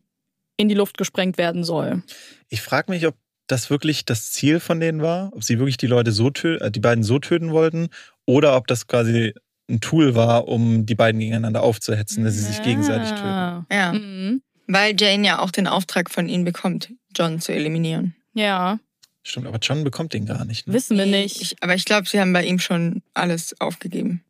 [0.57, 2.03] in die Luft gesprengt werden soll.
[2.49, 3.15] Ich frage mich, ob
[3.47, 6.81] das wirklich das Ziel von denen war, ob sie wirklich die Leute so äh, die
[6.81, 7.89] beiden so töten wollten
[8.25, 9.35] oder ob das quasi
[9.69, 13.23] ein Tool war, um die beiden gegeneinander aufzuhetzen, dass sie sich gegenseitig töten.
[13.25, 13.67] Ah.
[13.71, 13.93] Ja.
[13.93, 14.43] Mhm.
[14.69, 18.15] Weil Jane ja auch den Auftrag von ihnen bekommt, John zu eliminieren.
[18.35, 18.79] Ja,
[19.27, 20.69] Stimmt, aber John bekommt den gar nicht.
[20.69, 20.75] Ne?
[20.75, 21.43] wissen wir nicht.
[21.43, 24.23] Ich, aber ich glaube, sie haben bei ihm schon alles aufgegeben.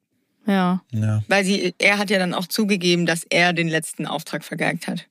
[0.47, 0.81] Ja.
[0.91, 1.23] Ja.
[1.29, 5.07] Weil sie, er hat ja dann auch zugegeben, dass er den letzten Auftrag vergeigt hat.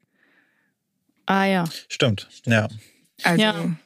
[1.27, 1.65] Ah ja.
[1.87, 2.67] Stimmt, ja.
[3.21, 3.77] Also, Ja.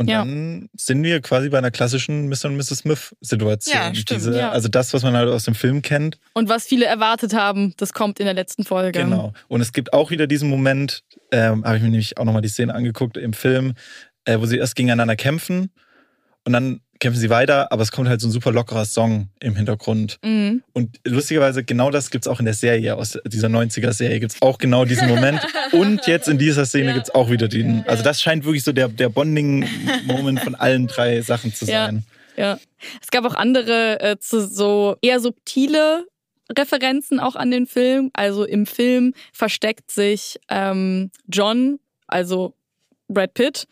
[0.00, 0.20] Und Ja.
[0.20, 2.44] dann sind wir quasi bei einer klassischen Mr.
[2.44, 2.68] und Mrs.
[2.78, 3.74] Smith-Situation.
[3.76, 4.50] Ja, stimmt, Diese, ja.
[4.50, 6.18] Also das, was man halt aus dem Film kennt.
[6.34, 9.00] Und was viele erwartet haben, das kommt in der letzten Folge.
[9.00, 9.32] Genau.
[9.48, 12.48] Und es gibt auch wieder diesen Moment, ähm, habe ich mir nämlich auch nochmal die
[12.48, 13.74] Szene angeguckt im Film,
[14.24, 15.72] äh, wo sie erst gegeneinander kämpfen
[16.44, 19.54] und dann kämpfen sie weiter, aber es kommt halt so ein super lockerer Song im
[19.56, 20.18] Hintergrund.
[20.24, 20.62] Mhm.
[20.72, 24.42] Und lustigerweise, genau das gibt es auch in der Serie, aus dieser 90er-Serie gibt es
[24.42, 25.40] auch genau diesen Moment.
[25.72, 26.92] Und jetzt in dieser Szene Ja.
[26.94, 27.84] gibt es auch wieder den.
[27.86, 31.86] Also das scheint wirklich so der, der Bonding-Moment von allen drei Sachen zu Ja.
[31.86, 32.04] sein.
[32.36, 32.58] Ja.
[33.02, 36.06] Es gab auch andere äh, zu so eher subtile
[36.56, 38.10] Referenzen auch an den Film.
[38.12, 42.54] Also im Film versteckt sich ähm, John, also
[43.08, 43.66] Brad Pitt,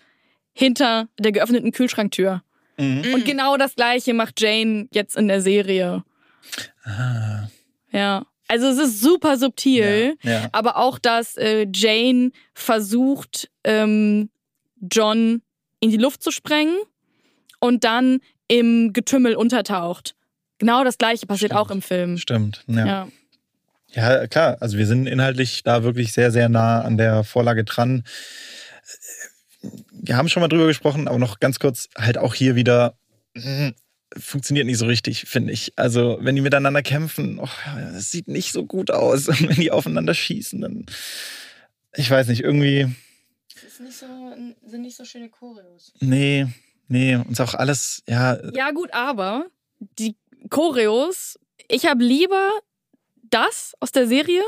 [0.52, 2.42] hinter der geöffneten Kühlschranktür.
[2.78, 3.14] Mhm.
[3.14, 6.04] Und genau das gleiche macht Jane jetzt in der Serie.
[6.84, 7.48] Ah,
[7.90, 8.26] Ja.
[8.48, 10.16] Also es ist super subtil.
[10.22, 10.48] ja, ja.
[10.52, 14.30] Aber auch, dass äh, Jane versucht, ähm,
[14.80, 15.42] John
[15.80, 16.76] in die Luft zu sprengen
[17.58, 20.14] und dann im Getümmel untertaucht.
[20.58, 21.60] Genau das gleiche passiert Stimmt.
[21.60, 22.18] auch im Film.
[22.18, 22.62] Stimmt.
[22.68, 22.86] Ja.
[22.86, 23.08] Ja.
[24.20, 24.58] ja, klar.
[24.60, 28.04] Also wir sind inhaltlich da wirklich sehr, sehr nah an der Vorlage dran.
[29.90, 32.98] Wir haben schon mal drüber gesprochen, aber noch ganz kurz halt auch hier wieder.
[33.34, 33.70] mm,
[34.16, 35.72] Funktioniert nicht so richtig, finde ich.
[35.76, 37.48] Also, wenn die miteinander kämpfen, oh,
[37.92, 39.28] das sieht nicht so gut aus.
[39.28, 40.86] Und wenn die aufeinander schießen, dann.
[41.94, 42.86] Ich weiß nicht, irgendwie.
[43.56, 45.92] sind nicht so schöne Choreos.
[46.00, 46.46] Nee,
[46.88, 47.16] nee.
[47.16, 48.38] Uns auch alles, ja.
[48.54, 49.46] ja, gut, aber
[49.98, 50.16] die
[50.50, 51.38] Choreos,
[51.68, 52.50] ich habe lieber
[53.30, 54.42] das aus der Serie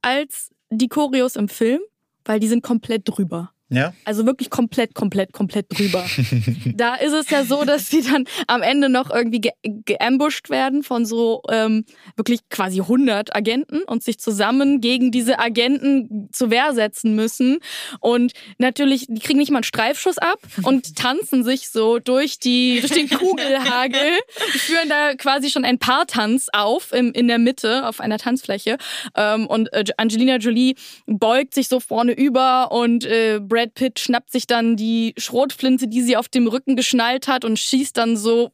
[0.00, 1.80] als die Choreos im Film,
[2.24, 3.52] weil die sind komplett drüber.
[3.72, 3.94] Ja?
[4.04, 6.04] Also wirklich komplett, komplett, komplett drüber.
[6.74, 9.52] da ist es ja so, dass sie dann am Ende noch irgendwie ge
[9.84, 11.84] geambusht werden von so ähm,
[12.16, 17.58] wirklich quasi 100 Agenten und sich zusammen gegen diese Agenten zur Wehr setzen müssen.
[18.00, 22.80] Und natürlich, die kriegen nicht mal einen Streifschuss ab und tanzen sich so durch, die,
[22.80, 24.18] durch den Kugelhagel,
[24.50, 28.76] führen da quasi schon ein Paartanz auf im, in der Mitte auf einer Tanzfläche.
[29.16, 30.74] Ähm, und äh, Angelina Jolie
[31.06, 35.86] beugt sich so vorne über und äh, Brad Brad Pitt schnappt sich dann die Schrotflinte,
[35.86, 38.50] die sie auf dem Rücken geschnallt hat und schießt dann so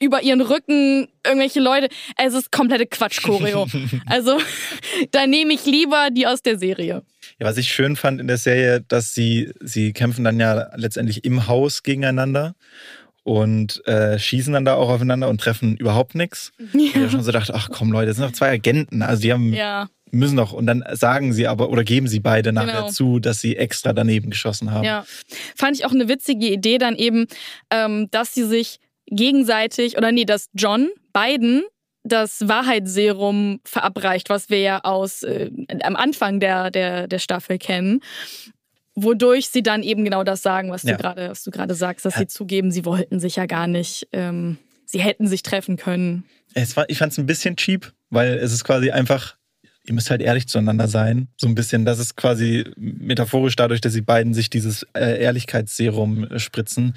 [0.00, 1.88] über ihren Rücken irgendwelche Leute.
[2.16, 3.66] Es ist komplette Quatsch-Choreo.
[4.06, 4.38] also
[5.10, 7.02] da nehme ich lieber die aus der Serie.
[7.38, 11.24] Ja, was ich schön fand in der Serie, dass sie, sie kämpfen dann ja letztendlich
[11.24, 12.54] im Haus gegeneinander
[13.24, 16.52] und äh, schießen dann da auch aufeinander und treffen überhaupt nichts.
[16.72, 16.80] Ja.
[16.80, 19.02] Ich habe schon so gedacht, ach komm Leute, das sind doch zwei Agenten.
[19.02, 22.52] Also die haben ja müssen doch, und dann sagen sie aber oder geben sie beide
[22.52, 22.90] nachher genau.
[22.90, 24.84] zu, dass sie extra daneben geschossen haben.
[24.84, 25.04] Ja,
[25.56, 27.26] fand ich auch eine witzige Idee dann eben,
[27.70, 31.62] ähm, dass sie sich gegenseitig, oder nee, dass John Biden
[32.04, 35.50] das Wahrheitsserum verabreicht, was wir ja aus äh,
[35.82, 38.00] am Anfang der, der, der Staffel kennen.
[38.94, 40.92] Wodurch sie dann eben genau das sagen, was ja.
[40.92, 42.20] du gerade, was du gerade sagst, dass ja.
[42.20, 46.24] sie zugeben, sie wollten sich ja gar nicht, ähm, sie hätten sich treffen können.
[46.74, 49.36] War, ich fand es ein bisschen cheap, weil es ist quasi einfach
[49.86, 51.28] ihr müsst halt ehrlich zueinander sein.
[51.36, 56.24] So ein bisschen, das ist quasi metaphorisch dadurch, dass sie beiden sich dieses äh, Ehrlichkeitsserum
[56.24, 56.94] äh, spritzen.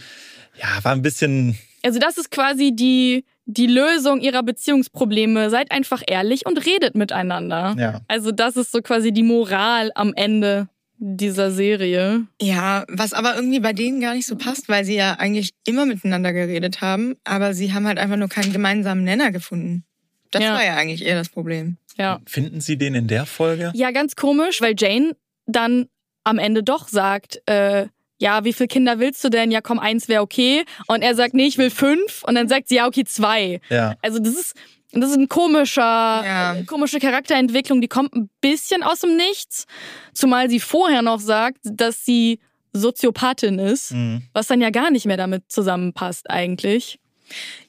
[0.59, 1.57] Ja, war ein bisschen.
[1.83, 5.49] Also, das ist quasi die, die Lösung ihrer Beziehungsprobleme.
[5.49, 7.75] Seid einfach ehrlich und redet miteinander.
[7.77, 8.01] Ja.
[8.07, 10.67] Also, das ist so quasi die Moral am Ende
[10.97, 12.25] dieser Serie.
[12.41, 15.85] Ja, was aber irgendwie bei denen gar nicht so passt, weil sie ja eigentlich immer
[15.85, 19.85] miteinander geredet haben, aber sie haben halt einfach nur keinen gemeinsamen Nenner gefunden.
[20.31, 20.53] Das ja.
[20.53, 21.77] war ja eigentlich eher das Problem.
[21.99, 22.19] Ja.
[22.25, 23.71] Finden Sie den in der Folge?
[23.75, 25.87] Ja, ganz komisch, weil Jane dann
[26.23, 27.87] am Ende doch sagt, äh,
[28.19, 29.51] ja, wie viele Kinder willst du denn?
[29.51, 30.65] Ja, komm, eins wäre okay.
[30.87, 32.23] Und er sagt, nee, ich will fünf.
[32.23, 33.61] Und dann sagt sie, ja, okay, zwei.
[33.69, 33.95] Ja.
[34.01, 34.55] Also das ist,
[34.91, 36.55] das ist ein komischer, ja.
[36.55, 39.65] äh, komische Charakterentwicklung, die kommt ein bisschen aus dem Nichts.
[40.13, 42.39] Zumal sie vorher noch sagt, dass sie
[42.73, 44.23] Soziopathin ist, mhm.
[44.33, 46.99] was dann ja gar nicht mehr damit zusammenpasst eigentlich.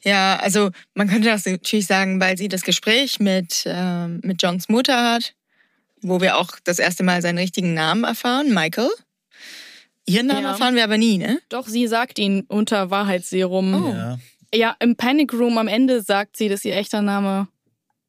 [0.02, 4.68] Ja, also man könnte das natürlich sagen, weil sie das Gespräch mit, äh, mit Johns
[4.68, 5.34] Mutter hat,
[6.02, 8.90] wo wir auch das erste Mal seinen richtigen Namen erfahren, Michael.
[10.06, 10.50] Ihren Namen ja.
[10.50, 11.40] erfahren wir aber nie, ne?
[11.50, 13.84] Doch, sie sagt ihn unter Wahrheitsserum.
[13.84, 13.92] Oh.
[13.92, 14.18] Ja.
[14.54, 17.48] ja, im Panic Room am Ende sagt sie, dass ihr echter Name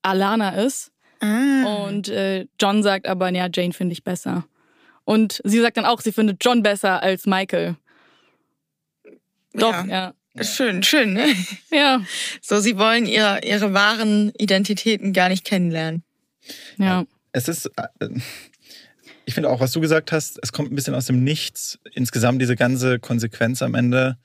[0.02, 0.92] Alana ist.
[1.20, 1.86] Ah.
[1.86, 4.46] Und äh, John sagt aber, ja, Jane finde ich besser.
[5.04, 7.76] Und sie sagt dann auch, sie findet John besser als Michael.
[9.54, 9.86] Doch, ja.
[9.86, 10.14] ja.
[10.40, 11.28] Schön, schön, ne?
[11.72, 12.04] Ja.
[12.42, 16.04] So, sie wollen ihre, ihre wahren Identitäten gar nicht kennenlernen.
[16.78, 17.06] Ja.
[17.34, 18.10] Es ist, äh,
[19.26, 21.80] ich finde auch, was du gesagt hast, es kommt ein bisschen aus dem Nichts.
[21.94, 24.18] Insgesamt diese ganze Konsequenz am Ende.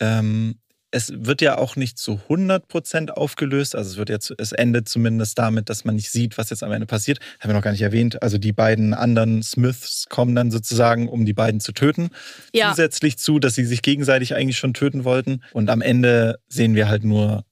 [0.00, 0.56] Ähm,
[0.94, 3.74] es wird ja auch nicht zu 100% aufgelöst.
[3.74, 6.70] Also es wird jetzt, es endet zumindest damit, dass man nicht sieht, was jetzt am
[6.70, 7.18] Ende passiert.
[7.40, 8.22] Haben wir noch gar nicht erwähnt.
[8.22, 12.10] Also die beiden anderen Smiths kommen dann sozusagen, um die beiden zu töten.
[12.54, 12.70] Ja.
[12.70, 15.42] Zusätzlich zu, dass sie sich gegenseitig eigentlich schon töten wollten.
[15.52, 17.44] Und am Ende sehen wir halt nur,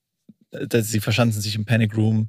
[0.53, 2.29] dass sie verschanzen sich im Panic Room.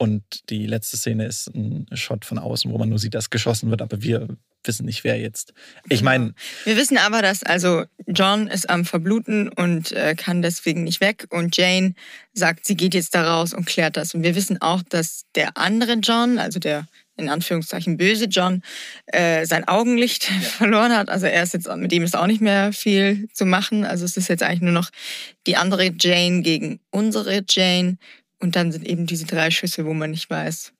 [0.00, 3.68] Und die letzte Szene ist ein Shot von außen, wo man nur sieht, dass geschossen
[3.68, 4.28] wird, aber wir
[4.64, 5.52] wissen nicht, wer jetzt.
[5.90, 6.04] Ich genau.
[6.04, 6.34] meine.
[6.64, 11.26] Wir wissen aber, dass also John ist am Verbluten und äh, kann deswegen nicht weg.
[11.28, 11.92] Und Jane
[12.32, 14.14] sagt, sie geht jetzt da raus und klärt das.
[14.14, 16.86] Und wir wissen auch, dass der andere John, also der
[17.16, 18.62] in Anführungszeichen böse John,
[19.06, 21.10] äh, sein Augenlicht verloren hat.
[21.10, 23.84] Also er ist jetzt, mit ihm ist auch nicht mehr viel zu machen.
[23.84, 24.88] Also es ist jetzt eigentlich nur noch
[25.46, 27.98] die andere Jane gegen unsere Jane.
[28.40, 30.72] Und dann sind eben diese drei Schüsse, wo man nicht weiß.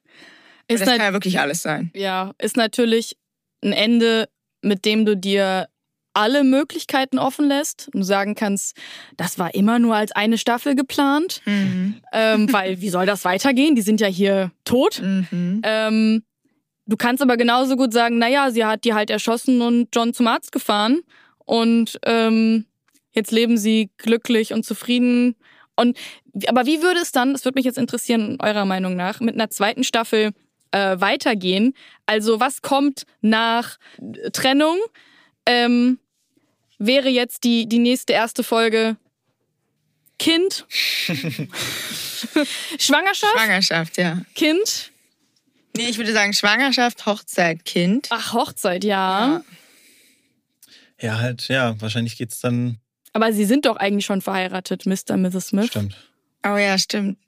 [0.69, 1.91] Ist das kann ja wirklich alles sein.
[1.95, 3.17] Ja, ist natürlich
[3.63, 4.29] ein Ende,
[4.63, 5.69] mit dem du dir
[6.13, 8.77] alle Möglichkeiten offen lässt und sagen kannst,
[9.17, 12.01] das war immer nur als eine Staffel geplant, mhm.
[12.13, 13.75] ähm, weil wie soll das weitergehen?
[13.75, 15.01] Die sind ja hier tot.
[15.03, 15.61] Mhm.
[15.63, 16.23] Ähm,
[16.87, 20.27] du kannst aber genauso gut sagen, naja, sie hat die halt erschossen und John zum
[20.27, 21.01] Arzt gefahren
[21.45, 22.67] und ähm,
[23.13, 25.37] jetzt leben sie glücklich und zufrieden.
[25.81, 25.99] Und
[26.47, 29.51] aber wie würde es dann, das würde mich jetzt interessieren, eurer Meinung nach, mit einer
[29.51, 30.33] zweiten Staffel
[30.73, 31.75] äh, weitergehen.
[32.07, 33.79] Also was kommt nach
[34.33, 34.79] Trennung?
[35.47, 35.99] Ähm,
[36.79, 38.97] wäre jetzt die, die nächste erste Folge
[40.19, 40.67] Kind?
[42.79, 43.33] Schwangerschaft?
[43.33, 44.21] Schwangerschaft, ja.
[44.35, 44.93] Kind?
[45.77, 48.09] Nee, ich würde sagen Schwangerschaft, Hochzeit, Kind.
[48.11, 49.43] Ach, Hochzeit, ja.
[51.01, 52.80] Ja, ja halt, ja, wahrscheinlich geht's dann.
[53.13, 55.15] Aber sie sind doch eigentlich schon verheiratet, Mr.
[55.15, 55.49] und Mrs.
[55.49, 55.67] Smith.
[55.67, 55.97] Stimmt.
[56.47, 57.19] Oh ja, stimmt.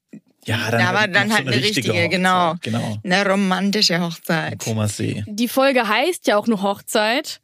[0.44, 2.56] Ja, dann ja, aber dann halt so eine, eine richtige, richtige genau.
[2.60, 2.98] genau.
[3.04, 4.62] Eine romantische Hochzeit.
[4.88, 5.22] See.
[5.26, 7.40] Die Folge heißt ja auch nur Hochzeit.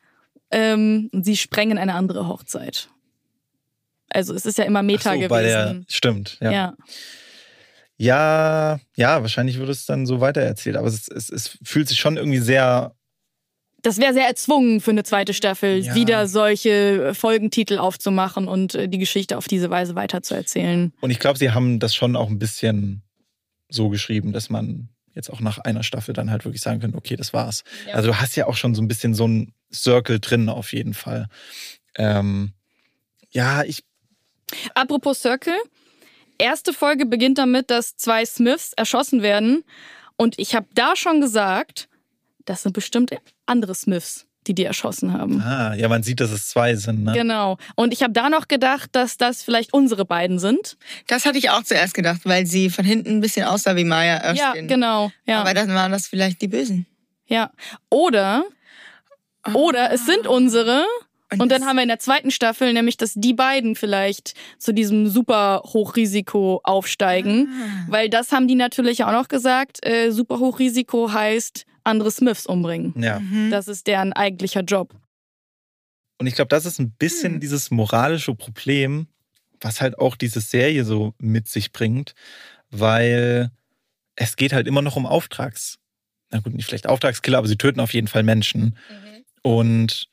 [0.51, 2.89] ähm, sie sprengen eine andere Hochzeit.
[4.09, 5.28] Also es ist ja immer Meta Ach so, gewesen.
[5.28, 6.51] bei der, stimmt, ja.
[6.51, 6.74] ja.
[7.98, 8.81] ja.
[8.97, 12.39] Ja, wahrscheinlich wird es dann so weitererzählt, aber es, es, es fühlt sich schon irgendwie
[12.39, 12.94] sehr
[13.89, 15.94] Das wäre sehr erzwungen für eine zweite Staffel, Ja.
[15.94, 20.93] wieder solche Folgentitel aufzumachen und äh, die Geschichte auf diese Weise weiterzuerzählen.
[21.01, 23.01] Und ich glaube, sie haben das schon auch ein bisschen
[23.70, 27.16] so geschrieben, dass man jetzt auch nach einer Staffel dann halt wirklich sagen könnte, okay,
[27.16, 27.65] das war's.
[27.86, 27.94] Ja.
[27.94, 30.93] Also du hast ja auch schon so ein bisschen so ein Circle drin auf jeden
[30.93, 31.27] Fall.
[31.97, 32.52] Ähm,
[33.31, 33.85] ja, ich,
[34.74, 35.56] Apropos Circle,
[36.36, 39.65] erste Folge beginnt damit, dass zwei Smiths erschossen werden.
[40.16, 41.88] Und ich habe da schon gesagt,
[42.49, 43.11] das sind bestimmt
[43.47, 45.43] andere Smiths, die die erschossen haben.
[45.43, 47.05] ah, ja, man sieht, dass es zwei sind.
[47.05, 47.12] Ne?
[47.12, 47.59] Genau.
[47.75, 50.77] Und ich habe da noch gedacht, dass das vielleicht unsere beiden sind.
[51.07, 54.15] Das hatte ich auch zuerst gedacht, weil sie von hinten ein bisschen aussah wie Maya
[54.16, 54.61] Erskine.
[54.62, 55.11] Ja, genau.
[55.27, 55.41] Ja.
[55.41, 56.87] Aber dann waren das vielleicht die Bösen.
[57.27, 57.51] ja.
[57.91, 58.45] Oder,
[59.55, 60.85] oder es sind unsere.
[61.31, 64.73] Und, dann das- haben wir in der zweiten Staffel nämlich, dass die beiden vielleicht zu
[64.73, 67.49] diesem super Hochrisiko aufsteigen.
[67.53, 67.85] Ah.
[67.89, 69.85] Weil das haben die natürlich auch noch gesagt.
[69.87, 72.94] Äh, super Hochrisiko heißt andere Smiths umbringen.
[73.02, 73.19] Ja.
[73.19, 73.51] Mhm.
[73.51, 74.94] Das ist deren eigentlicher Job.
[76.19, 77.40] Und ich glaube, das ist ein bisschen Hm.
[77.40, 79.06] dieses moralische Problem,
[79.60, 82.15] was halt auch diese Serie so mit sich bringt,
[82.70, 83.51] weil
[84.16, 85.78] es geht halt immer noch um Auftrags.
[86.31, 88.77] Na gut, nicht vielleicht Auftragskiller, aber sie töten auf jeden Fall Menschen.
[89.43, 90.09] Und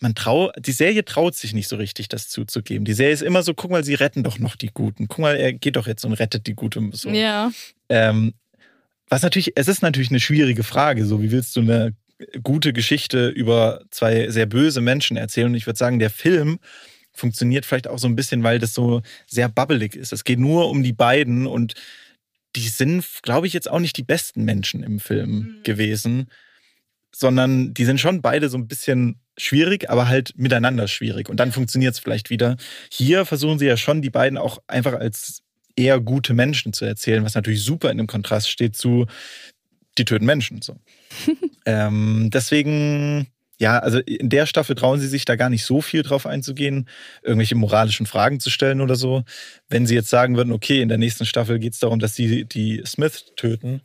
[0.00, 2.84] man trau, die Serie traut sich nicht so richtig, das zuzugeben.
[2.84, 5.08] Die Serie ist immer so, guck mal, sie retten doch noch die Guten.
[5.08, 6.86] Guck mal, er geht doch jetzt und rettet die Gute.
[6.92, 7.08] So.
[7.08, 7.50] Ja.
[7.88, 8.34] Ähm,
[9.14, 11.06] was natürlich, es ist natürlich eine schwierige Frage.
[11.06, 11.94] So, wie willst du eine
[12.42, 15.46] gute Geschichte über zwei sehr böse Menschen erzählen?
[15.46, 16.58] Und ich würde sagen, der Film
[17.12, 20.12] funktioniert vielleicht auch so ein bisschen, weil das so sehr bubbelig ist.
[20.12, 21.74] Es geht nur um die beiden und
[22.56, 26.26] die sind, glaube ich, jetzt auch nicht die besten Menschen im Film gewesen,
[27.14, 31.28] sondern die sind schon beide so ein bisschen schwierig, aber halt miteinander schwierig.
[31.28, 32.56] Und dann funktioniert es vielleicht wieder.
[32.90, 35.44] Hier versuchen sie ja schon, die beiden auch einfach als
[35.76, 39.06] eher gute Menschen zu erzählen, was natürlich super in dem Kontrast steht zu
[39.98, 40.62] die töten Menschen.
[40.62, 40.76] So.
[41.66, 43.28] ähm, deswegen,
[43.58, 46.88] ja, also in der Staffel trauen sie sich da gar nicht so viel drauf einzugehen,
[47.22, 49.24] irgendwelche moralischen Fragen zu stellen oder so.
[49.68, 52.44] Wenn sie jetzt sagen würden, okay, in der nächsten Staffel geht es darum, dass sie
[52.44, 53.82] die Smith töten,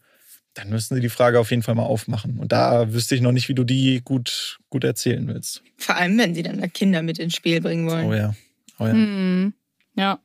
[0.55, 2.39] dann müssten sie die Frage auf jeden Fall mal aufmachen.
[2.39, 5.61] Und da wüsste ich noch nicht, wie du die gut, gut erzählen willst.
[5.77, 8.07] Vor allem, wenn sie dann da Kinder mit ins Spiel bringen wollen.
[8.07, 8.35] Oh ja.
[8.79, 8.93] Oh ja.
[8.93, 9.53] Hm.
[9.95, 10.19] Ja.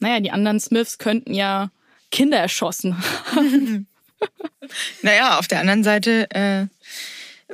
[0.00, 1.70] Naja, die anderen Smiths könnten ja
[2.10, 2.96] Kinder erschossen
[3.34, 3.86] haben.
[5.02, 6.66] Naja, auf der anderen Seite äh,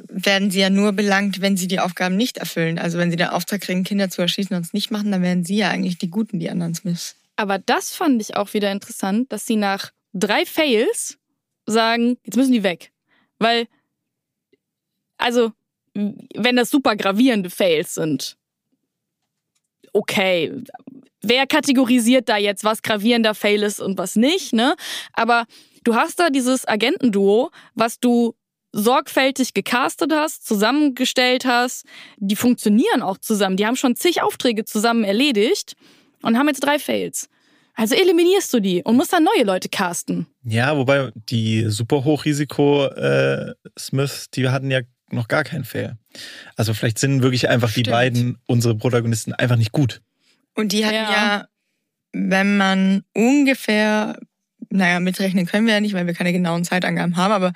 [0.09, 2.79] werden sie ja nur belangt, wenn sie die Aufgaben nicht erfüllen.
[2.79, 5.45] Also wenn sie den Auftrag kriegen, Kinder zu erschießen und es nicht machen, dann werden
[5.45, 7.16] sie ja eigentlich die Guten, die anderen Smiths.
[7.37, 11.19] Aber das fand ich auch wieder interessant, dass sie nach drei Fails
[11.66, 12.93] sagen, jetzt müssen die weg.
[13.39, 13.66] Weil,
[15.19, 15.53] also,
[15.95, 18.37] wenn das super gravierende Fails sind,
[19.93, 20.53] okay,
[21.29, 24.75] wer kategorisiert da jetzt, was gravierender Fail ist und was nicht, ne?
[25.13, 25.47] Aber
[25.85, 28.35] du hast da dieses Agentenduo, was du
[28.73, 31.85] sorgfältig gecastet hast, zusammengestellt hast,
[32.19, 35.75] die funktionieren auch zusammen, die haben schon zig Aufträge zusammen erledigt
[36.23, 37.29] und haben jetzt drei Fails.
[37.77, 40.27] Also eliminierst du die und musst dann neue Leute casten.
[40.45, 44.81] Ja, wobei die super Hochrisiko äh, Smiths, die hatten ja
[45.11, 45.97] noch gar keinen Fail.
[46.57, 47.91] Also vielleicht sind wirklich einfach die Stimmt.
[47.91, 50.03] beiden, unsere Protagonisten, einfach nicht gut.
[50.55, 51.11] Und die hatten Ja.
[51.13, 51.49] ja,
[52.13, 54.19] wenn man ungefähr,
[54.71, 57.53] naja, mitrechnen können wir ja nicht, weil wir keine genauen Zeitangaben haben, aber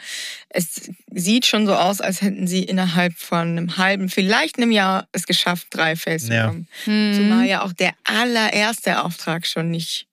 [0.49, 5.09] es sieht schon so aus, als hätten sie innerhalb von einem halben, vielleicht einem Jahr
[5.12, 6.47] es geschafft, drei Fails zu Ja.
[6.47, 6.69] bekommen.
[6.85, 7.12] Hm.
[7.15, 10.07] Zumal ja auch der allererste Auftrag schon nicht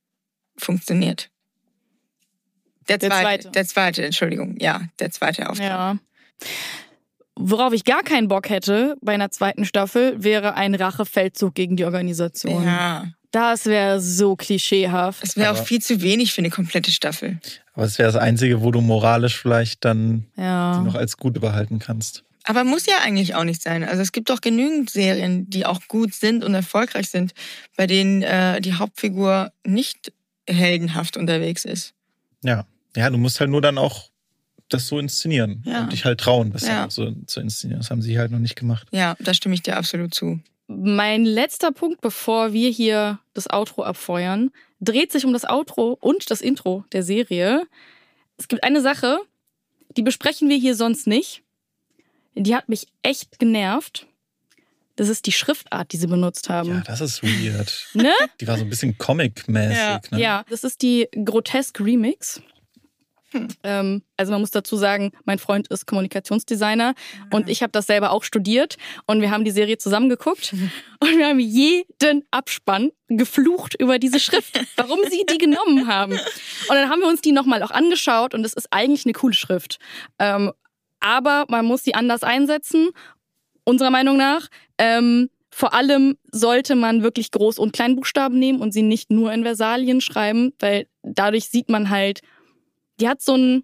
[0.58, 1.30] funktioniert.
[2.88, 3.52] Der Der zweite, zweite.
[3.52, 5.68] der zweite, Entschuldigung, ja, der zweite Auftrag.
[5.68, 5.98] Ja.
[7.38, 11.84] Worauf ich gar keinen Bock hätte bei einer zweiten Staffel, wäre ein Rachefeldzug gegen die
[11.86, 12.64] Organisation.
[12.64, 15.22] Ja, Das wäre so klischeehaft.
[15.24, 17.40] es wäre auch viel zu wenig für eine komplette Staffel.
[17.74, 20.78] Aber es wäre das Einzige, wo du moralisch vielleicht dann Ja.
[20.80, 22.24] die noch als gut behalten kannst.
[22.46, 23.84] Aber muss ja eigentlich auch nicht sein.
[23.84, 27.34] Also es gibt doch genügend Serien, die auch gut sind und erfolgreich sind,
[27.76, 30.14] bei denen äh, die Hauptfigur nicht
[30.48, 31.94] heldenhaft unterwegs ist.
[32.44, 32.66] Ja.
[32.96, 34.10] Ja, du musst halt nur dann auch
[34.70, 35.82] das so inszenieren Ja.
[35.84, 36.90] und dich halt trauen, das Ja.
[36.90, 37.80] so zu inszenieren.
[37.82, 38.88] Das haben sie halt noch nicht gemacht.
[38.92, 40.40] Ja, da stimme ich dir absolut zu.
[40.68, 46.30] Mein letzter Punkt, bevor wir hier das Outro abfeuern, dreht sich um das Outro und
[46.32, 47.64] das Intro der Serie.
[48.38, 49.20] Es gibt eine Sache,
[49.96, 51.44] die besprechen wir hier sonst nicht.
[52.34, 54.08] Die hat mich echt genervt.
[54.98, 56.70] Das ist die Schriftart, die sie benutzt haben.
[56.70, 57.88] Ja, das ist weird.
[57.94, 58.12] Ne?
[58.42, 59.78] Die war so ein bisschen Comic-mäßig.
[59.78, 60.02] Ja.
[60.12, 60.20] ne?
[60.22, 62.42] Ja, das ist die Grotesk Remix.
[63.64, 66.94] Ähm, also man muss dazu sagen, mein Freund ist Kommunikationsdesigner
[67.32, 68.78] und ich habe das selber auch studiert
[69.08, 70.54] und wir haben die Serie zusammen geguckt
[71.00, 76.14] und wir haben jeden Abspann geflucht über diese Schrift, warum sie die genommen haben.
[76.14, 79.34] Und dann haben wir uns die nochmal auch angeschaut und es ist eigentlich eine coole
[79.34, 79.80] Schrift.
[80.20, 80.52] Ähm,
[81.00, 82.90] aber man muss sie anders einsetzen,
[83.64, 84.48] unserer Meinung nach.
[84.78, 89.44] Ähm, vor allem sollte man wirklich Groß- und Kleinbuchstaben nehmen und sie nicht nur in
[89.44, 92.22] Versalien schreiben, weil dadurch sieht man halt,
[93.00, 93.64] die hat so ein,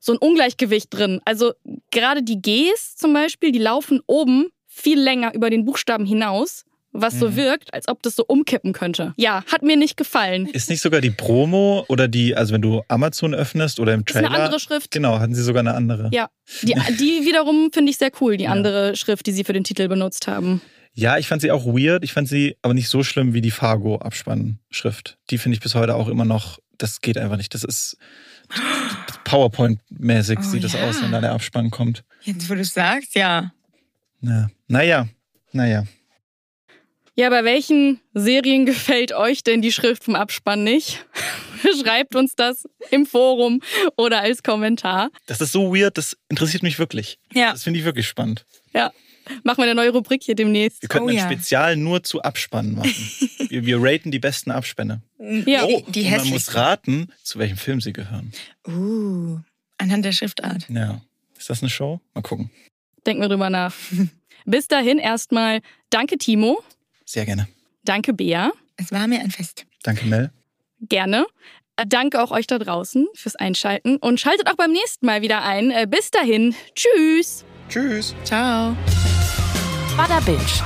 [0.00, 1.20] so ein Ungleichgewicht drin.
[1.24, 1.52] Also
[1.90, 6.64] gerade die Gs zum Beispiel, die laufen oben viel länger über den Buchstaben hinaus,
[6.94, 7.36] was so Mhm.
[7.36, 9.14] wirkt, als ob das so umkippen könnte.
[9.16, 10.46] Ja, hat mir nicht gefallen.
[10.46, 14.12] Ist nicht sogar die Promo oder die, also wenn du Amazon öffnest oder im Ist
[14.12, 14.28] Trailer.
[14.30, 14.90] eine andere Schrift.
[14.90, 16.10] Genau, hatten sie sogar eine andere.
[16.12, 16.28] Ja,
[16.62, 18.50] die, die wiederum finde ich sehr cool, die Ja.
[18.50, 20.60] andere Schrift, die sie für den Titel benutzt haben.
[20.94, 22.04] Ja, ich fand sie auch weird.
[22.04, 25.16] Ich fand sie aber nicht so schlimm wie die Fargo-Abspannschrift.
[25.30, 27.54] Die finde ich bis heute auch immer noch, das geht einfach nicht.
[27.54, 27.96] Das ist
[29.24, 30.88] PowerPoint-mäßig Oh, sieht das ja.
[30.88, 32.04] aus, wenn da der Abspann kommt.
[32.22, 33.52] Jetzt, wo du es sagst, ja.
[34.20, 34.50] Ja.
[34.68, 35.08] Naja,
[35.52, 35.84] naja.
[37.14, 41.04] Ja, bei welchen Serien gefällt euch denn die Schrift vom Abspann nicht?
[41.82, 43.60] Schreibt uns das im Forum
[43.96, 45.10] oder als Kommentar.
[45.26, 47.18] Das ist so weird, das interessiert mich wirklich.
[47.32, 47.52] Ja.
[47.52, 48.44] Das finde ich wirklich spannend.
[48.74, 48.92] Ja,
[49.44, 50.82] machen wir eine neue Rubrik hier demnächst.
[50.82, 51.24] Wir könnten Oh ein ja.
[51.30, 52.94] Spezial nur zu Abspannen machen.
[53.48, 55.02] wir, wir raten die besten Abspänne.
[55.18, 55.66] Ja.
[55.66, 58.32] Die, die und man muss raten, zu welchem Film sie gehören.
[58.66, 59.38] Uh,
[59.78, 60.66] anhand der Schriftart.
[60.68, 61.00] Ja.
[61.38, 62.00] Ist das eine Show?
[62.14, 62.50] Mal gucken.
[63.06, 63.74] Denken wir drüber nach.
[64.44, 66.62] Bis dahin erstmal danke Timo,
[67.04, 67.48] Sehr gerne.
[67.84, 69.66] danke Bea, Es war mir ein Fest.
[69.84, 70.30] Danke, Mel.
[70.88, 71.26] gerne.
[71.76, 75.42] Äh, Danke auch euch da draußen fürs Einschalten und schaltet auch beim nächsten Mal wieder
[75.42, 75.70] ein.
[75.70, 77.44] Äh, Bis dahin, tschüss.
[77.68, 78.14] Tschüss.
[78.24, 78.76] Ciao.
[79.96, 80.62] Bada Binge.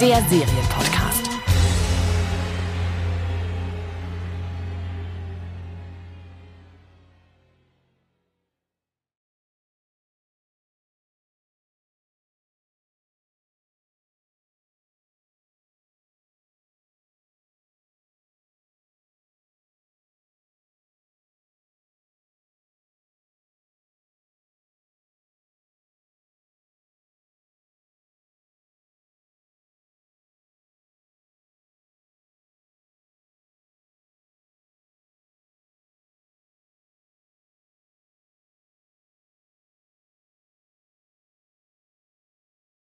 [0.00, 0.87] Der Serienpodcast.